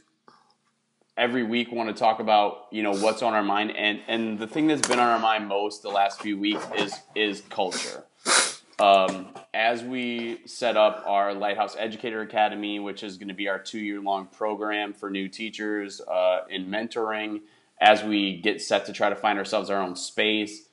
every 1.15 1.43
week 1.43 1.71
want 1.71 1.89
to 1.89 1.95
talk 1.95 2.19
about 2.19 2.67
you 2.71 2.81
know 2.81 2.93
what's 2.95 3.21
on 3.21 3.33
our 3.33 3.43
mind 3.43 3.71
and 3.77 4.01
and 4.07 4.39
the 4.39 4.47
thing 4.47 4.67
that's 4.67 4.87
been 4.87 4.99
on 4.99 5.07
our 5.07 5.19
mind 5.19 5.47
most 5.47 5.83
the 5.83 5.89
last 5.89 6.19
few 6.19 6.39
weeks 6.39 6.65
is 6.75 6.99
is 7.13 7.41
culture 7.49 8.03
um, 8.79 9.27
as 9.53 9.83
we 9.83 10.39
set 10.45 10.77
up 10.77 11.03
our 11.05 11.33
Lighthouse 11.33 11.75
Educator 11.77 12.21
Academy, 12.21 12.79
which 12.79 13.03
is 13.03 13.17
going 13.17 13.27
to 13.27 13.33
be 13.33 13.47
our 13.47 13.59
two 13.59 13.79
year 13.79 14.01
long 14.01 14.27
program 14.27 14.93
for 14.93 15.09
new 15.09 15.27
teachers 15.27 16.01
uh, 16.01 16.41
in 16.49 16.67
mentoring, 16.67 17.41
as 17.79 18.03
we 18.03 18.37
get 18.37 18.61
set 18.61 18.85
to 18.85 18.93
try 18.93 19.09
to 19.09 19.15
find 19.15 19.37
ourselves 19.37 19.69
our 19.69 19.81
own 19.81 19.95
space, 19.95 20.67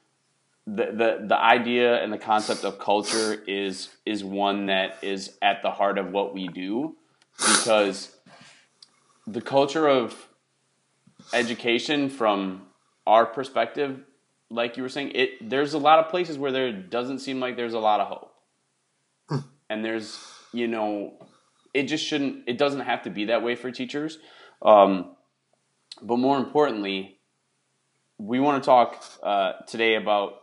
the, 0.67 0.87
the, 0.87 1.27
the 1.27 1.39
idea 1.39 2.03
and 2.03 2.13
the 2.13 2.19
concept 2.19 2.65
of 2.65 2.79
culture 2.79 3.43
is 3.47 3.89
is 4.07 4.23
one 4.23 4.67
that 4.67 4.99
is 5.03 5.37
at 5.43 5.63
the 5.63 5.71
heart 5.71 5.99
of 5.99 6.13
what 6.13 6.33
we 6.35 6.49
do 6.49 6.97
because 7.37 8.15
the 9.27 9.41
culture 9.41 9.89
of 9.89 10.29
education 11.33 12.09
from 12.09 12.63
our 13.07 13.27
perspective 13.27 14.05
like 14.51 14.77
you 14.77 14.83
were 14.83 14.89
saying, 14.89 15.13
it 15.15 15.49
there's 15.49 15.75
a 15.75 15.79
lot 15.79 15.99
of 16.01 16.09
places 16.09 16.37
where 16.37 16.53
there 16.53 16.73
doesn't 16.73 17.21
seem 17.21 17.41
like 17.41 17.57
there's 17.57 17.75
a 17.75 17.79
lot 17.79 18.01
of 18.01 18.09
hope. 18.09 18.35
Hmm. 19.29 19.47
and 19.69 19.85
there's, 19.85 20.19
you 20.53 20.67
know, 20.67 21.15
it 21.73 21.85
just 21.85 22.05
shouldn't 22.05 22.45
it 22.49 22.59
doesn't 22.59 22.81
have 22.81 23.03
to 23.03 23.11
be 23.11 23.27
that 23.27 23.43
way 23.43 23.55
for 23.55 23.71
teachers. 23.71 24.19
Um, 24.61 25.17
but 26.03 26.19
more 26.19 26.37
importantly, 26.37 27.19
we 28.19 28.41
want 28.41 28.63
to 28.63 28.67
talk 28.67 29.03
uh, 29.23 29.53
today 29.67 29.95
about 29.95 30.35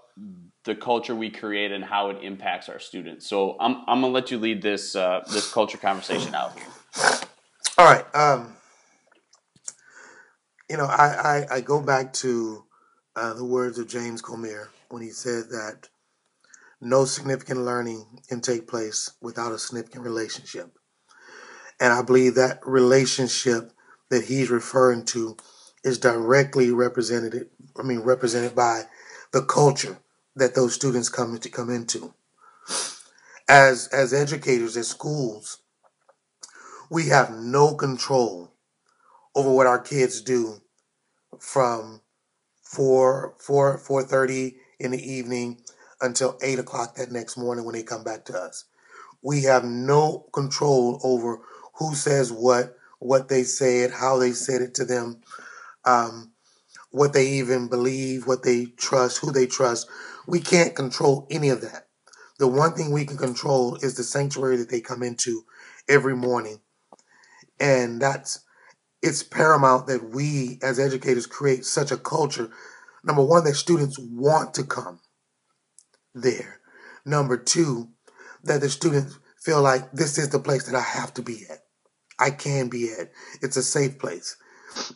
the 0.63 0.76
culture 0.76 1.15
we 1.15 1.30
create 1.30 1.72
and 1.72 1.84
how 1.84 2.10
it 2.10 2.24
impacts 2.24 2.70
our 2.70 2.80
students. 2.80 3.28
So 3.28 3.56
I'm, 3.60 3.84
I'm 3.88 4.02
gonna 4.02 4.08
let 4.08 4.32
you 4.32 4.38
lead 4.38 4.62
this 4.62 4.96
uh, 4.96 5.22
this 5.32 5.52
culture 5.52 5.78
conversation 5.78 6.34
out 6.34 6.58
here. 6.58 6.67
All 7.78 7.86
right. 7.86 8.15
Um, 8.15 8.56
you 10.70 10.78
know, 10.78 10.86
I, 10.86 11.46
I, 11.52 11.56
I 11.56 11.62
go 11.62 11.82
back 11.82 12.13
to 12.13 12.63
uh, 13.18 13.34
the 13.34 13.44
words 13.44 13.80
of 13.80 13.88
James 13.88 14.22
Comer 14.22 14.70
when 14.90 15.02
he 15.02 15.10
said 15.10 15.50
that 15.50 15.90
no 16.80 17.04
significant 17.04 17.62
learning 17.62 18.06
can 18.30 18.42
take 18.42 18.68
place 18.68 19.12
without 19.22 19.52
a 19.52 19.58
significant 19.58 20.04
relationship. 20.04 20.78
And 21.80 21.92
I 21.92 22.04
believe 22.04 22.36
that 22.36 22.60
relationship 22.64 23.72
that 24.10 24.26
he's 24.26 24.52
referring 24.52 25.04
to 25.06 25.36
is 25.84 25.98
directly 25.98 26.72
represented 26.72 27.50
I 27.78 27.84
mean 27.84 28.00
represented 28.00 28.56
by 28.56 28.84
the 29.32 29.42
culture 29.42 29.98
that 30.36 30.54
those 30.54 30.76
students 30.76 31.10
come 31.10 31.38
to 31.40 31.50
come 31.50 31.72
into. 31.72 32.14
As 33.50 33.88
as 33.88 34.14
educators 34.14 34.78
at 34.78 34.86
schools, 34.86 35.60
we 36.90 37.08
have 37.08 37.32
no 37.32 37.74
control 37.74 38.52
over 39.36 39.52
what 39.52 39.68
our 39.68 39.80
kids 39.80 40.22
do 40.22 40.62
from 41.40 42.02
four 42.70 43.36
four 43.78 44.04
thirty 44.04 44.58
in 44.80 44.92
the 44.92 45.12
evening 45.12 45.60
until 46.02 46.38
eight 46.44 46.60
o'clock 46.60 46.96
that 46.96 47.12
next 47.12 47.38
morning 47.38 47.66
when 47.66 47.76
they 47.76 47.84
come 47.84 48.04
back 48.04 48.26
to 48.26 48.38
us. 48.38 48.66
We 49.24 49.44
have 49.44 49.66
no 49.66 50.28
control 50.34 51.00
over 51.04 51.40
who 51.76 51.96
says 51.96 52.32
what, 52.32 52.76
what 53.00 53.30
they 53.30 53.44
said, 53.44 53.92
how 53.92 54.18
they 54.20 54.32
said 54.34 54.62
it 54.62 54.76
to 54.76 54.86
them, 54.86 55.22
um, 55.86 56.32
what 56.92 57.14
they 57.14 57.28
even 57.28 57.70
believe, 57.70 58.28
what 58.28 58.44
they 58.44 58.66
trust, 58.78 59.20
who 59.20 59.32
they 59.32 59.48
trust. 59.48 59.90
We 60.28 60.42
can't 60.42 60.76
control 60.76 61.28
any 61.32 61.50
of 61.50 61.62
that. 61.62 61.88
The 62.40 62.48
one 62.48 62.74
thing 62.74 62.92
we 62.92 63.06
can 63.06 63.18
control 63.18 63.78
is 63.78 63.96
the 63.96 64.04
sanctuary 64.04 64.58
that 64.58 64.70
they 64.70 64.82
come 64.82 65.04
into 65.04 65.44
every 65.90 66.16
morning. 66.16 66.62
And 67.60 68.02
that's 68.02 68.42
it's 69.08 69.24
paramount 69.24 69.88
that 69.88 70.12
we 70.12 70.60
as 70.62 70.80
educators 70.80 71.26
create 71.26 71.65
such 71.65 71.91
a 71.91 71.98
culture 71.98 72.52
number 73.04 73.24
one 73.24 73.43
that 73.46 73.56
students 73.56 73.98
want 73.98 74.54
to 74.56 74.63
come 74.63 75.00
there. 76.13 76.60
Number 77.06 77.38
two 77.38 77.89
that 78.43 78.62
the 78.62 78.70
students 78.70 79.17
feel 79.39 79.62
like 79.62 79.91
this 79.91 80.17
is 80.17 80.30
the 80.30 80.39
place 80.39 80.65
that 80.65 80.76
i 80.76 80.82
have 80.82 81.13
to 81.15 81.22
be 81.22 81.43
at. 81.50 81.60
I 82.20 82.32
can 82.32 82.70
be 82.70 82.91
at. 82.91 83.12
It's 83.41 83.58
a 83.58 83.63
safe 83.63 83.98
place. 83.98 84.36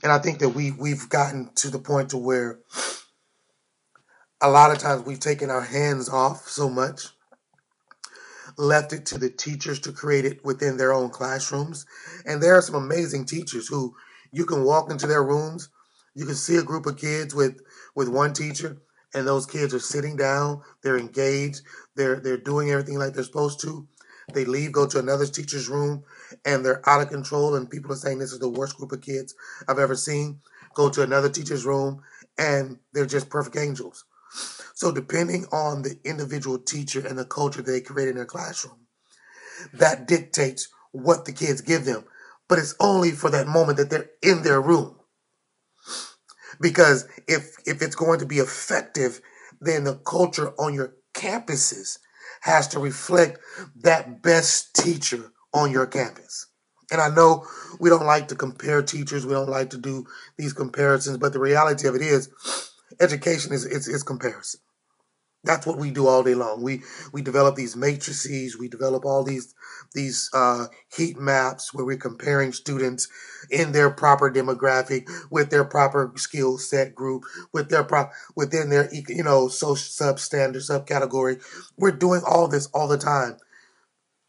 And 0.04 0.12
i 0.12 0.20
think 0.20 0.40
that 0.40 0.50
we 0.50 0.72
we've 0.72 1.10
gotten 1.10 1.52
to 1.56 1.70
the 1.70 1.80
point 1.80 2.10
to 2.10 2.18
where 2.18 2.60
a 4.42 4.50
lot 4.50 4.72
of 4.72 4.80
times 4.80 5.06
we've 5.06 5.20
taken 5.20 5.50
our 5.50 5.62
hands 5.62 6.10
off 6.10 6.48
so 6.48 6.70
much 6.70 7.10
left 8.58 8.94
it 8.94 9.06
to 9.08 9.18
the 9.20 9.30
teachers 9.30 9.80
to 9.82 9.92
create 9.94 10.26
it 10.26 10.44
within 10.46 10.78
their 10.78 10.94
own 10.94 11.10
classrooms. 11.10 11.86
And 12.26 12.42
there 12.42 12.56
are 12.58 12.62
some 12.62 12.76
amazing 12.76 13.26
teachers 13.26 13.68
who 13.68 13.96
you 14.32 14.46
can 14.46 14.64
walk 14.64 14.92
into 14.92 15.08
their 15.08 15.24
rooms, 15.24 15.70
you 16.16 16.26
can 16.26 16.36
see 16.36 16.58
a 16.58 16.64
group 16.64 16.86
of 16.86 16.98
kids 16.98 17.34
with 17.36 17.60
with 17.96 18.10
one 18.10 18.34
teacher, 18.34 18.78
and 19.14 19.28
those 19.28 19.46
kids 19.46 19.74
are 19.74 19.80
sitting 19.80 20.18
down, 20.18 20.62
they're 20.84 20.98
engaged, 20.98 21.62
they're 21.96 22.20
they're 22.20 22.38
doing 22.38 22.72
everything 22.72 23.00
like 23.00 23.14
they're 23.14 23.24
supposed 23.24 23.62
to. 23.62 23.88
They 24.34 24.46
leave, 24.46 24.72
go 24.72 24.88
to 24.88 25.00
another 25.00 25.26
teacher's 25.26 25.70
room, 25.70 26.04
and 26.46 26.66
they're 26.66 26.88
out 26.90 27.02
of 27.02 27.10
control, 27.10 27.56
and 27.56 27.70
people 27.70 27.92
are 27.94 27.98
saying 27.98 28.20
this 28.20 28.34
is 28.34 28.40
the 28.40 28.50
worst 28.50 28.78
group 28.78 28.92
of 28.92 29.02
kids 29.02 29.36
I've 29.68 29.80
ever 29.80 29.96
seen. 29.96 30.40
Go 30.74 30.90
to 30.90 31.02
another 31.04 31.30
teacher's 31.30 31.66
room, 31.66 32.02
and 32.38 32.80
they're 32.94 33.06
just 33.06 33.30
perfect 33.30 33.58
angels. 33.58 34.06
So, 34.82 34.92
depending 34.92 35.46
on 35.52 35.84
the 35.84 36.00
individual 36.04 36.58
teacher 36.58 37.06
and 37.06 37.16
the 37.16 37.24
culture 37.24 37.62
they 37.62 37.82
create 37.82 38.10
in 38.10 38.16
their 38.16 38.26
classroom, 38.26 38.88
that 39.76 40.08
dictates 40.08 40.70
what 40.92 41.26
the 41.26 41.34
kids 41.34 41.62
give 41.62 41.86
them. 41.86 42.04
But 42.50 42.58
it's 42.58 42.74
only 42.80 43.12
for 43.12 43.30
that 43.30 43.46
moment 43.46 43.78
that 43.78 43.92
they're 43.92 44.10
in 44.24 44.42
their 44.42 44.60
room. 44.60 44.98
Because 46.60 47.08
if 47.28 47.58
if 47.68 47.84
it's 47.84 47.94
going 47.94 48.18
to 48.22 48.26
be 48.26 48.40
effective, 48.40 49.22
then 49.60 49.84
the 49.84 49.98
culture 49.98 50.50
on 50.58 50.74
your 50.74 50.96
campuses 51.14 52.00
has 52.42 52.68
to 52.70 52.80
reflect 52.80 53.38
that 53.84 54.24
best 54.24 54.74
teacher 54.74 55.32
on 55.54 55.72
your 55.72 55.86
campus. 55.86 56.48
And 56.92 57.00
I 57.00 57.10
know 57.10 57.46
we 57.80 57.92
don't 57.92 58.08
like 58.08 58.30
to 58.30 58.36
compare 58.36 58.82
teachers, 58.82 59.28
we 59.28 59.34
don't 59.34 59.48
like 59.48 59.70
to 59.70 59.78
do 59.78 60.08
these 60.40 60.54
comparisons, 60.54 61.18
but 61.18 61.34
the 61.34 61.40
reality 61.40 61.88
of 61.88 61.94
it 61.94 62.02
is 62.02 62.32
education 63.00 63.54
is 63.54 63.64
it's, 63.64 63.88
it's 63.88 64.02
comparison. 64.02 64.60
That's 65.44 65.66
what 65.66 65.80
we 65.80 65.90
do 65.90 66.08
all 66.08 66.22
day 66.22 66.36
long. 66.36 66.62
We 66.62 66.84
we 67.12 67.24
develop 67.24 67.56
these 67.56 67.76
matrices. 67.76 68.58
We 68.60 68.68
develop 68.68 69.06
all 69.06 69.24
these 69.24 69.56
these 69.94 70.30
uh, 70.34 70.68
heat 70.96 71.18
maps 71.18 71.74
where 71.74 71.86
we're 71.86 71.98
comparing 71.98 72.54
students 72.54 73.08
in 73.50 73.72
their 73.72 73.90
proper 73.90 74.32
demographic 74.32 75.10
with 75.32 75.50
their 75.50 75.64
proper 75.66 76.12
skill 76.16 76.60
set 76.60 76.94
group 76.94 77.24
with 77.54 77.70
their 77.70 77.84
prop 77.84 78.12
within 78.36 78.70
their 78.70 78.88
you 78.94 79.24
know 79.24 79.48
social 79.48 80.14
substandard 80.14 80.58
subcategory. 80.58 81.42
We're 81.76 81.92
doing 81.92 82.22
all 82.24 82.48
this 82.48 82.68
all 82.68 82.88
the 82.88 83.00
time, 83.00 83.38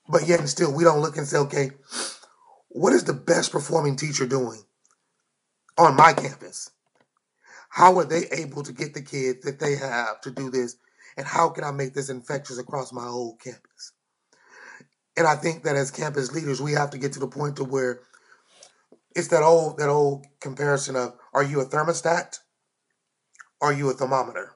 but 0.08 0.26
yet 0.26 0.40
and 0.40 0.48
still 0.48 0.72
we 0.72 0.84
don't 0.84 1.02
look 1.02 1.18
and 1.18 1.26
say, 1.26 1.36
okay, 1.38 1.72
what 2.68 2.94
is 2.94 3.04
the 3.04 3.12
best 3.12 3.52
performing 3.52 3.96
teacher 3.96 4.26
doing 4.26 4.62
on 5.76 5.94
my 5.94 6.14
campus? 6.14 6.70
How 7.68 7.98
are 7.98 8.04
they 8.04 8.28
able 8.32 8.62
to 8.62 8.72
get 8.72 8.94
the 8.94 9.02
kids 9.02 9.44
that 9.44 9.58
they 9.58 9.76
have 9.76 10.22
to 10.22 10.30
do 10.30 10.50
this? 10.50 10.76
And 11.16 11.26
how 11.26 11.50
can 11.50 11.64
I 11.64 11.70
make 11.70 11.94
this 11.94 12.08
infectious 12.08 12.58
across 12.58 12.92
my 12.92 13.04
whole 13.04 13.36
campus? 13.36 13.92
And 15.16 15.26
I 15.26 15.36
think 15.36 15.64
that 15.64 15.76
as 15.76 15.90
campus 15.90 16.32
leaders, 16.32 16.60
we 16.60 16.72
have 16.72 16.90
to 16.90 16.98
get 16.98 17.12
to 17.12 17.20
the 17.20 17.28
point 17.28 17.56
to 17.56 17.64
where 17.64 18.00
it's 19.14 19.28
that 19.28 19.42
old 19.42 19.78
that 19.78 19.90
old 19.90 20.26
comparison 20.40 20.96
of 20.96 21.14
are 21.34 21.42
you 21.44 21.60
a 21.60 21.66
thermostat? 21.66 22.38
Are 23.60 23.72
you 23.72 23.90
a 23.90 23.92
thermometer? 23.92 24.52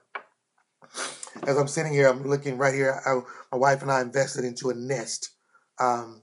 As 1.47 1.59
I'm 1.59 1.69
sitting 1.69 1.93
here, 1.93 2.09
I'm 2.09 2.27
looking 2.27 2.57
right 2.57 2.75
here. 2.75 3.01
I, 3.05 3.21
my 3.53 3.59
wife 3.59 3.83
and 3.83 3.93
I 3.93 4.01
invested 4.01 4.45
into 4.45 4.71
a 4.71 4.75
Nest 4.75 5.31
um, 5.79 6.23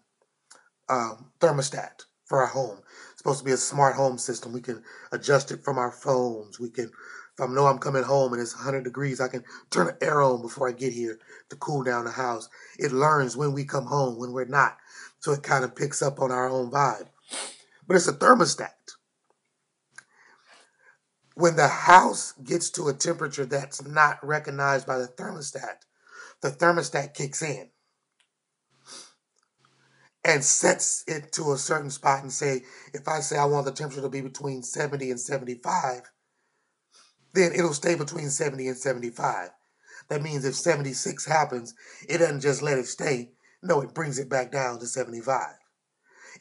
um, 0.89 1.31
thermostat 1.39 2.03
for 2.25 2.41
our 2.41 2.47
home 2.47 2.79
It's 3.11 3.19
supposed 3.19 3.39
to 3.39 3.45
be 3.45 3.51
a 3.51 3.57
smart 3.57 3.95
home 3.95 4.17
system. 4.17 4.53
We 4.53 4.61
can 4.61 4.83
adjust 5.11 5.51
it 5.51 5.63
from 5.63 5.77
our 5.77 5.91
phones. 5.91 6.59
We 6.59 6.69
can, 6.69 6.91
if 7.37 7.43
I 7.43 7.51
know 7.51 7.65
I'm 7.65 7.79
coming 7.79 8.03
home 8.03 8.33
and 8.33 8.41
it's 8.41 8.55
100 8.55 8.83
degrees, 8.83 9.19
I 9.19 9.27
can 9.27 9.43
turn 9.71 9.87
the 9.87 10.05
air 10.05 10.21
on 10.21 10.41
before 10.41 10.69
I 10.69 10.71
get 10.71 10.93
here 10.93 11.17
to 11.49 11.55
cool 11.55 11.83
down 11.83 12.05
the 12.05 12.11
house. 12.11 12.47
It 12.77 12.91
learns 12.91 13.35
when 13.35 13.53
we 13.53 13.65
come 13.65 13.85
home, 13.85 14.19
when 14.19 14.33
we're 14.33 14.45
not. 14.45 14.77
So 15.19 15.31
it 15.31 15.41
kind 15.41 15.63
of 15.63 15.75
picks 15.75 16.01
up 16.01 16.19
on 16.19 16.31
our 16.31 16.47
own 16.47 16.69
vibe. 16.69 17.07
But 17.87 17.95
it's 17.95 18.07
a 18.07 18.13
thermostat. 18.13 18.69
When 21.35 21.55
the 21.55 21.67
house 21.67 22.33
gets 22.43 22.69
to 22.71 22.87
a 22.89 22.93
temperature 22.93 23.45
that's 23.45 23.83
not 23.83 24.23
recognized 24.23 24.85
by 24.85 24.99
the 24.99 25.07
thermostat, 25.07 25.77
the 26.41 26.51
thermostat 26.51 27.15
kicks 27.15 27.41
in 27.41 27.69
and 30.23 30.43
sets 30.43 31.03
it 31.07 31.31
to 31.33 31.51
a 31.51 31.57
certain 31.57 31.89
spot 31.89 32.21
and 32.21 32.31
say, 32.31 32.61
if 32.93 33.07
I 33.07 33.21
say 33.21 33.37
I 33.37 33.45
want 33.45 33.65
the 33.65 33.71
temperature 33.71 34.01
to 34.01 34.09
be 34.09 34.21
between 34.21 34.61
70 34.61 35.09
and 35.09 35.19
75, 35.19 36.11
then 37.33 37.51
it'll 37.53 37.73
stay 37.73 37.95
between 37.95 38.29
70 38.29 38.67
and 38.67 38.77
75. 38.77 39.49
That 40.09 40.21
means 40.21 40.45
if 40.45 40.55
76 40.55 41.25
happens, 41.25 41.73
it 42.07 42.19
doesn't 42.19 42.41
just 42.41 42.61
let 42.61 42.77
it 42.77 42.87
stay. 42.87 43.31
No, 43.61 43.81
it 43.81 43.93
brings 43.93 44.19
it 44.19 44.29
back 44.29 44.51
down 44.51 44.79
to 44.79 44.85
75. 44.85 45.55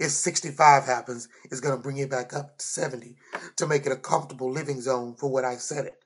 If 0.00 0.10
65 0.10 0.84
happens, 0.84 1.28
it's 1.44 1.60
going 1.60 1.76
to 1.76 1.82
bring 1.82 1.98
it 1.98 2.10
back 2.10 2.34
up 2.34 2.58
to 2.58 2.64
70 2.64 3.16
to 3.56 3.66
make 3.66 3.86
it 3.86 3.92
a 3.92 3.96
comfortable 3.96 4.50
living 4.50 4.80
zone 4.80 5.14
for 5.14 5.30
what 5.30 5.44
I 5.44 5.56
set 5.56 5.86
it. 5.86 6.04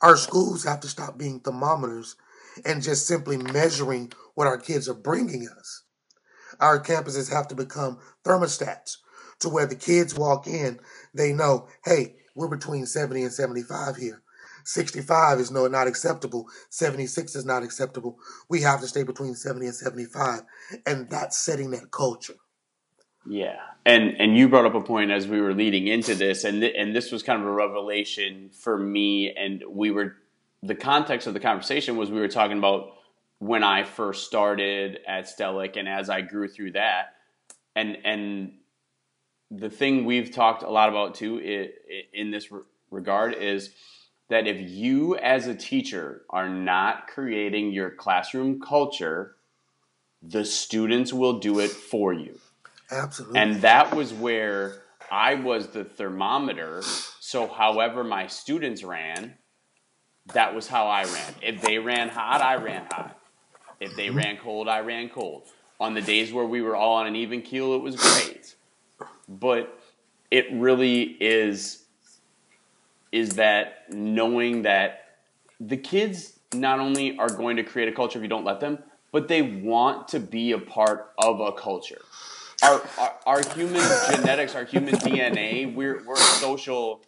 Our 0.00 0.16
schools 0.16 0.64
have 0.64 0.80
to 0.80 0.88
stop 0.88 1.18
being 1.18 1.40
thermometers 1.40 2.16
and 2.64 2.82
just 2.82 3.06
simply 3.06 3.36
measuring 3.36 4.12
what 4.34 4.46
our 4.46 4.58
kids 4.58 4.88
are 4.88 4.94
bringing 4.94 5.48
us. 5.48 5.82
Our 6.60 6.82
campuses 6.82 7.32
have 7.32 7.48
to 7.48 7.54
become 7.54 7.98
thermostats 8.24 8.96
to 9.40 9.48
where 9.48 9.66
the 9.66 9.76
kids 9.76 10.14
walk 10.14 10.46
in, 10.46 10.80
they 11.14 11.32
know, 11.32 11.68
hey, 11.84 12.16
we're 12.38 12.48
between 12.48 12.86
70 12.86 13.24
and 13.24 13.32
75 13.32 13.96
here. 13.96 14.22
65 14.64 15.40
is 15.40 15.50
no 15.50 15.66
not 15.66 15.88
acceptable. 15.88 16.46
76 16.70 17.34
is 17.34 17.44
not 17.44 17.64
acceptable. 17.64 18.18
We 18.48 18.62
have 18.62 18.80
to 18.80 18.86
stay 18.86 19.02
between 19.02 19.34
70 19.34 19.66
and 19.66 19.74
75. 19.74 20.42
And 20.86 21.10
that's 21.10 21.36
setting 21.36 21.72
that 21.72 21.90
culture. 21.90 22.34
Yeah. 23.26 23.56
And 23.84 24.14
and 24.20 24.36
you 24.36 24.48
brought 24.48 24.66
up 24.66 24.74
a 24.74 24.80
point 24.80 25.10
as 25.10 25.26
we 25.26 25.40
were 25.40 25.52
leading 25.52 25.88
into 25.88 26.14
this 26.14 26.44
and 26.44 26.60
th- 26.60 26.74
and 26.78 26.94
this 26.94 27.10
was 27.10 27.22
kind 27.22 27.40
of 27.40 27.48
a 27.48 27.52
revelation 27.52 28.50
for 28.50 28.78
me 28.78 29.34
and 29.34 29.64
we 29.68 29.90
were 29.90 30.16
the 30.62 30.74
context 30.74 31.26
of 31.26 31.34
the 31.34 31.40
conversation 31.40 31.96
was 31.96 32.10
we 32.10 32.20
were 32.20 32.28
talking 32.28 32.58
about 32.58 32.92
when 33.38 33.64
I 33.64 33.84
first 33.84 34.26
started 34.26 34.98
at 35.06 35.26
Stellic 35.26 35.76
and 35.76 35.88
as 35.88 36.08
I 36.08 36.20
grew 36.20 36.48
through 36.48 36.72
that 36.72 37.14
and 37.74 37.96
and 38.04 38.52
the 39.50 39.70
thing 39.70 40.04
we've 40.04 40.30
talked 40.30 40.62
a 40.62 40.70
lot 40.70 40.88
about 40.88 41.14
too 41.14 41.38
in 42.12 42.30
this 42.30 42.48
regard 42.90 43.34
is 43.34 43.70
that 44.28 44.46
if 44.46 44.58
you 44.60 45.16
as 45.16 45.46
a 45.46 45.54
teacher 45.54 46.22
are 46.28 46.48
not 46.48 47.06
creating 47.06 47.72
your 47.72 47.90
classroom 47.90 48.60
culture, 48.60 49.36
the 50.22 50.44
students 50.44 51.12
will 51.12 51.38
do 51.38 51.60
it 51.60 51.70
for 51.70 52.12
you. 52.12 52.38
Absolutely. 52.90 53.38
And 53.38 53.62
that 53.62 53.94
was 53.94 54.12
where 54.12 54.82
I 55.10 55.34
was 55.34 55.68
the 55.68 55.84
thermometer. 55.84 56.82
So, 57.20 57.46
however, 57.46 58.04
my 58.04 58.26
students 58.26 58.82
ran, 58.82 59.34
that 60.34 60.54
was 60.54 60.68
how 60.68 60.86
I 60.86 61.04
ran. 61.04 61.34
If 61.42 61.62
they 61.62 61.78
ran 61.78 62.08
hot, 62.08 62.40
I 62.40 62.56
ran 62.56 62.86
hot. 62.90 63.18
If 63.80 63.96
they 63.96 64.08
mm-hmm. 64.08 64.16
ran 64.16 64.36
cold, 64.38 64.68
I 64.68 64.80
ran 64.80 65.08
cold. 65.08 65.44
On 65.80 65.94
the 65.94 66.02
days 66.02 66.32
where 66.32 66.44
we 66.44 66.60
were 66.60 66.74
all 66.74 66.96
on 66.96 67.06
an 67.06 67.16
even 67.16 67.40
keel, 67.40 67.74
it 67.74 67.82
was 67.82 67.96
great. 67.96 68.56
But 69.28 69.78
it 70.30 70.46
really 70.52 71.02
is 71.20 71.84
is 73.10 73.30
that 73.36 73.90
knowing 73.90 74.62
that 74.62 75.16
the 75.60 75.76
kids 75.76 76.38
not 76.54 76.78
only 76.78 77.16
are 77.18 77.30
going 77.30 77.56
to 77.56 77.62
create 77.62 77.88
a 77.88 77.92
culture 77.92 78.18
if 78.18 78.22
you 78.22 78.28
don't 78.28 78.44
let 78.44 78.60
them, 78.60 78.78
but 79.12 79.28
they 79.28 79.42
want 79.42 80.08
to 80.08 80.20
be 80.20 80.52
a 80.52 80.58
part 80.58 81.12
of 81.18 81.40
a 81.40 81.52
culture. 81.52 82.00
Our, 82.62 82.82
our, 82.98 83.14
our 83.26 83.54
human 83.54 83.82
genetics, 84.10 84.54
our 84.54 84.64
human 84.64 84.94
DNA, 84.96 85.74
we're, 85.74 86.04
we're 86.04 86.14
a 86.14 86.18
social, 86.18 87.02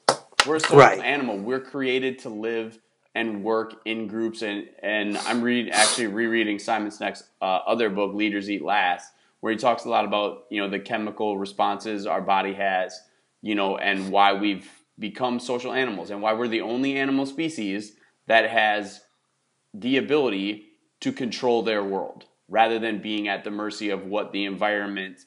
we're 0.46 0.56
a 0.56 0.60
social 0.60 0.78
right. 0.78 0.98
animal. 1.00 1.38
We're 1.38 1.60
created 1.60 2.18
to 2.20 2.28
live 2.28 2.78
and 3.14 3.42
work 3.42 3.74
in 3.84 4.06
groups. 4.06 4.42
And, 4.42 4.68
and 4.82 5.18
I'm 5.18 5.42
read, 5.42 5.70
actually 5.70 6.06
rereading 6.06 6.58
Simon 6.58 6.90
Sinek's 6.90 7.24
uh, 7.42 7.44
other 7.66 7.90
book, 7.90 8.14
Leaders 8.14 8.48
Eat 8.48 8.62
Last, 8.62 9.12
where 9.40 9.52
he 9.52 9.58
talks 9.58 9.84
a 9.84 9.88
lot 9.88 10.04
about, 10.04 10.44
you 10.50 10.60
know, 10.60 10.68
the 10.68 10.78
chemical 10.78 11.38
responses 11.38 12.06
our 12.06 12.20
body 12.20 12.54
has, 12.54 12.98
you 13.42 13.54
know, 13.54 13.76
and 13.76 14.10
why 14.10 14.34
we've 14.34 14.68
become 14.98 15.40
social 15.40 15.72
animals 15.72 16.10
and 16.10 16.20
why 16.20 16.32
we're 16.32 16.48
the 16.48 16.60
only 16.60 16.96
animal 16.96 17.24
species 17.24 17.94
that 18.26 18.50
has 18.50 19.00
the 19.72 19.96
ability 19.96 20.66
to 21.00 21.12
control 21.12 21.62
their 21.62 21.82
world 21.82 22.26
rather 22.48 22.78
than 22.78 23.00
being 23.00 23.28
at 23.28 23.44
the 23.44 23.50
mercy 23.50 23.90
of 23.90 24.04
what 24.04 24.32
the 24.32 24.44
environment 24.44 25.20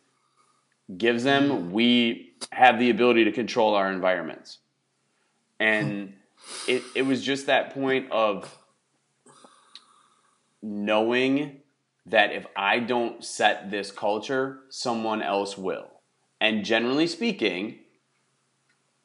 gives 0.95 1.23
them. 1.23 1.49
Mm-hmm. 1.49 1.71
We 1.71 2.33
have 2.51 2.77
the 2.77 2.89
ability 2.89 3.23
to 3.25 3.31
control 3.31 3.73
our 3.73 3.91
environments. 3.91 4.59
And 5.59 6.09
hmm. 6.09 6.71
it, 6.71 6.83
it 6.95 7.01
was 7.03 7.23
just 7.23 7.47
that 7.47 7.73
point 7.73 8.11
of 8.11 8.55
knowing 10.61 11.62
that 12.05 12.31
if 12.33 12.45
I 12.55 12.79
don't 12.79 13.23
set 13.23 13.71
this 13.71 13.91
culture, 13.91 14.59
someone 14.69 15.21
else 15.21 15.57
will. 15.57 15.89
And 16.41 16.65
generally 16.65 17.07
speaking, 17.07 17.79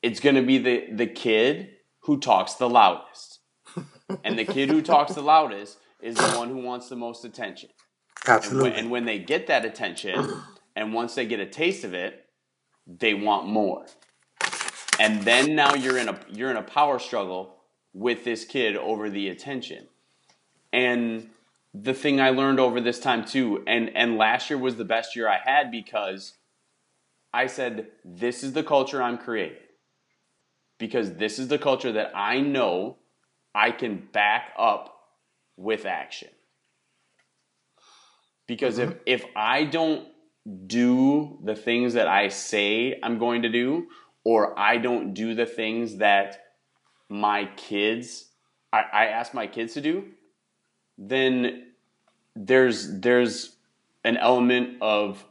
it's 0.02 0.20
going 0.20 0.34
to 0.34 0.42
be 0.42 0.58
the, 0.58 0.86
the 0.92 1.06
kid 1.06 1.70
who 2.00 2.18
talks 2.18 2.54
the 2.54 2.68
loudest. 2.68 3.40
and 4.24 4.38
the 4.38 4.44
kid 4.44 4.70
who 4.70 4.82
talks 4.82 5.14
the 5.14 5.22
loudest 5.22 5.78
is 6.00 6.16
the 6.16 6.38
one 6.38 6.48
who 6.48 6.58
wants 6.58 6.88
the 6.88 6.96
most 6.96 7.24
attention. 7.24 7.70
Absolutely. 8.26 8.70
And 8.70 8.74
when, 8.74 8.80
and 8.80 8.90
when 8.90 9.04
they 9.04 9.18
get 9.18 9.46
that 9.46 9.64
attention, 9.64 10.42
and 10.74 10.92
once 10.92 11.14
they 11.14 11.26
get 11.26 11.40
a 11.40 11.46
taste 11.46 11.84
of 11.84 11.94
it, 11.94 12.24
they 12.86 13.14
want 13.14 13.46
more. 13.46 13.86
And 14.98 15.22
then 15.22 15.54
now 15.54 15.74
you're 15.74 15.98
in 15.98 16.08
a 16.08 16.18
you're 16.28 16.50
in 16.50 16.56
a 16.56 16.62
power 16.62 16.98
struggle 16.98 17.56
with 17.92 18.24
this 18.24 18.44
kid 18.44 18.76
over 18.76 19.10
the 19.10 19.28
attention. 19.28 19.86
And 20.72 21.30
the 21.74 21.94
thing 21.94 22.20
I 22.20 22.30
learned 22.30 22.60
over 22.60 22.80
this 22.80 22.98
time 22.98 23.24
too, 23.24 23.62
and 23.66 23.90
and 23.94 24.16
last 24.16 24.50
year 24.50 24.58
was 24.58 24.76
the 24.76 24.84
best 24.84 25.14
year 25.14 25.28
I 25.28 25.38
had 25.38 25.70
because 25.70 26.34
I 27.32 27.46
said, 27.46 27.88
this 28.04 28.42
is 28.42 28.52
the 28.52 28.62
culture 28.62 29.02
I'm 29.02 29.18
creating 29.18 29.58
because 30.78 31.14
this 31.14 31.38
is 31.38 31.48
the 31.48 31.58
culture 31.58 31.92
that 31.92 32.12
I 32.14 32.40
know 32.40 32.96
I 33.54 33.70
can 33.70 34.08
back 34.12 34.52
up 34.58 34.94
with 35.56 35.84
action. 35.84 36.28
Because 38.46 38.78
mm-hmm. 38.78 38.92
if, 39.06 39.22
if 39.22 39.30
I 39.36 39.64
don't 39.64 40.06
do 40.66 41.38
the 41.44 41.54
things 41.54 41.94
that 41.94 42.08
I 42.08 42.28
say 42.28 42.98
I'm 43.02 43.18
going 43.18 43.42
to 43.42 43.50
do, 43.50 43.88
or 44.24 44.58
I 44.58 44.78
don't 44.78 45.12
do 45.14 45.34
the 45.34 45.46
things 45.46 45.96
that 45.96 46.40
my 47.08 47.46
kids, 47.56 48.26
I, 48.72 48.84
I 48.92 49.06
ask 49.06 49.34
my 49.34 49.46
kids 49.46 49.74
to 49.74 49.80
do, 49.80 50.04
then 50.98 51.68
there's 52.34 53.00
there's 53.00 53.56
an 54.04 54.16
element 54.16 54.78
of 54.82 55.24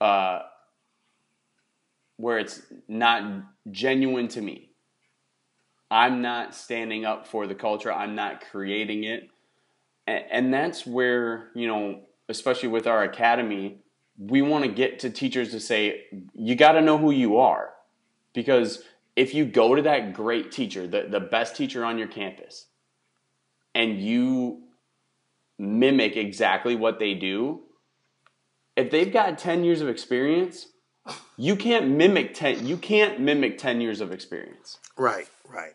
uh, 0.00 0.40
where 2.16 2.38
it's 2.38 2.62
not 2.88 3.42
genuine 3.70 4.28
to 4.28 4.40
me. 4.40 4.70
I'm 5.90 6.22
not 6.22 6.54
standing 6.54 7.04
up 7.04 7.26
for 7.26 7.46
the 7.46 7.54
culture, 7.54 7.92
I'm 7.92 8.14
not 8.14 8.40
creating 8.40 9.04
it. 9.04 9.28
And, 10.06 10.52
that's 10.52 10.84
where, 10.84 11.50
you 11.54 11.68
know, 11.68 12.00
especially 12.28 12.70
with 12.70 12.88
our 12.88 13.04
academy, 13.04 13.78
we 14.18 14.42
want 14.42 14.64
to 14.64 14.70
get 14.70 14.98
to 15.00 15.10
teachers 15.10 15.52
to 15.52 15.60
say, 15.60 16.06
you 16.34 16.56
got 16.56 16.72
to 16.72 16.80
know 16.80 16.98
who 16.98 17.12
you 17.12 17.36
are. 17.36 17.70
Because 18.32 18.82
if 19.14 19.32
you 19.32 19.44
go 19.44 19.76
to 19.76 19.82
that 19.82 20.12
great 20.12 20.50
teacher, 20.50 20.88
the, 20.88 21.06
the 21.08 21.20
best 21.20 21.54
teacher 21.54 21.84
on 21.84 21.98
your 21.98 22.08
campus, 22.08 22.66
and 23.74 24.00
you 24.00 24.61
mimic 25.62 26.16
exactly 26.16 26.74
what 26.74 26.98
they 26.98 27.14
do, 27.14 27.60
if 28.76 28.90
they've 28.90 29.12
got 29.12 29.38
10 29.38 29.64
years 29.64 29.80
of 29.80 29.88
experience, 29.88 30.66
you 31.36 31.56
can't 31.56 31.88
mimic 31.88 32.34
10 32.34 32.66
you 32.66 32.76
can't 32.76 33.20
mimic 33.20 33.58
10 33.58 33.80
years 33.80 34.00
of 34.00 34.12
experience. 34.12 34.78
Right 34.96 35.28
right. 35.48 35.72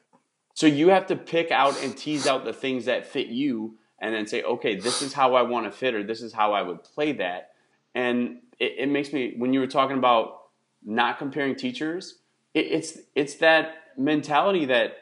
So 0.54 0.68
you 0.68 0.90
have 0.90 1.08
to 1.08 1.16
pick 1.16 1.52
out 1.52 1.82
and 1.84 1.96
tease 1.96 2.28
out 2.28 2.46
the 2.46 2.54
things 2.54 2.86
that 2.86 3.06
fit 3.06 3.28
you 3.28 3.78
and 4.00 4.14
then 4.14 4.26
say 4.28 4.44
okay 4.44 4.76
this 4.76 5.02
is 5.02 5.14
how 5.14 5.36
i 5.36 5.42
want 5.42 5.66
to 5.66 5.72
fit 5.72 5.96
or 5.96 6.04
this 6.04 6.22
is 6.22 6.32
how 6.32 6.54
i 6.54 6.62
would 6.62 6.84
play 6.84 7.12
that. 7.14 7.52
And 7.94 8.40
it, 8.60 8.74
it 8.78 8.90
makes 8.90 9.12
me 9.12 9.34
when 9.38 9.54
you 9.54 9.60
were 9.60 9.68
talking 9.68 9.98
about 9.98 10.44
not 10.86 11.18
comparing 11.18 11.56
teachers 11.56 12.20
it, 12.54 12.68
it's 12.68 12.98
it's 13.16 13.36
that 13.36 13.76
mentality 13.98 14.66
that 14.66 14.98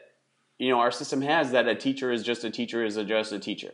you 0.58 0.70
know 0.70 0.80
our 0.80 0.90
system 0.90 1.22
has 1.22 1.52
that 1.52 1.68
a 1.68 1.74
teacher 1.74 2.10
is 2.10 2.24
just 2.24 2.42
a 2.42 2.50
teacher 2.50 2.84
is 2.84 2.96
a 2.96 3.04
just 3.04 3.30
a 3.32 3.38
teacher 3.38 3.72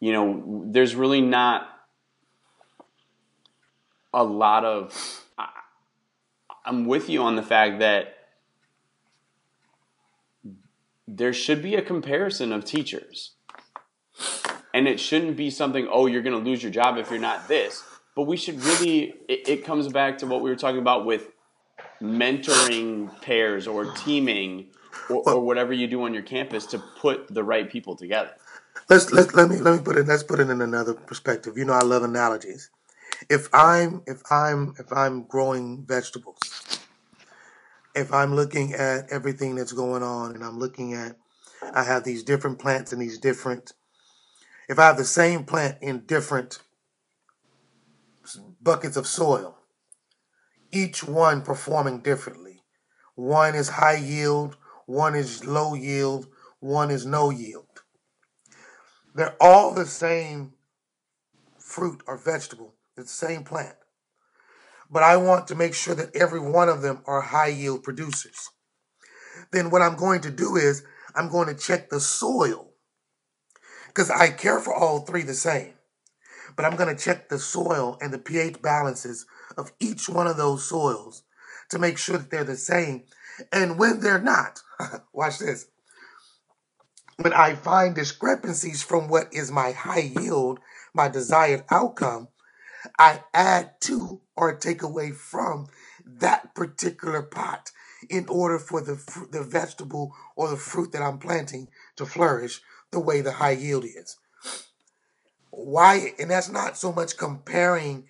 you 0.00 0.12
know 0.12 0.64
there's 0.66 0.94
really 0.94 1.20
not 1.20 1.68
a 4.12 4.24
lot 4.24 4.64
of. 4.64 5.24
I'm 6.64 6.86
with 6.86 7.08
you 7.08 7.22
on 7.22 7.36
the 7.36 7.42
fact 7.42 7.78
that 7.78 8.16
there 11.06 11.32
should 11.32 11.62
be 11.62 11.76
a 11.76 11.82
comparison 11.82 12.52
of 12.52 12.64
teachers. 12.64 13.32
And 14.74 14.86
it 14.86 15.00
shouldn't 15.00 15.36
be 15.36 15.50
something, 15.50 15.88
oh, 15.90 16.06
you're 16.06 16.22
going 16.22 16.36
to 16.36 16.50
lose 16.50 16.62
your 16.62 16.72
job 16.72 16.98
if 16.98 17.10
you're 17.10 17.18
not 17.18 17.48
this. 17.48 17.82
But 18.14 18.22
we 18.22 18.36
should 18.36 18.62
really, 18.62 19.14
it, 19.28 19.48
it, 19.48 19.64
comes 19.64 19.88
back 19.88 20.18
to 20.18 20.26
what 20.26 20.42
we 20.42 20.50
were 20.50 20.56
talking 20.56 20.80
about 20.80 21.06
with 21.06 21.28
mentoring 22.00 23.20
pairs 23.22 23.66
or 23.66 23.92
teaming 23.92 24.66
or, 25.08 25.22
or, 25.30 25.40
whatever 25.40 25.72
you 25.72 25.86
do 25.86 26.02
on 26.02 26.12
your 26.12 26.22
campus 26.22 26.66
to 26.66 26.78
put 26.78 27.32
the 27.32 27.44
right 27.44 27.70
people 27.70 27.94
together. 27.94 28.32
Let's, 28.90 29.12
let's 29.12 29.34
let 29.34 29.50
me 29.50 29.58
let 29.58 29.76
me 29.78 29.82
put 29.84 29.98
it 29.98 30.06
let's 30.08 30.24
put 30.24 30.40
it 30.40 30.50
in 30.50 30.60
another 30.62 30.94
perspective. 30.94 31.58
You 31.58 31.64
know 31.66 31.74
I 31.74 31.82
love 31.82 32.04
analogies 32.04 32.70
if 33.30 33.48
I'm 33.54 34.02
if 34.06 34.22
I'm 34.30 34.74
if 34.78 34.92
I'm 34.92 35.24
growing 35.24 35.84
vegetables, 35.86 36.38
if 37.94 38.12
I'm 38.12 38.34
looking 38.36 38.74
at 38.74 39.10
everything 39.10 39.56
that's 39.56 39.72
going 39.72 40.02
on 40.02 40.34
and 40.34 40.44
I'm 40.44 40.58
looking 40.58 40.94
at 40.94 41.16
I 41.74 41.84
have 41.84 42.04
these 42.04 42.24
different 42.24 42.58
plants 42.58 42.92
and 42.92 43.02
these 43.02 43.18
different 43.18 43.72
if 44.68 44.78
I 44.78 44.86
have 44.86 44.98
the 44.98 45.04
same 45.04 45.44
plant 45.44 45.78
in 45.82 46.06
different 46.06 46.60
buckets 48.62 48.96
of 48.96 49.06
soil, 49.06 49.58
each 50.72 51.04
one 51.04 51.42
performing 51.42 52.00
differently. 52.00 52.62
One 53.16 53.54
is 53.54 53.68
high 53.70 53.96
yield, 53.96 54.56
one 54.86 55.14
is 55.16 55.46
low 55.46 55.74
yield, 55.74 56.28
one 56.60 56.90
is 56.90 57.06
no 57.06 57.30
yield. 57.30 57.65
They're 59.16 59.36
all 59.40 59.72
the 59.72 59.86
same 59.86 60.52
fruit 61.58 62.02
or 62.06 62.18
vegetable. 62.18 62.74
It's 62.98 63.18
the 63.18 63.26
same 63.26 63.44
plant. 63.44 63.76
But 64.90 65.02
I 65.02 65.16
want 65.16 65.48
to 65.48 65.54
make 65.54 65.72
sure 65.72 65.94
that 65.94 66.14
every 66.14 66.38
one 66.38 66.68
of 66.68 66.82
them 66.82 67.00
are 67.06 67.22
high 67.22 67.48
yield 67.48 67.82
producers. 67.82 68.50
Then 69.52 69.70
what 69.70 69.80
I'm 69.80 69.96
going 69.96 70.20
to 70.20 70.30
do 70.30 70.56
is 70.56 70.84
I'm 71.14 71.30
going 71.30 71.48
to 71.48 71.54
check 71.54 71.88
the 71.88 71.98
soil 71.98 72.72
because 73.86 74.10
I 74.10 74.28
care 74.28 74.60
for 74.60 74.74
all 74.74 75.00
three 75.00 75.22
the 75.22 75.32
same. 75.32 75.72
But 76.54 76.66
I'm 76.66 76.76
going 76.76 76.94
to 76.94 77.02
check 77.02 77.30
the 77.30 77.38
soil 77.38 77.96
and 78.02 78.12
the 78.12 78.18
pH 78.18 78.60
balances 78.60 79.24
of 79.56 79.72
each 79.80 80.10
one 80.10 80.26
of 80.26 80.36
those 80.36 80.68
soils 80.68 81.22
to 81.70 81.78
make 81.78 81.96
sure 81.96 82.18
that 82.18 82.30
they're 82.30 82.44
the 82.44 82.54
same. 82.54 83.04
And 83.50 83.78
when 83.78 84.00
they're 84.00 84.20
not, 84.20 84.60
watch 85.14 85.38
this. 85.38 85.68
When 87.18 87.32
I 87.32 87.54
find 87.54 87.94
discrepancies 87.94 88.82
from 88.82 89.08
what 89.08 89.32
is 89.32 89.50
my 89.50 89.72
high 89.72 90.12
yield, 90.20 90.60
my 90.92 91.08
desired 91.08 91.64
outcome, 91.70 92.28
I 92.98 93.24
add 93.32 93.80
to 93.82 94.20
or 94.36 94.54
take 94.54 94.82
away 94.82 95.12
from 95.12 95.66
that 96.04 96.54
particular 96.54 97.22
pot 97.22 97.72
in 98.10 98.26
order 98.28 98.58
for 98.58 98.82
the, 98.82 98.94
the 99.32 99.42
vegetable 99.42 100.14
or 100.36 100.48
the 100.48 100.56
fruit 100.56 100.92
that 100.92 101.02
I'm 101.02 101.18
planting 101.18 101.68
to 101.96 102.04
flourish 102.04 102.60
the 102.90 103.00
way 103.00 103.22
the 103.22 103.32
high 103.32 103.52
yield 103.52 103.84
is. 103.84 104.18
Why? 105.50 106.12
And 106.18 106.30
that's 106.30 106.50
not 106.50 106.76
so 106.76 106.92
much 106.92 107.16
comparing 107.16 108.04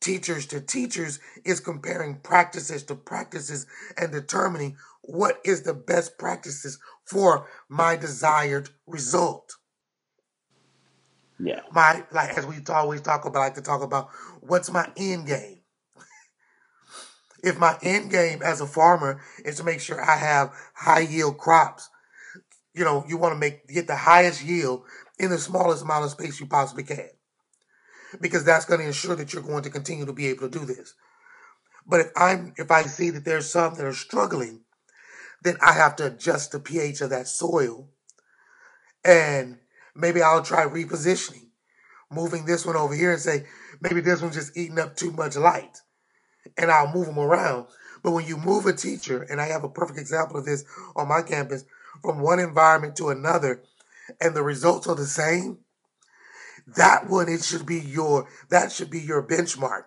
teachers 0.00 0.46
to 0.46 0.60
teachers, 0.60 1.20
is 1.44 1.60
comparing 1.60 2.16
practices 2.16 2.82
to 2.84 2.94
practices 2.94 3.66
and 3.96 4.12
determining 4.12 4.76
what 5.08 5.40
is 5.42 5.62
the 5.62 5.72
best 5.72 6.18
practices 6.18 6.78
for 7.06 7.48
my 7.68 7.96
desired 7.96 8.68
result. 8.86 9.54
Yeah. 11.40 11.60
My 11.72 12.04
like 12.12 12.36
as 12.36 12.44
we 12.44 12.56
always 12.68 13.00
talk 13.00 13.24
about, 13.24 13.40
I 13.40 13.44
like 13.44 13.54
to 13.54 13.62
talk 13.62 13.82
about 13.82 14.10
what's 14.40 14.70
my 14.70 14.90
end 14.98 15.26
game. 15.26 15.60
if 17.42 17.58
my 17.58 17.78
end 17.82 18.10
game 18.10 18.42
as 18.42 18.60
a 18.60 18.66
farmer 18.66 19.22
is 19.46 19.56
to 19.56 19.64
make 19.64 19.80
sure 19.80 19.98
I 19.98 20.16
have 20.16 20.52
high 20.74 21.00
yield 21.00 21.38
crops, 21.38 21.88
you 22.74 22.84
know, 22.84 23.04
you 23.08 23.16
want 23.16 23.32
to 23.32 23.38
make 23.38 23.66
get 23.66 23.86
the 23.86 23.96
highest 23.96 24.44
yield 24.44 24.82
in 25.18 25.30
the 25.30 25.38
smallest 25.38 25.84
amount 25.84 26.04
of 26.04 26.10
space 26.10 26.38
you 26.38 26.46
possibly 26.46 26.84
can. 26.84 27.08
Because 28.20 28.44
that's 28.44 28.66
going 28.66 28.80
to 28.80 28.86
ensure 28.86 29.16
that 29.16 29.32
you're 29.32 29.42
going 29.42 29.62
to 29.62 29.70
continue 29.70 30.04
to 30.04 30.12
be 30.12 30.26
able 30.26 30.50
to 30.50 30.58
do 30.58 30.66
this. 30.66 30.94
But 31.86 32.00
if 32.00 32.10
I'm 32.14 32.52
if 32.58 32.70
I 32.70 32.82
see 32.82 33.08
that 33.10 33.24
there's 33.24 33.50
some 33.50 33.74
that 33.74 33.86
are 33.86 33.94
struggling, 33.94 34.64
then 35.42 35.56
I 35.60 35.72
have 35.72 35.96
to 35.96 36.06
adjust 36.06 36.52
the 36.52 36.60
pH 36.60 37.00
of 37.00 37.10
that 37.10 37.28
soil 37.28 37.88
and 39.04 39.58
maybe 39.94 40.22
I'll 40.22 40.42
try 40.42 40.64
repositioning, 40.64 41.48
moving 42.10 42.44
this 42.44 42.66
one 42.66 42.76
over 42.76 42.94
here 42.94 43.12
and 43.12 43.20
say, 43.20 43.46
maybe 43.80 44.00
this 44.00 44.20
one's 44.20 44.34
just 44.34 44.56
eating 44.56 44.78
up 44.78 44.96
too 44.96 45.12
much 45.12 45.36
light. 45.36 45.80
And 46.56 46.70
I'll 46.70 46.92
move 46.92 47.06
them 47.06 47.18
around. 47.18 47.66
But 48.02 48.12
when 48.12 48.26
you 48.26 48.36
move 48.36 48.66
a 48.66 48.72
teacher, 48.72 49.22
and 49.22 49.40
I 49.40 49.46
have 49.46 49.64
a 49.64 49.68
perfect 49.68 49.98
example 49.98 50.38
of 50.38 50.44
this 50.44 50.64
on 50.96 51.08
my 51.08 51.22
campus, 51.22 51.64
from 52.02 52.20
one 52.20 52.38
environment 52.38 52.96
to 52.96 53.10
another, 53.10 53.62
and 54.20 54.34
the 54.34 54.42
results 54.42 54.86
are 54.86 54.94
the 54.94 55.04
same, 55.04 55.58
that 56.76 57.08
one 57.08 57.28
it 57.28 57.42
should 57.42 57.66
be 57.66 57.80
your 57.80 58.28
that 58.50 58.70
should 58.70 58.90
be 58.90 59.00
your 59.00 59.22
benchmark 59.22 59.84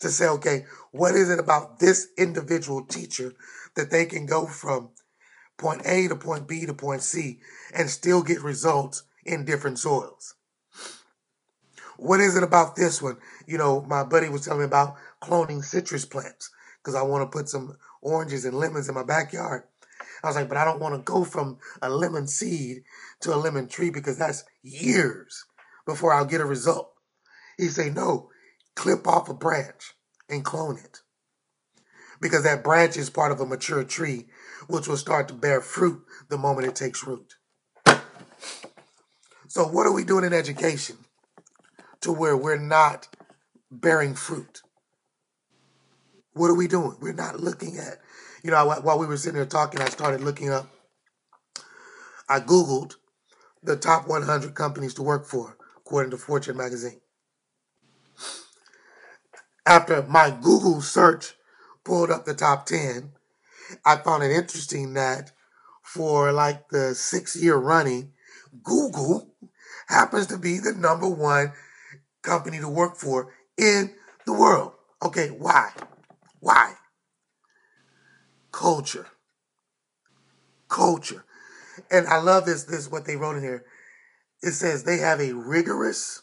to 0.00 0.08
say, 0.08 0.26
okay, 0.26 0.66
what 0.90 1.14
is 1.14 1.30
it 1.30 1.38
about 1.38 1.78
this 1.78 2.08
individual 2.18 2.84
teacher 2.84 3.34
that 3.76 3.90
they 3.90 4.04
can 4.04 4.26
go 4.26 4.46
from 4.46 4.90
point 5.64 5.86
A 5.86 6.08
to 6.08 6.16
point 6.16 6.46
B 6.46 6.66
to 6.66 6.74
point 6.74 7.02
C 7.02 7.38
and 7.74 7.88
still 7.88 8.22
get 8.22 8.42
results 8.42 9.04
in 9.24 9.46
different 9.46 9.78
soils. 9.78 10.34
What 11.96 12.20
is 12.20 12.36
it 12.36 12.42
about 12.42 12.76
this 12.76 13.00
one? 13.00 13.16
You 13.46 13.56
know, 13.56 13.80
my 13.80 14.04
buddy 14.04 14.28
was 14.28 14.44
telling 14.44 14.58
me 14.60 14.66
about 14.66 14.96
cloning 15.22 15.64
citrus 15.64 16.04
plants 16.04 16.50
because 16.82 16.94
I 16.94 17.00
want 17.02 17.22
to 17.22 17.34
put 17.34 17.48
some 17.48 17.78
oranges 18.02 18.44
and 18.44 18.58
lemons 18.58 18.90
in 18.90 18.94
my 18.94 19.04
backyard. 19.04 19.62
I 20.22 20.26
was 20.26 20.36
like, 20.36 20.50
but 20.50 20.58
I 20.58 20.66
don't 20.66 20.80
want 20.80 20.96
to 20.96 21.12
go 21.12 21.24
from 21.24 21.56
a 21.80 21.88
lemon 21.88 22.26
seed 22.26 22.82
to 23.20 23.34
a 23.34 23.36
lemon 23.36 23.66
tree 23.66 23.88
because 23.88 24.18
that's 24.18 24.44
years 24.62 25.46
before 25.86 26.12
I'll 26.12 26.26
get 26.26 26.42
a 26.42 26.46
result. 26.46 26.92
He 27.56 27.68
said, 27.68 27.94
no, 27.94 28.28
clip 28.76 29.06
off 29.06 29.30
a 29.30 29.34
branch 29.34 29.94
and 30.28 30.44
clone 30.44 30.76
it. 30.76 31.00
Because 32.20 32.44
that 32.44 32.64
branch 32.64 32.96
is 32.96 33.10
part 33.10 33.32
of 33.32 33.40
a 33.40 33.46
mature 33.46 33.84
tree, 33.84 34.26
which 34.68 34.88
will 34.88 34.96
start 34.96 35.28
to 35.28 35.34
bear 35.34 35.60
fruit 35.60 36.02
the 36.28 36.38
moment 36.38 36.68
it 36.68 36.76
takes 36.76 37.06
root. 37.06 37.34
So, 39.48 39.64
what 39.64 39.86
are 39.86 39.92
we 39.92 40.04
doing 40.04 40.24
in 40.24 40.32
education 40.32 40.96
to 42.00 42.12
where 42.12 42.36
we're 42.36 42.58
not 42.58 43.08
bearing 43.70 44.14
fruit? 44.14 44.62
What 46.32 46.48
are 46.48 46.56
we 46.56 46.66
doing? 46.66 46.96
We're 47.00 47.12
not 47.12 47.40
looking 47.40 47.78
at, 47.78 47.98
you 48.42 48.50
know, 48.50 48.66
while 48.66 48.98
we 48.98 49.06
were 49.06 49.16
sitting 49.16 49.36
there 49.36 49.46
talking, 49.46 49.80
I 49.80 49.88
started 49.88 50.20
looking 50.22 50.50
up, 50.50 50.68
I 52.28 52.40
Googled 52.40 52.94
the 53.62 53.76
top 53.76 54.08
100 54.08 54.54
companies 54.54 54.94
to 54.94 55.02
work 55.02 55.26
for, 55.26 55.56
according 55.78 56.10
to 56.10 56.16
Fortune 56.16 56.56
magazine. 56.56 57.00
After 59.66 60.02
my 60.02 60.30
Google 60.30 60.82
search 60.82 61.34
pulled 61.84 62.10
up 62.10 62.24
the 62.24 62.34
top 62.34 62.66
10, 62.66 63.12
I 63.84 63.96
found 63.96 64.22
it 64.22 64.30
interesting 64.30 64.94
that 64.94 65.32
for 65.82 66.32
like 66.32 66.68
the 66.70 66.94
six 66.94 67.36
year 67.36 67.56
running, 67.56 68.12
Google 68.62 69.34
happens 69.88 70.26
to 70.28 70.38
be 70.38 70.58
the 70.58 70.72
number 70.72 71.08
one 71.08 71.52
company 72.22 72.58
to 72.58 72.68
work 72.68 72.96
for 72.96 73.32
in 73.56 73.92
the 74.26 74.32
world. 74.32 74.72
Okay, 75.04 75.28
why? 75.28 75.70
Why? 76.40 76.74
Culture. 78.50 79.06
Culture. 80.68 81.24
And 81.90 82.06
I 82.06 82.18
love 82.18 82.46
this, 82.46 82.64
this 82.64 82.90
what 82.90 83.04
they 83.04 83.16
wrote 83.16 83.36
in 83.36 83.42
here. 83.42 83.64
It 84.42 84.52
says 84.52 84.84
they 84.84 84.98
have 84.98 85.20
a 85.20 85.32
rigorous, 85.32 86.22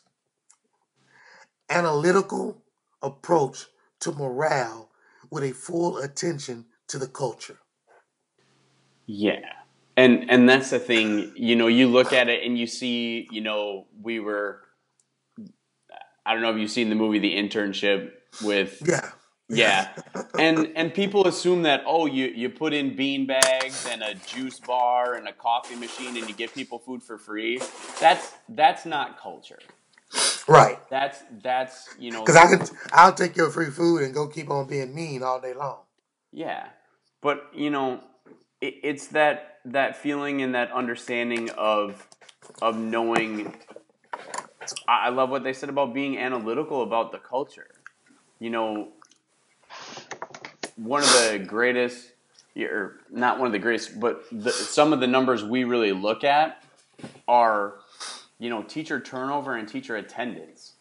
analytical 1.70 2.64
approach 3.02 3.66
to 4.02 4.12
morale 4.12 4.91
with 5.32 5.44
a 5.44 5.54
full 5.54 5.98
attention 5.98 6.66
to 6.90 7.00
the 7.00 7.08
culture. 7.08 7.58
Yeah. 9.08 9.40
And 9.98 10.30
and 10.30 10.48
that's 10.48 10.70
the 10.70 10.80
thing, 10.80 11.32
you 11.36 11.56
know, 11.56 11.68
you 11.68 11.88
look 11.88 12.14
at 12.14 12.30
it 12.30 12.44
and 12.46 12.58
you 12.58 12.68
see, 12.68 13.28
you 13.32 13.42
know, 13.42 13.88
we 14.02 14.20
were 14.20 14.62
I 16.26 16.34
don't 16.34 16.44
know 16.44 16.52
if 16.52 16.58
you've 16.58 16.72
seen 16.72 16.90
the 16.90 16.96
movie 16.96 17.20
The 17.20 17.36
Internship 17.36 18.12
with 18.44 18.82
Yeah. 18.86 19.10
Yeah. 19.50 19.90
and 20.40 20.72
and 20.76 20.94
people 20.94 21.28
assume 21.28 21.64
that 21.64 21.84
oh 21.86 22.06
you 22.06 22.28
you 22.28 22.50
put 22.50 22.74
in 22.74 22.96
bean 22.96 23.26
bags 23.26 23.88
and 23.90 24.02
a 24.02 24.16
juice 24.16 24.60
bar 24.60 25.16
and 25.16 25.28
a 25.28 25.34
coffee 25.34 25.76
machine 25.76 26.18
and 26.18 26.28
you 26.28 26.34
give 26.36 26.54
people 26.54 26.80
food 26.80 27.04
for 27.04 27.18
free. 27.18 27.62
That's 28.00 28.34
that's 28.50 28.86
not 28.86 29.20
culture. 29.20 29.60
Right. 30.52 30.90
That's 30.90 31.24
that's 31.42 31.90
you 32.00 32.12
know 32.12 32.22
Because 32.22 32.36
I 32.36 32.56
can, 32.56 32.78
I'll 32.92 33.14
take 33.14 33.36
your 33.36 33.50
free 33.50 33.70
food 33.70 34.04
and 34.04 34.14
go 34.14 34.28
keep 34.28 34.50
on 34.50 34.68
being 34.68 34.94
mean 34.94 35.24
all 35.24 35.40
day 35.40 35.54
long. 35.54 35.80
Yeah, 36.32 36.68
but 37.22 37.50
you 37.54 37.70
know, 37.70 38.02
it, 38.60 38.76
it's 38.84 39.08
that 39.08 39.60
that 39.66 39.98
feeling 39.98 40.42
and 40.42 40.56
that 40.56 40.72
understanding 40.72 41.50
of 41.52 42.08
of 42.62 42.78
knowing. 42.78 43.54
I, 44.88 45.08
I 45.08 45.10
love 45.10 45.30
what 45.30 45.44
they 45.44 45.54
said 45.54 45.70
about 45.70 45.94
being 45.94 46.18
analytical 46.18 46.84
about 46.84 47.12
the 47.12 47.20
culture. 47.20 47.68
You 48.40 48.50
know, 48.50 48.90
one 50.76 51.04
of 51.04 51.10
the 51.10 51.44
greatest, 51.46 52.12
or 52.58 53.00
not 53.12 53.38
one 53.38 53.48
of 53.48 53.54
the 53.54 53.60
greatest, 53.60 54.00
but 54.00 54.24
the, 54.32 54.52
some 54.52 54.94
of 54.94 55.00
the 55.00 55.08
numbers 55.08 55.44
we 55.44 55.64
really 55.64 55.92
look 55.92 56.24
at 56.24 56.64
are, 57.28 57.76
you 58.42 58.50
know, 58.50 58.64
teacher 58.64 59.00
turnover 59.00 59.56
and 59.56 59.68
teacher 59.68 59.96
attendance. 59.96 60.74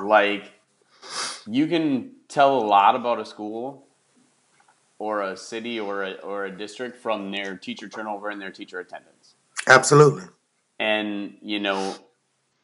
Like, 0.00 0.52
you 1.44 1.66
can 1.66 2.12
tell 2.28 2.56
a 2.56 2.64
lot 2.64 2.94
about 2.94 3.18
a 3.18 3.24
school 3.24 3.88
or 5.00 5.22
a 5.22 5.36
city 5.36 5.80
or 5.80 6.04
a, 6.04 6.12
or 6.12 6.44
a 6.44 6.56
district 6.56 6.98
from 6.98 7.32
their 7.32 7.56
teacher 7.56 7.88
turnover 7.88 8.30
and 8.30 8.40
their 8.40 8.52
teacher 8.52 8.78
attendance. 8.78 9.34
Absolutely. 9.66 10.22
And, 10.78 11.36
you 11.42 11.58
know, 11.58 11.96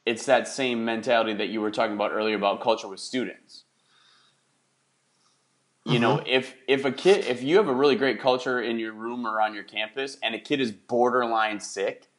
it's 0.06 0.26
that 0.26 0.46
same 0.46 0.84
mentality 0.84 1.34
that 1.34 1.48
you 1.48 1.60
were 1.60 1.72
talking 1.72 1.94
about 1.96 2.12
earlier 2.12 2.36
about 2.36 2.60
culture 2.60 2.86
with 2.86 3.00
students. 3.00 3.64
You 5.84 5.98
know, 5.98 6.18
Mm-hmm. 6.18 6.26
if 6.28 6.54
if 6.68 6.84
a 6.84 6.92
kid 6.92 7.24
if 7.24 7.42
you 7.42 7.56
have 7.56 7.66
a 7.66 7.74
really 7.74 7.96
great 7.96 8.20
culture 8.20 8.60
in 8.62 8.78
your 8.78 8.92
room 8.92 9.26
or 9.26 9.40
on 9.40 9.52
your 9.52 9.64
campus 9.64 10.16
and 10.22 10.32
a 10.32 10.38
kid 10.38 10.60
is 10.60 10.70
borderline 10.70 11.58
sick 11.58 12.11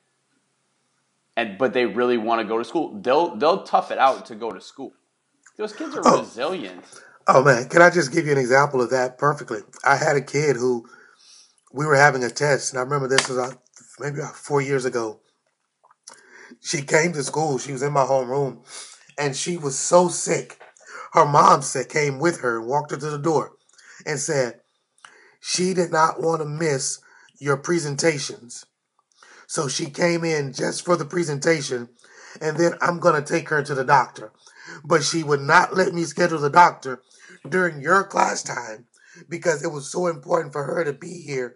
and 1.36 1.58
but 1.58 1.74
they 1.74 1.86
really 1.86 2.18
want 2.18 2.42
to 2.42 2.48
go 2.48 2.58
to 2.58 2.64
school, 2.66 3.00
they'll 3.02 3.36
they'll 3.36 3.64
tough 3.64 3.92
it 3.92 3.98
out 3.98 4.26
to 4.28 4.36
go 4.36 4.52
to 4.52 4.62
school. 4.62 4.94
Those 5.58 5.74
kids 5.74 5.96
are 5.96 6.02
Oh. 6.06 6.20
resilient. 6.20 6.84
Oh 7.28 7.44
man, 7.44 7.70
can 7.70 7.82
I 7.82 7.90
just 7.90 8.12
give 8.12 8.26
you 8.26 8.32
an 8.34 8.38
example 8.38 8.82
of 8.82 8.90
that 8.90 9.18
perfectly? 9.18 9.60
I 9.86 9.96
had 9.96 10.16
a 10.18 10.22
kid 10.22 10.58
who 10.58 10.86
we 11.72 11.86
were 11.86 11.96
having 11.96 12.24
a 12.24 12.30
test, 12.30 12.74
and 12.74 12.80
I 12.80 12.84
remember 12.84 13.08
this 13.08 13.30
was 13.30 13.38
uh, 13.38 13.54
maybe 14.00 14.20
about 14.20 14.36
four 14.36 14.62
years 14.62 14.86
ago, 14.86 15.22
she 16.62 16.82
came 16.82 17.14
to 17.14 17.24
school. 17.24 17.58
She 17.58 17.72
was 17.72 17.82
in 17.82 17.94
my 17.94 18.04
homeroom, 18.06 18.60
and 19.18 19.36
she 19.36 19.58
was 19.58 19.78
so 19.78 20.08
sick. 20.10 20.62
Her 21.14 21.26
mom 21.26 21.62
said 21.62 21.90
came 21.90 22.20
with 22.20 22.42
her 22.42 22.60
and 22.60 22.68
walked 22.68 22.92
her 22.92 22.98
to 22.98 23.10
the 23.10 23.18
door, 23.20 23.54
and 24.06 24.20
said 24.20 24.62
she 25.40 25.74
did 25.74 25.92
not 25.92 26.22
want 26.22 26.42
to 26.42 26.46
miss 26.48 27.00
your 27.40 27.58
presentations. 27.58 28.66
So 29.48 29.68
she 29.68 29.90
came 29.90 30.24
in 30.24 30.54
just 30.54 30.86
for 30.86 30.96
the 30.96 31.06
presentation, 31.06 31.90
and 32.42 32.58
then 32.58 32.74
I'm 32.82 33.00
going 33.00 33.22
to 33.22 33.34
take 33.34 33.50
her 33.50 33.64
to 33.64 33.76
the 33.76 33.84
doctor. 33.84 34.32
But 34.84 35.04
she 35.04 35.24
would 35.24 35.42
not 35.42 35.76
let 35.76 35.94
me 35.94 36.04
schedule 36.04 36.40
the 36.40 36.50
doctor 36.50 37.02
during 37.48 37.82
your 37.82 38.04
class 38.04 38.44
time 38.44 38.88
because 39.30 39.64
it 39.64 39.72
was 39.72 39.92
so 39.92 40.08
important 40.08 40.54
for 40.54 40.64
her 40.64 40.84
to 40.84 40.94
be 40.94 41.22
here. 41.22 41.56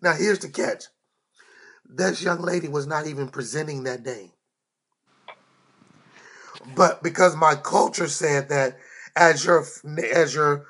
Now, 0.00 0.14
here's 0.14 0.38
the 0.40 0.48
catch 0.48 0.84
this 1.94 2.22
young 2.22 2.40
lady 2.40 2.68
was 2.68 2.86
not 2.86 3.06
even 3.06 3.28
presenting 3.28 3.82
that 3.84 4.02
day. 4.02 4.32
But 6.74 7.02
because 7.02 7.36
my 7.36 7.54
culture 7.54 8.08
said 8.08 8.48
that 8.48 8.78
as 9.16 9.44
your 9.44 9.66
as 10.14 10.34
your 10.34 10.66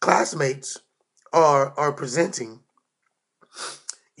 classmates 0.00 0.78
are 1.32 1.72
are 1.78 1.92
presenting, 1.92 2.60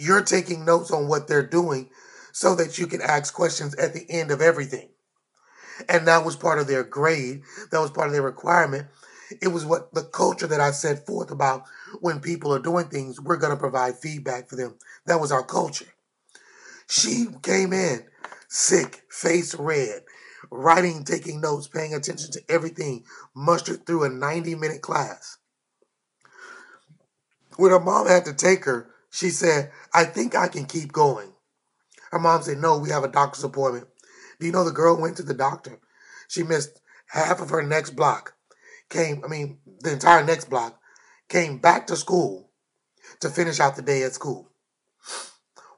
you're 0.00 0.22
taking 0.22 0.64
notes 0.64 0.90
on 0.90 1.08
what 1.08 1.28
they're 1.28 1.46
doing 1.46 1.90
so 2.32 2.54
that 2.54 2.78
you 2.78 2.86
can 2.86 3.02
ask 3.02 3.34
questions 3.34 3.74
at 3.76 3.92
the 3.92 4.06
end 4.08 4.30
of 4.30 4.40
everything. 4.40 4.88
And 5.88 6.08
that 6.08 6.24
was 6.24 6.36
part 6.36 6.58
of 6.58 6.66
their 6.66 6.84
grade. 6.84 7.42
That 7.70 7.80
was 7.80 7.90
part 7.90 8.06
of 8.06 8.12
their 8.12 8.22
requirement. 8.22 8.88
It 9.40 9.48
was 9.48 9.64
what 9.64 9.92
the 9.94 10.02
culture 10.02 10.46
that 10.46 10.60
I 10.60 10.70
set 10.70 11.06
forth 11.06 11.30
about 11.30 11.64
when 12.00 12.20
people 12.20 12.52
are 12.54 12.58
doing 12.58 12.86
things, 12.86 13.20
we're 13.20 13.36
going 13.36 13.52
to 13.52 13.60
provide 13.60 13.98
feedback 13.98 14.48
for 14.48 14.56
them. 14.56 14.76
That 15.06 15.20
was 15.20 15.30
our 15.30 15.44
culture. 15.44 15.92
She 16.88 17.26
came 17.42 17.72
in 17.72 18.04
sick, 18.48 19.02
face 19.08 19.54
red, 19.54 20.02
writing, 20.50 21.04
taking 21.04 21.40
notes, 21.40 21.68
paying 21.68 21.94
attention 21.94 22.32
to 22.32 22.42
everything, 22.48 23.04
mustered 23.34 23.86
through 23.86 24.04
a 24.04 24.08
90 24.08 24.56
minute 24.56 24.82
class. 24.82 25.38
When 27.56 27.70
her 27.70 27.78
mom 27.80 28.08
had 28.08 28.24
to 28.24 28.32
take 28.32 28.64
her, 28.64 28.90
she 29.10 29.30
said, 29.30 29.72
I 29.92 30.04
think 30.04 30.34
I 30.34 30.48
can 30.48 30.64
keep 30.66 30.92
going. 30.92 31.32
Her 32.10 32.18
mom 32.18 32.42
said, 32.42 32.58
No, 32.58 32.78
we 32.78 32.90
have 32.90 33.04
a 33.04 33.08
doctor's 33.08 33.44
appointment. 33.44 33.88
Do 34.38 34.46
you 34.46 34.52
know 34.52 34.64
the 34.64 34.70
girl 34.70 35.00
went 35.00 35.16
to 35.18 35.22
the 35.22 35.34
doctor? 35.34 35.78
She 36.28 36.42
missed 36.42 36.80
half 37.08 37.40
of 37.40 37.50
her 37.50 37.62
next 37.62 37.90
block, 37.90 38.34
came, 38.88 39.22
I 39.24 39.28
mean, 39.28 39.58
the 39.80 39.92
entire 39.92 40.24
next 40.24 40.48
block, 40.48 40.80
came 41.28 41.58
back 41.58 41.86
to 41.88 41.96
school 41.96 42.50
to 43.20 43.28
finish 43.28 43.60
out 43.60 43.76
the 43.76 43.82
day 43.82 44.02
at 44.02 44.14
school. 44.14 44.50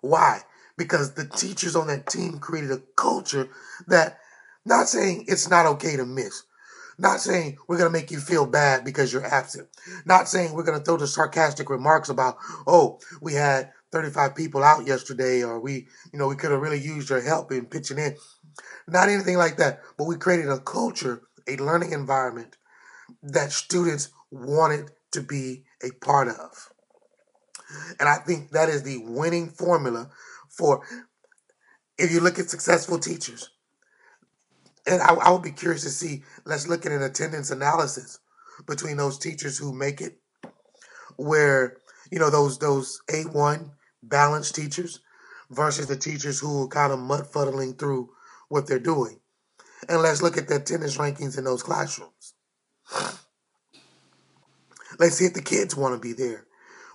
Why? 0.01 0.43
Because 0.77 1.15
the 1.15 1.27
teachers 1.27 1.77
on 1.77 1.87
that 1.87 2.07
team 2.07 2.39
created 2.39 2.71
a 2.71 2.83
culture 2.97 3.49
that, 3.87 4.19
not 4.65 4.89
saying 4.89 5.25
it's 5.27 5.49
not 5.49 5.67
okay 5.67 5.97
to 5.97 6.05
miss, 6.05 6.45
not 6.99 7.21
saying 7.21 7.59
we're 7.67 7.79
going 7.79 7.93
to 7.93 7.99
make 7.99 8.11
you 8.11 8.19
feel 8.19 8.47
bad 8.47 8.85
because 8.85 9.13
you're 9.13 9.25
absent. 9.25 9.69
Not 10.05 10.29
saying 10.29 10.53
we're 10.53 10.63
going 10.63 10.79
to 10.79 10.85
throw 10.85 10.97
the 10.97 11.07
sarcastic 11.07 11.71
remarks 11.71 12.09
about, 12.09 12.37
oh, 12.67 13.01
we 13.21 13.35
had 13.35 13.71
35 13.93 14.35
people 14.35 14.63
out 14.63 14.87
yesterday 14.87 15.43
or 15.43 15.61
we, 15.61 15.89
you 16.13 16.19
know, 16.19 16.29
we 16.29 16.37
could 16.37 16.51
have 16.51 16.61
really 16.61 16.81
used 16.81 17.11
your 17.11 17.21
help 17.21 17.53
in 17.53 17.67
pitching 17.67 17.99
in. 17.99 18.17
Not 18.87 19.09
anything 19.09 19.37
like 19.37 19.57
that. 19.59 19.81
But 19.97 20.05
we 20.05 20.17
created 20.17 20.49
a 20.49 20.59
culture, 20.59 21.23
a 21.49 21.57
learning 21.57 21.93
environment 21.93 22.57
that 23.23 23.53
students 23.53 24.11
wanted 24.31 24.91
to 25.13 25.21
be 25.21 25.65
a 25.83 25.91
part 26.05 26.29
of. 26.29 26.71
And 27.99 28.09
I 28.09 28.17
think 28.17 28.51
that 28.51 28.69
is 28.69 28.83
the 28.83 28.99
winning 29.05 29.49
formula 29.49 30.11
for 30.49 30.83
if 31.99 32.11
you 32.13 32.21
look 32.21 32.39
at 32.39 32.51
successful 32.51 32.99
teachers, 32.99 33.51
and 34.87 35.03
I, 35.03 35.15
I 35.15 35.31
would 35.31 35.43
be 35.43 35.53
curious 35.53 35.83
to 35.83 35.91
see. 35.91 36.25
Let's 36.45 36.69
look 36.69 36.87
at 36.87 36.93
an 36.93 37.03
attendance 37.03 37.51
analysis 37.51 38.19
between 38.67 38.97
those 38.97 39.19
teachers 39.19 39.59
who 39.59 39.73
make 39.73 40.01
it, 40.01 40.19
where 41.17 41.77
you 42.11 42.19
know 42.19 42.31
those 42.31 42.59
those 42.59 43.01
A 43.13 43.23
one 43.23 43.73
balanced 44.03 44.55
teachers 44.55 45.01
versus 45.51 45.87
the 45.87 45.97
teachers 45.97 46.41
who 46.41 46.65
are 46.65 46.69
kind 46.69 46.93
of 46.93 46.99
mudfuddling 46.99 47.79
through 47.79 48.11
what 48.49 48.67
they're 48.67 48.79
doing, 48.79 49.21
and 49.89 50.03
let's 50.03 50.23
look 50.23 50.37
at 50.37 50.49
the 50.49 50.57
attendance 50.57 50.97
rankings 50.97 51.39
in 51.39 51.45
those 51.45 51.63
classrooms. 51.63 52.35
Let's 54.99 55.17
see 55.17 55.25
if 55.25 55.35
the 55.35 55.43
kids 55.43 55.75
want 55.75 55.95
to 55.95 56.01
be 56.01 56.13
there. 56.13 56.47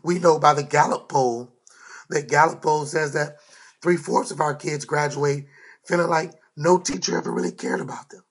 We 0.04 0.20
know 0.20 0.40
by 0.40 0.54
the 0.54 0.64
Gallup 0.64 1.10
poll 1.10 1.52
that 2.10 2.30
Gallup 2.30 2.62
poll 2.62 2.86
says 2.86 3.14
that 3.14 3.38
three 3.82 3.98
fourths 3.98 4.32
of 4.32 4.40
our 4.40 4.56
kids 4.56 4.86
graduate 4.86 5.46
feeling 5.84 6.10
like 6.10 6.34
no 6.58 6.80
teacher 6.80 7.18
ever 7.18 7.32
really 7.32 7.52
cared 7.52 7.80
about 7.80 8.10
them. 8.10 8.24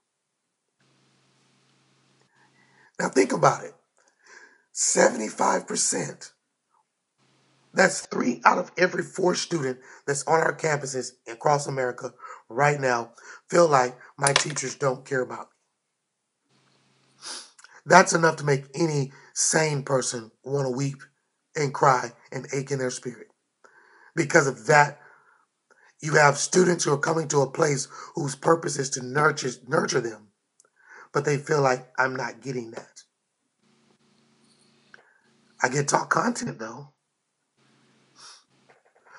Now 2.99 3.09
think 3.09 3.33
about 3.33 3.65
it 3.65 3.73
75%. 4.75 6.33
That's 7.73 8.07
three 8.07 8.41
out 8.45 8.59
of 8.59 8.73
every 8.77 9.03
four 9.03 9.35
student 9.35 9.79
that's 10.07 10.27
on 10.27 10.41
our 10.41 10.57
campuses 10.57 11.13
across 11.31 11.67
America 11.67 12.13
right 12.49 12.81
now 12.81 13.13
feel 13.49 13.69
like 13.69 13.97
my 14.19 14.33
teachers 14.33 14.75
don't 14.75 15.05
care 15.05 15.21
about 15.21 15.41
me. 15.41 15.57
That's 17.85 18.15
enough 18.15 18.37
to 18.37 18.45
make 18.45 18.65
any 18.75 19.13
sane 19.35 19.83
person 19.83 20.33
want 20.43 20.67
to 20.67 20.71
weep 20.71 21.03
and 21.55 21.73
cry 21.73 22.13
and 22.33 22.47
ache 22.53 22.71
in 22.71 22.79
their 22.79 22.91
spirit. 22.91 23.29
Because 24.17 24.47
of 24.47 24.67
that 24.67 24.99
you 26.07 26.15
have 26.15 26.39
students 26.39 26.85
who 26.85 26.93
are 26.93 26.99
coming 26.99 27.27
to 27.27 27.41
a 27.41 27.51
place 27.51 27.89
whose 28.15 28.37
purpose 28.37 28.79
is 28.79 28.91
to 28.91 29.05
nurture 29.05 29.51
nurture 29.67 30.01
them, 30.01 30.29
but 31.13 31.25
they 31.25 31.37
feel 31.37 31.61
like 31.61 31.93
I'm 31.99 32.15
not 32.15 32.41
getting 32.41 32.71
that. 32.71 33.03
I 35.61 35.69
get 35.69 35.89
taught 35.89 36.09
content 36.09 36.61
though. 36.61 36.93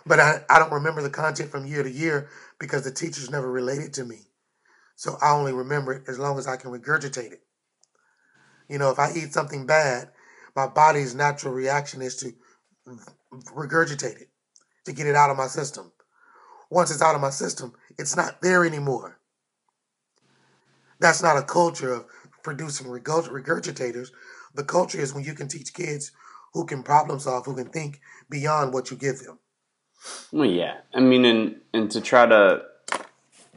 But 0.05 0.21
I, 0.21 0.45
I 0.49 0.59
don't 0.59 0.71
remember 0.71 1.01
the 1.01 1.09
content 1.09 1.51
from 1.51 1.65
year 1.65 1.83
to 1.83 1.91
year 1.91 2.29
because 2.57 2.83
the 2.83 2.91
teachers 2.91 3.29
never 3.29 3.51
related 3.51 3.93
to 3.95 4.05
me. 4.05 4.19
So 4.95 5.17
I 5.21 5.33
only 5.33 5.51
remember 5.51 5.91
it 5.91 6.03
as 6.07 6.17
long 6.17 6.39
as 6.39 6.47
I 6.47 6.55
can 6.55 6.71
regurgitate 6.71 7.33
it. 7.33 7.41
You 8.69 8.77
know, 8.77 8.91
if 8.91 8.99
I 8.99 9.11
eat 9.11 9.33
something 9.33 9.65
bad, 9.65 10.11
my 10.55 10.67
body's 10.67 11.13
natural 11.13 11.53
reaction 11.53 12.01
is 12.01 12.15
to 12.17 12.31
regurgitate 13.53 14.21
it, 14.21 14.29
to 14.85 14.93
get 14.93 15.07
it 15.07 15.15
out 15.15 15.29
of 15.29 15.35
my 15.35 15.47
system 15.47 15.91
once 16.69 16.91
it's 16.91 17.01
out 17.01 17.15
of 17.15 17.21
my 17.21 17.29
system, 17.29 17.73
it's 17.97 18.15
not 18.15 18.41
there 18.41 18.65
anymore. 18.65 19.17
That's 20.99 21.21
not 21.21 21.37
a 21.37 21.43
culture 21.43 21.93
of 21.93 22.05
producing 22.43 22.87
regurgitators. 22.87 24.09
The 24.55 24.63
culture 24.63 24.99
is 24.99 25.13
when 25.13 25.23
you 25.23 25.33
can 25.33 25.47
teach 25.47 25.73
kids 25.73 26.11
who 26.53 26.65
can 26.65 26.83
problem 26.83 27.19
solve, 27.19 27.45
who 27.45 27.55
can 27.55 27.69
think 27.69 28.01
beyond 28.29 28.73
what 28.73 28.89
you 28.89 28.97
give 28.97 29.19
them. 29.19 29.39
Well, 30.31 30.49
yeah. 30.49 30.77
I 30.93 30.99
mean, 30.99 31.25
and, 31.25 31.55
and 31.73 31.91
to 31.91 32.01
try 32.01 32.25
to, 32.25 32.63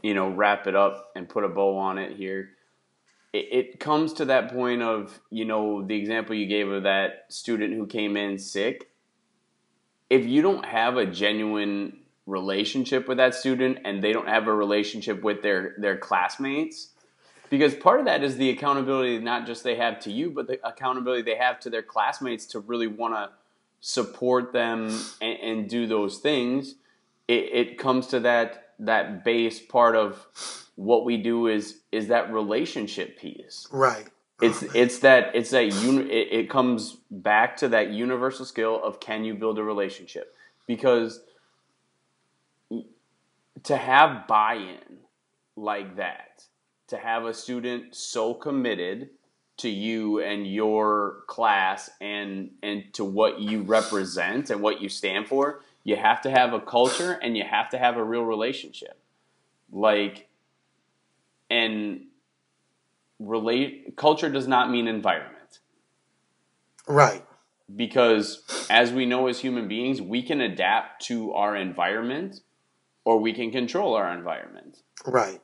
you 0.02 0.14
know, 0.14 0.30
wrap 0.30 0.66
it 0.66 0.76
up 0.76 1.10
and 1.14 1.28
put 1.28 1.44
a 1.44 1.48
bow 1.48 1.76
on 1.78 1.98
it 1.98 2.16
here, 2.16 2.50
it, 3.32 3.48
it 3.50 3.80
comes 3.80 4.14
to 4.14 4.26
that 4.26 4.52
point 4.52 4.82
of, 4.82 5.18
you 5.30 5.44
know, 5.44 5.86
the 5.86 5.96
example 5.96 6.34
you 6.34 6.46
gave 6.46 6.68
of 6.68 6.82
that 6.84 7.26
student 7.28 7.74
who 7.74 7.86
came 7.86 8.16
in 8.16 8.38
sick. 8.38 8.90
If 10.08 10.26
you 10.26 10.42
don't 10.42 10.64
have 10.64 10.96
a 10.96 11.06
genuine 11.06 11.99
relationship 12.30 13.08
with 13.08 13.18
that 13.18 13.34
student 13.34 13.78
and 13.84 14.02
they 14.02 14.12
don't 14.12 14.28
have 14.28 14.46
a 14.46 14.54
relationship 14.54 15.22
with 15.22 15.42
their 15.42 15.74
their 15.78 15.96
classmates. 15.96 16.90
Because 17.48 17.74
part 17.74 17.98
of 17.98 18.06
that 18.06 18.22
is 18.22 18.36
the 18.36 18.50
accountability 18.50 19.18
not 19.18 19.46
just 19.46 19.64
they 19.64 19.76
have 19.76 19.98
to 20.00 20.12
you 20.12 20.30
but 20.30 20.46
the 20.46 20.60
accountability 20.66 21.22
they 21.22 21.36
have 21.36 21.60
to 21.60 21.70
their 21.70 21.82
classmates 21.82 22.46
to 22.46 22.60
really 22.60 22.86
want 22.86 23.14
to 23.14 23.30
support 23.80 24.52
them 24.52 24.86
and, 25.20 25.38
and, 25.40 25.68
do 25.68 25.86
those 25.86 26.18
things. 26.18 26.74
It, 27.26 27.50
it 27.52 27.78
comes 27.78 28.06
to 28.08 28.20
that 28.20 28.74
that 28.78 29.24
base 29.24 29.60
part 29.60 29.96
of 29.96 30.26
what 30.76 31.04
we 31.04 31.16
do 31.16 31.46
is 31.46 31.80
is 31.92 32.08
that 32.08 32.32
relationship 32.32 33.18
piece. 33.18 33.68
Right. 33.70 34.06
It's 34.40 34.62
it's 34.74 35.00
that 35.00 35.34
it's 35.34 35.50
that 35.50 35.66
uni- 35.82 36.10
it, 36.10 36.28
it 36.32 36.50
comes 36.50 36.96
back 37.10 37.56
to 37.58 37.68
that 37.68 37.90
universal 37.90 38.44
skill 38.44 38.82
of 38.82 39.00
can 39.00 39.24
you 39.24 39.34
build 39.34 39.58
a 39.58 39.62
relationship? 39.62 40.34
Because 40.66 41.20
to 43.64 43.76
have 43.76 44.26
buy-in 44.26 44.98
like 45.56 45.96
that, 45.96 46.44
to 46.88 46.96
have 46.96 47.24
a 47.24 47.34
student 47.34 47.94
so 47.94 48.34
committed 48.34 49.10
to 49.58 49.68
you 49.68 50.20
and 50.20 50.46
your 50.46 51.18
class 51.26 51.90
and 52.00 52.50
and 52.62 52.84
to 52.94 53.04
what 53.04 53.40
you 53.40 53.62
represent 53.62 54.48
and 54.48 54.62
what 54.62 54.80
you 54.80 54.88
stand 54.88 55.28
for, 55.28 55.62
you 55.84 55.96
have 55.96 56.22
to 56.22 56.30
have 56.30 56.54
a 56.54 56.60
culture 56.60 57.12
and 57.22 57.36
you 57.36 57.44
have 57.44 57.68
to 57.70 57.78
have 57.78 57.96
a 57.96 58.02
real 58.02 58.22
relationship. 58.22 58.98
Like 59.70 60.28
and 61.50 62.06
relate 63.18 63.96
culture 63.96 64.30
does 64.30 64.48
not 64.48 64.70
mean 64.70 64.88
environment. 64.88 65.58
Right. 66.86 67.24
Because 67.74 68.42
as 68.70 68.92
we 68.92 69.04
know 69.04 69.28
as 69.28 69.38
human 69.38 69.68
beings, 69.68 70.00
we 70.00 70.22
can 70.22 70.40
adapt 70.40 71.04
to 71.06 71.32
our 71.34 71.54
environment 71.54 72.40
or 73.04 73.18
we 73.18 73.32
can 73.32 73.50
control 73.50 73.94
our 73.94 74.12
environment. 74.12 74.82
Right. 75.06 75.40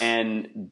And, 0.00 0.70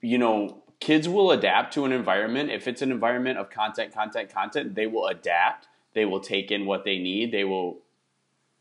you 0.00 0.18
know, 0.18 0.64
kids 0.80 1.08
will 1.08 1.30
adapt 1.30 1.74
to 1.74 1.84
an 1.84 1.92
environment. 1.92 2.50
If 2.50 2.66
it's 2.66 2.82
an 2.82 2.90
environment 2.90 3.38
of 3.38 3.50
content, 3.50 3.94
content, 3.94 4.32
content, 4.32 4.74
they 4.74 4.86
will 4.86 5.06
adapt. 5.06 5.68
They 5.94 6.04
will 6.04 6.20
take 6.20 6.50
in 6.50 6.66
what 6.66 6.84
they 6.84 6.98
need. 6.98 7.32
They 7.32 7.44
will 7.44 7.80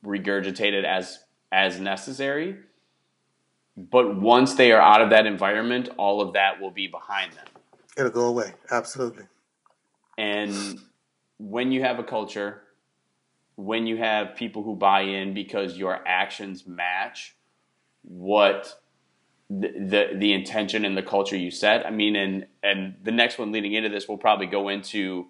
regurgitate 0.06 0.74
it 0.74 0.86
as 0.86 1.20
as 1.52 1.80
necessary. 1.80 2.58
But 3.76 4.20
once 4.20 4.56
they 4.56 4.72
are 4.72 4.82
out 4.82 5.02
of 5.02 5.10
that 5.12 5.26
environment, 5.26 5.90
all 5.98 6.22
of 6.22 6.34
that 6.34 6.60
will 6.60 6.72
be 6.72 6.88
behind 6.88 7.34
them. 7.34 7.46
It'll 7.98 8.12
go 8.12 8.26
away. 8.26 8.54
Absolutely. 8.72 9.26
And 10.18 10.80
when 11.38 11.72
you 11.72 11.82
have 11.82 11.98
a 11.98 12.04
culture, 12.04 12.62
when 13.60 13.88
you 13.88 13.98
have 13.98 14.36
people 14.36 14.64
who 14.64 14.74
buy 14.76 15.02
in 15.02 15.34
because 15.34 15.78
your 15.78 16.00
actions 16.08 16.66
match 16.66 17.36
what 18.04 18.80
the, 19.50 19.68
the, 19.68 20.10
the 20.16 20.34
intention 20.34 20.86
and 20.86 20.96
the 20.96 21.04
culture 21.04 21.36
you 21.36 21.52
set. 21.52 21.86
I 21.86 21.90
mean, 21.90 22.16
and 22.16 22.46
and 22.64 22.96
the 23.04 23.12
next 23.12 23.38
one 23.38 23.52
leading 23.52 23.74
into 23.74 23.90
this, 23.90 24.08
we'll 24.08 24.18
probably 24.18 24.46
go 24.46 24.70
into 24.70 25.28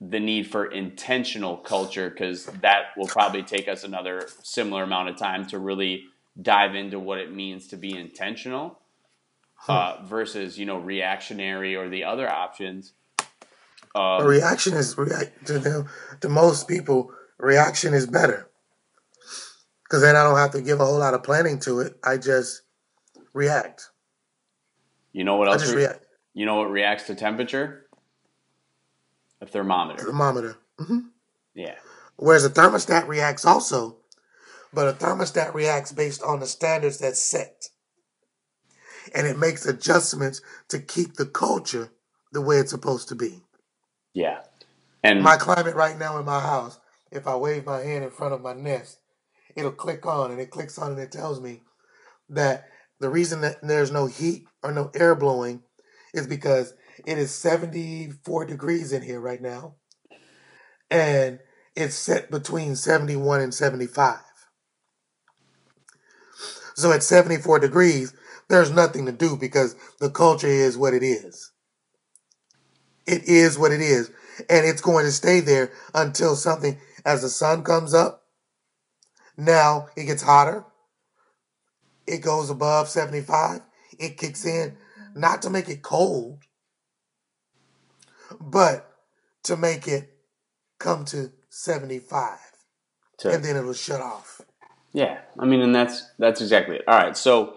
the 0.00 0.18
need 0.18 0.48
for 0.48 0.66
intentional 0.66 1.56
culture 1.56 2.10
because 2.10 2.46
that 2.46 2.86
will 2.96 3.06
probably 3.06 3.42
take 3.42 3.68
us 3.68 3.84
another 3.84 4.28
similar 4.42 4.82
amount 4.82 5.08
of 5.08 5.16
time 5.16 5.46
to 5.46 5.58
really 5.58 6.04
dive 6.40 6.74
into 6.74 6.98
what 6.98 7.18
it 7.18 7.32
means 7.32 7.68
to 7.68 7.76
be 7.76 7.96
intentional 7.96 8.80
uh, 9.68 10.02
versus 10.04 10.58
you 10.58 10.66
know 10.66 10.78
reactionary 10.78 11.76
or 11.76 11.88
the 11.88 12.02
other 12.02 12.28
options. 12.28 12.92
Um, 13.94 14.22
a 14.22 14.24
reaction 14.24 14.74
is 14.74 14.98
react 14.98 15.46
to 15.46 15.60
them. 15.60 15.88
To 16.20 16.28
most 16.28 16.66
people, 16.66 17.12
reaction 17.38 17.94
is 17.94 18.06
better 18.06 18.48
because 19.84 20.02
then 20.02 20.16
I 20.16 20.22
don't 20.22 20.38
have 20.38 20.52
to 20.52 20.62
give 20.62 20.80
a 20.80 20.84
whole 20.84 20.98
lot 20.98 21.14
of 21.14 21.22
planning 21.22 21.60
to 21.60 21.80
it. 21.80 21.96
I 22.02 22.16
just 22.16 22.62
react. 23.32 23.90
You 25.12 25.24
know 25.24 25.36
what 25.36 25.48
else? 25.48 25.70
Re- 25.70 25.82
react. 25.82 26.06
You 26.34 26.44
know 26.46 26.56
what 26.56 26.70
reacts 26.70 27.04
to 27.04 27.14
temperature? 27.14 27.86
A 29.40 29.46
thermometer. 29.46 30.04
Thermometer. 30.04 30.56
Mm-hmm. 30.78 30.98
Yeah. 31.54 31.76
Whereas 32.16 32.44
a 32.44 32.50
thermostat 32.50 33.06
reacts 33.06 33.44
also, 33.44 33.98
but 34.72 34.88
a 34.88 34.92
thermostat 34.92 35.54
reacts 35.54 35.92
based 35.92 36.22
on 36.22 36.40
the 36.40 36.46
standards 36.46 36.98
that's 36.98 37.20
set. 37.20 37.68
And 39.14 39.26
it 39.26 39.38
makes 39.38 39.64
adjustments 39.66 40.40
to 40.68 40.80
keep 40.80 41.14
the 41.14 41.26
culture 41.26 41.90
the 42.32 42.40
way 42.40 42.58
it's 42.58 42.72
supposed 42.72 43.08
to 43.08 43.14
be. 43.14 43.42
Yeah. 44.12 44.40
And 45.02 45.22
my 45.22 45.36
climate 45.36 45.76
right 45.76 45.98
now 45.98 46.18
in 46.18 46.24
my 46.24 46.40
house, 46.40 46.80
if 47.16 47.26
I 47.26 47.36
wave 47.36 47.66
my 47.66 47.80
hand 47.80 48.04
in 48.04 48.10
front 48.10 48.34
of 48.34 48.42
my 48.42 48.52
nest, 48.52 48.98
it'll 49.56 49.72
click 49.72 50.06
on 50.06 50.30
and 50.30 50.40
it 50.40 50.50
clicks 50.50 50.78
on 50.78 50.92
and 50.92 51.00
it 51.00 51.10
tells 51.10 51.40
me 51.40 51.62
that 52.28 52.64
the 53.00 53.08
reason 53.08 53.40
that 53.40 53.56
there's 53.62 53.90
no 53.90 54.06
heat 54.06 54.46
or 54.62 54.72
no 54.72 54.90
air 54.94 55.14
blowing 55.14 55.62
is 56.14 56.26
because 56.26 56.74
it 57.06 57.18
is 57.18 57.34
74 57.34 58.46
degrees 58.46 58.92
in 58.92 59.02
here 59.02 59.20
right 59.20 59.40
now. 59.40 59.74
And 60.90 61.40
it's 61.74 61.94
set 61.94 62.30
between 62.30 62.76
71 62.76 63.40
and 63.40 63.52
75. 63.52 64.18
So 66.74 66.92
at 66.92 67.02
74 67.02 67.58
degrees, 67.58 68.14
there's 68.48 68.70
nothing 68.70 69.06
to 69.06 69.12
do 69.12 69.36
because 69.36 69.74
the 69.98 70.10
culture 70.10 70.46
is 70.46 70.78
what 70.78 70.94
it 70.94 71.02
is. 71.02 71.52
It 73.06 73.24
is 73.24 73.58
what 73.58 73.72
it 73.72 73.80
is. 73.80 74.10
And 74.50 74.66
it's 74.66 74.80
going 74.80 75.04
to 75.06 75.12
stay 75.12 75.40
there 75.40 75.72
until 75.94 76.36
something, 76.36 76.78
as 77.06 77.22
the 77.22 77.28
sun 77.28 77.62
comes 77.62 77.94
up, 77.94 78.24
now 79.36 79.88
it 79.96 80.04
gets 80.04 80.22
hotter. 80.22 80.64
It 82.06 82.18
goes 82.18 82.50
above 82.50 82.88
75. 82.88 83.60
It 83.98 84.18
kicks 84.18 84.44
in, 84.44 84.76
not 85.14 85.40
to 85.42 85.50
make 85.50 85.68
it 85.68 85.82
cold, 85.82 86.40
but 88.40 88.92
to 89.44 89.56
make 89.56 89.88
it 89.88 90.18
come 90.78 91.04
to 91.06 91.32
75. 91.48 92.38
To, 93.18 93.30
and 93.30 93.44
then 93.44 93.56
it'll 93.56 93.72
shut 93.72 94.00
off. 94.00 94.42
Yeah. 94.92 95.20
I 95.38 95.46
mean, 95.46 95.60
and 95.60 95.74
that's 95.74 96.10
that's 96.18 96.40
exactly 96.40 96.76
it. 96.76 96.84
All 96.88 96.98
right. 96.98 97.16
So 97.16 97.56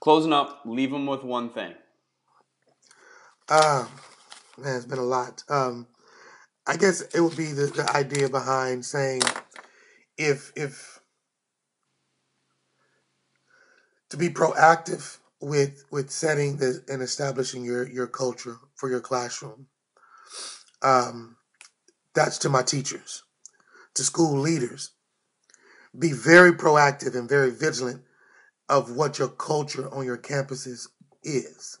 closing 0.00 0.32
up, 0.32 0.60
leave 0.64 0.90
them 0.90 1.06
with 1.06 1.24
one 1.24 1.50
thing. 1.50 1.74
Um, 3.48 3.88
Man, 4.58 4.76
it's 4.76 4.84
been 4.84 4.98
a 4.98 5.02
lot. 5.02 5.42
Um, 5.48 5.86
I 6.66 6.76
guess 6.76 7.00
it 7.00 7.20
would 7.20 7.36
be 7.36 7.52
the, 7.52 7.66
the 7.66 7.90
idea 7.94 8.28
behind 8.28 8.84
saying 8.84 9.22
if 10.16 10.52
if 10.54 11.00
to 14.10 14.16
be 14.16 14.28
proactive 14.28 15.18
with 15.40 15.84
with 15.90 16.10
setting 16.10 16.58
the, 16.58 16.84
and 16.88 17.02
establishing 17.02 17.64
your 17.64 17.88
your 17.88 18.06
culture 18.06 18.58
for 18.76 18.88
your 18.88 19.00
classroom. 19.00 19.66
Um, 20.82 21.36
that's 22.14 22.38
to 22.38 22.48
my 22.48 22.62
teachers, 22.62 23.22
to 23.94 24.02
school 24.02 24.38
leaders. 24.38 24.90
Be 25.98 26.12
very 26.12 26.52
proactive 26.52 27.14
and 27.14 27.28
very 27.28 27.50
vigilant 27.50 28.02
of 28.68 28.96
what 28.96 29.18
your 29.18 29.28
culture 29.28 29.92
on 29.92 30.04
your 30.04 30.18
campuses 30.18 30.88
is. 31.22 31.78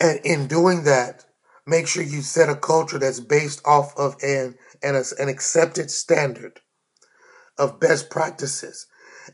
And 0.00 0.20
in 0.24 0.46
doing 0.46 0.84
that, 0.84 1.24
make 1.66 1.86
sure 1.86 2.02
you 2.02 2.22
set 2.22 2.48
a 2.48 2.56
culture 2.56 2.98
that's 2.98 3.20
based 3.20 3.60
off 3.64 3.96
of 3.96 4.16
an, 4.22 4.56
an, 4.82 5.00
an 5.18 5.28
accepted 5.28 5.90
standard 5.90 6.60
of 7.58 7.80
best 7.80 8.10
practices 8.10 8.86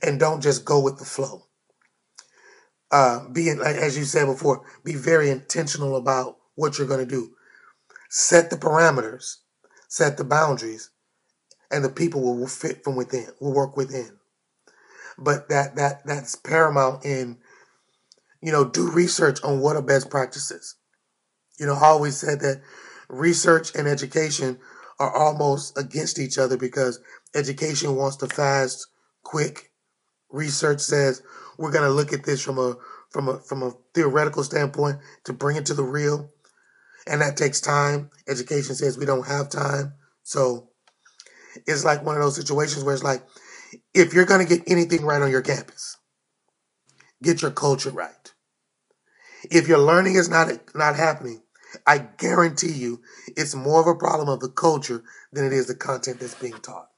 and 0.03 0.21
don't 0.21 0.43
just 0.43 0.65
go 0.65 0.81
with 0.81 0.99
the 0.99 1.05
flow. 1.05 1.45
Uh, 2.91 3.29
be, 3.29 3.51
as 3.51 3.99
you 3.99 4.05
said 4.05 4.27
before, 4.27 4.65
be 4.85 4.95
very 4.95 5.31
intentional 5.31 5.97
about 5.97 6.37
what 6.55 6.79
you're 6.79 6.87
going 6.89 7.05
to 7.05 7.11
do. 7.11 7.31
Set 8.09 8.51
the 8.51 8.57
parameters, 8.57 9.37
set 9.89 10.17
the 10.17 10.25
boundaries, 10.25 10.91
and 11.71 11.85
the 11.85 11.91
people 11.91 12.23
will, 12.23 12.37
will 12.37 12.47
fit 12.47 12.83
from 12.83 12.97
within, 12.97 13.27
will 13.41 13.53
work 13.53 13.77
within. 13.77 14.19
But 15.19 15.49
that, 15.51 15.77
that, 15.77 16.07
that's 16.07 16.35
paramount 16.37 17.05
in 17.05 17.39
you 18.41 18.53
know, 18.53 18.65
do 18.65 18.91
research 18.91 19.43
on 19.43 19.61
what 19.61 19.77
are 19.77 19.83
best 19.83 20.11
practices. 20.11 20.77
You 21.59 21.67
know, 21.67 21.75
I 21.75 21.87
always 21.87 22.17
said 22.17 22.41
that 22.41 22.63
research 23.09 23.75
and 23.75 23.89
education 23.89 24.59
are 24.99 25.15
almost 25.15 25.79
against 25.79 26.19
each 26.19 26.39
other 26.39 26.57
because 26.57 27.01
education 27.35 27.97
wants 27.97 28.17
the 28.17 28.29
fast, 28.29 28.87
quick. 29.23 29.71
Research 30.31 30.81
says 30.81 31.23
we're 31.57 31.73
going 31.73 31.85
to 31.85 31.91
look 31.91 32.13
at 32.13 32.25
this 32.25 32.43
from 32.43 32.59
a 32.59 32.77
from 33.11 33.29
a 33.29 33.39
from 33.41 33.63
a 33.63 33.73
theoretical 33.95 34.45
standpoint 34.45 34.99
to 35.25 35.33
bring 35.33 35.57
it 35.57 35.67
to 35.67 35.75
the 35.75 35.83
real, 35.83 36.31
and 37.07 37.23
that 37.23 37.37
takes 37.37 37.61
time. 37.61 38.11
Education 38.29 38.75
says 38.75 38.99
we 38.99 39.07
don't 39.07 39.27
have 39.27 39.49
time, 39.49 39.95
so 40.23 40.69
it's 41.67 41.85
like 41.85 42.05
one 42.05 42.17
of 42.17 42.23
those 42.23 42.37
situations 42.37 42.85
where 42.85 42.95
it's 42.95 43.03
like 43.03 43.23
if 43.95 44.13
you're 44.13 44.27
going 44.27 44.47
to 44.47 44.57
get 44.57 44.71
anything 44.71 45.05
right 45.05 45.23
on 45.23 45.31
your 45.31 45.43
campus, 45.43 45.97
get 47.23 47.43
your 47.43 47.51
culture 47.51 47.91
right. 47.91 48.33
If 49.51 49.69
your 49.69 49.79
learning 49.79 50.17
is 50.17 50.29
not 50.29 50.51
not 50.75 50.97
happening, 50.97 51.43
I 51.87 51.99
guarantee 51.99 52.73
you 52.73 53.01
it's 53.37 53.55
more 53.55 53.81
of 53.81 53.87
a 53.87 53.99
problem 53.99 54.29
of 54.29 54.41
the 54.41 54.49
culture 54.49 55.03
than 55.33 55.47
it 55.47 55.53
is 55.53 55.67
the 55.67 55.75
content 55.75 56.21
that's 56.21 56.35
being 56.35 56.59
taught. 56.61 56.89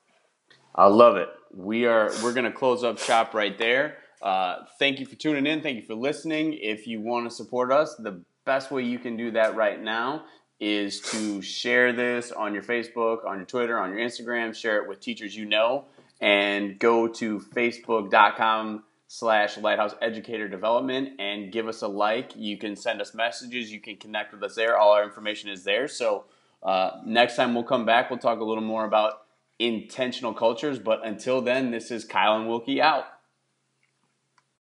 I 0.75 0.87
love 0.87 1.17
it. 1.17 1.29
We 1.53 1.87
are 1.87 2.11
we're 2.23 2.33
going 2.33 2.45
to 2.45 2.53
close 2.53 2.85
up 2.85 2.99
shop 2.99 3.35
right 3.35 3.57
there. 3.59 3.99
Uh, 4.23 4.65
thank 4.79 5.01
you 5.01 5.07
for 5.07 5.17
tuning 5.17 5.47
in. 5.47 5.63
Thank 5.63 5.77
you 5.77 5.83
for 5.83 5.95
listening. 5.95 6.53
If 6.55 6.87
you 6.87 7.01
want 7.01 7.29
to 7.29 7.35
support 7.35 7.73
us, 7.73 7.95
the 7.97 8.23
best 8.45 8.71
way 8.71 8.83
you 8.83 8.99
can 8.99 9.17
do 9.17 9.33
that 9.33 9.57
right 9.57 9.81
now 9.81 10.25
is 10.61 11.01
to 11.01 11.41
share 11.41 11.93
this 11.93 12.31
on 12.33 12.53
your 12.53 12.63
Facebook, 12.63 13.25
on 13.25 13.39
your 13.39 13.47
Twitter, 13.47 13.79
on 13.79 13.91
your 13.91 14.01
Instagram. 14.01 14.55
Share 14.55 14.83
it 14.83 14.89
with 14.89 15.01
teachers 15.01 15.35
you 15.35 15.47
know, 15.47 15.87
and 16.21 16.79
go 16.79 17.09
to 17.09 17.41
facebook.com 17.41 18.85
slash 19.13 19.59
lighthouse 19.59 19.93
educator 20.01 20.47
development 20.47 21.19
and 21.19 21.51
give 21.51 21.67
us 21.67 21.83
a 21.83 21.89
like. 21.89 22.31
You 22.37 22.57
can 22.57 22.77
send 22.77 23.01
us 23.01 23.13
messages. 23.13 23.73
You 23.73 23.81
can 23.81 23.97
connect 23.97 24.33
with 24.33 24.41
us 24.45 24.55
there. 24.55 24.79
All 24.79 24.93
our 24.93 25.03
information 25.03 25.51
is 25.51 25.65
there. 25.65 25.89
So 25.89 26.27
uh, 26.63 26.93
next 27.05 27.35
time 27.35 27.53
we'll 27.53 27.65
come 27.65 27.85
back 27.85 28.09
we'll 28.09 28.21
talk 28.21 28.39
a 28.39 28.45
little 28.45 28.63
more 28.63 28.85
about 28.85 29.23
intentional 29.59 30.33
cultures. 30.33 30.79
But 30.79 31.05
until 31.05 31.41
then 31.41 31.73
this 31.73 31.91
is 31.91 32.05
kyle 32.05 32.37
and 32.37 32.47
wilkie 32.49 32.81
out 32.81 33.07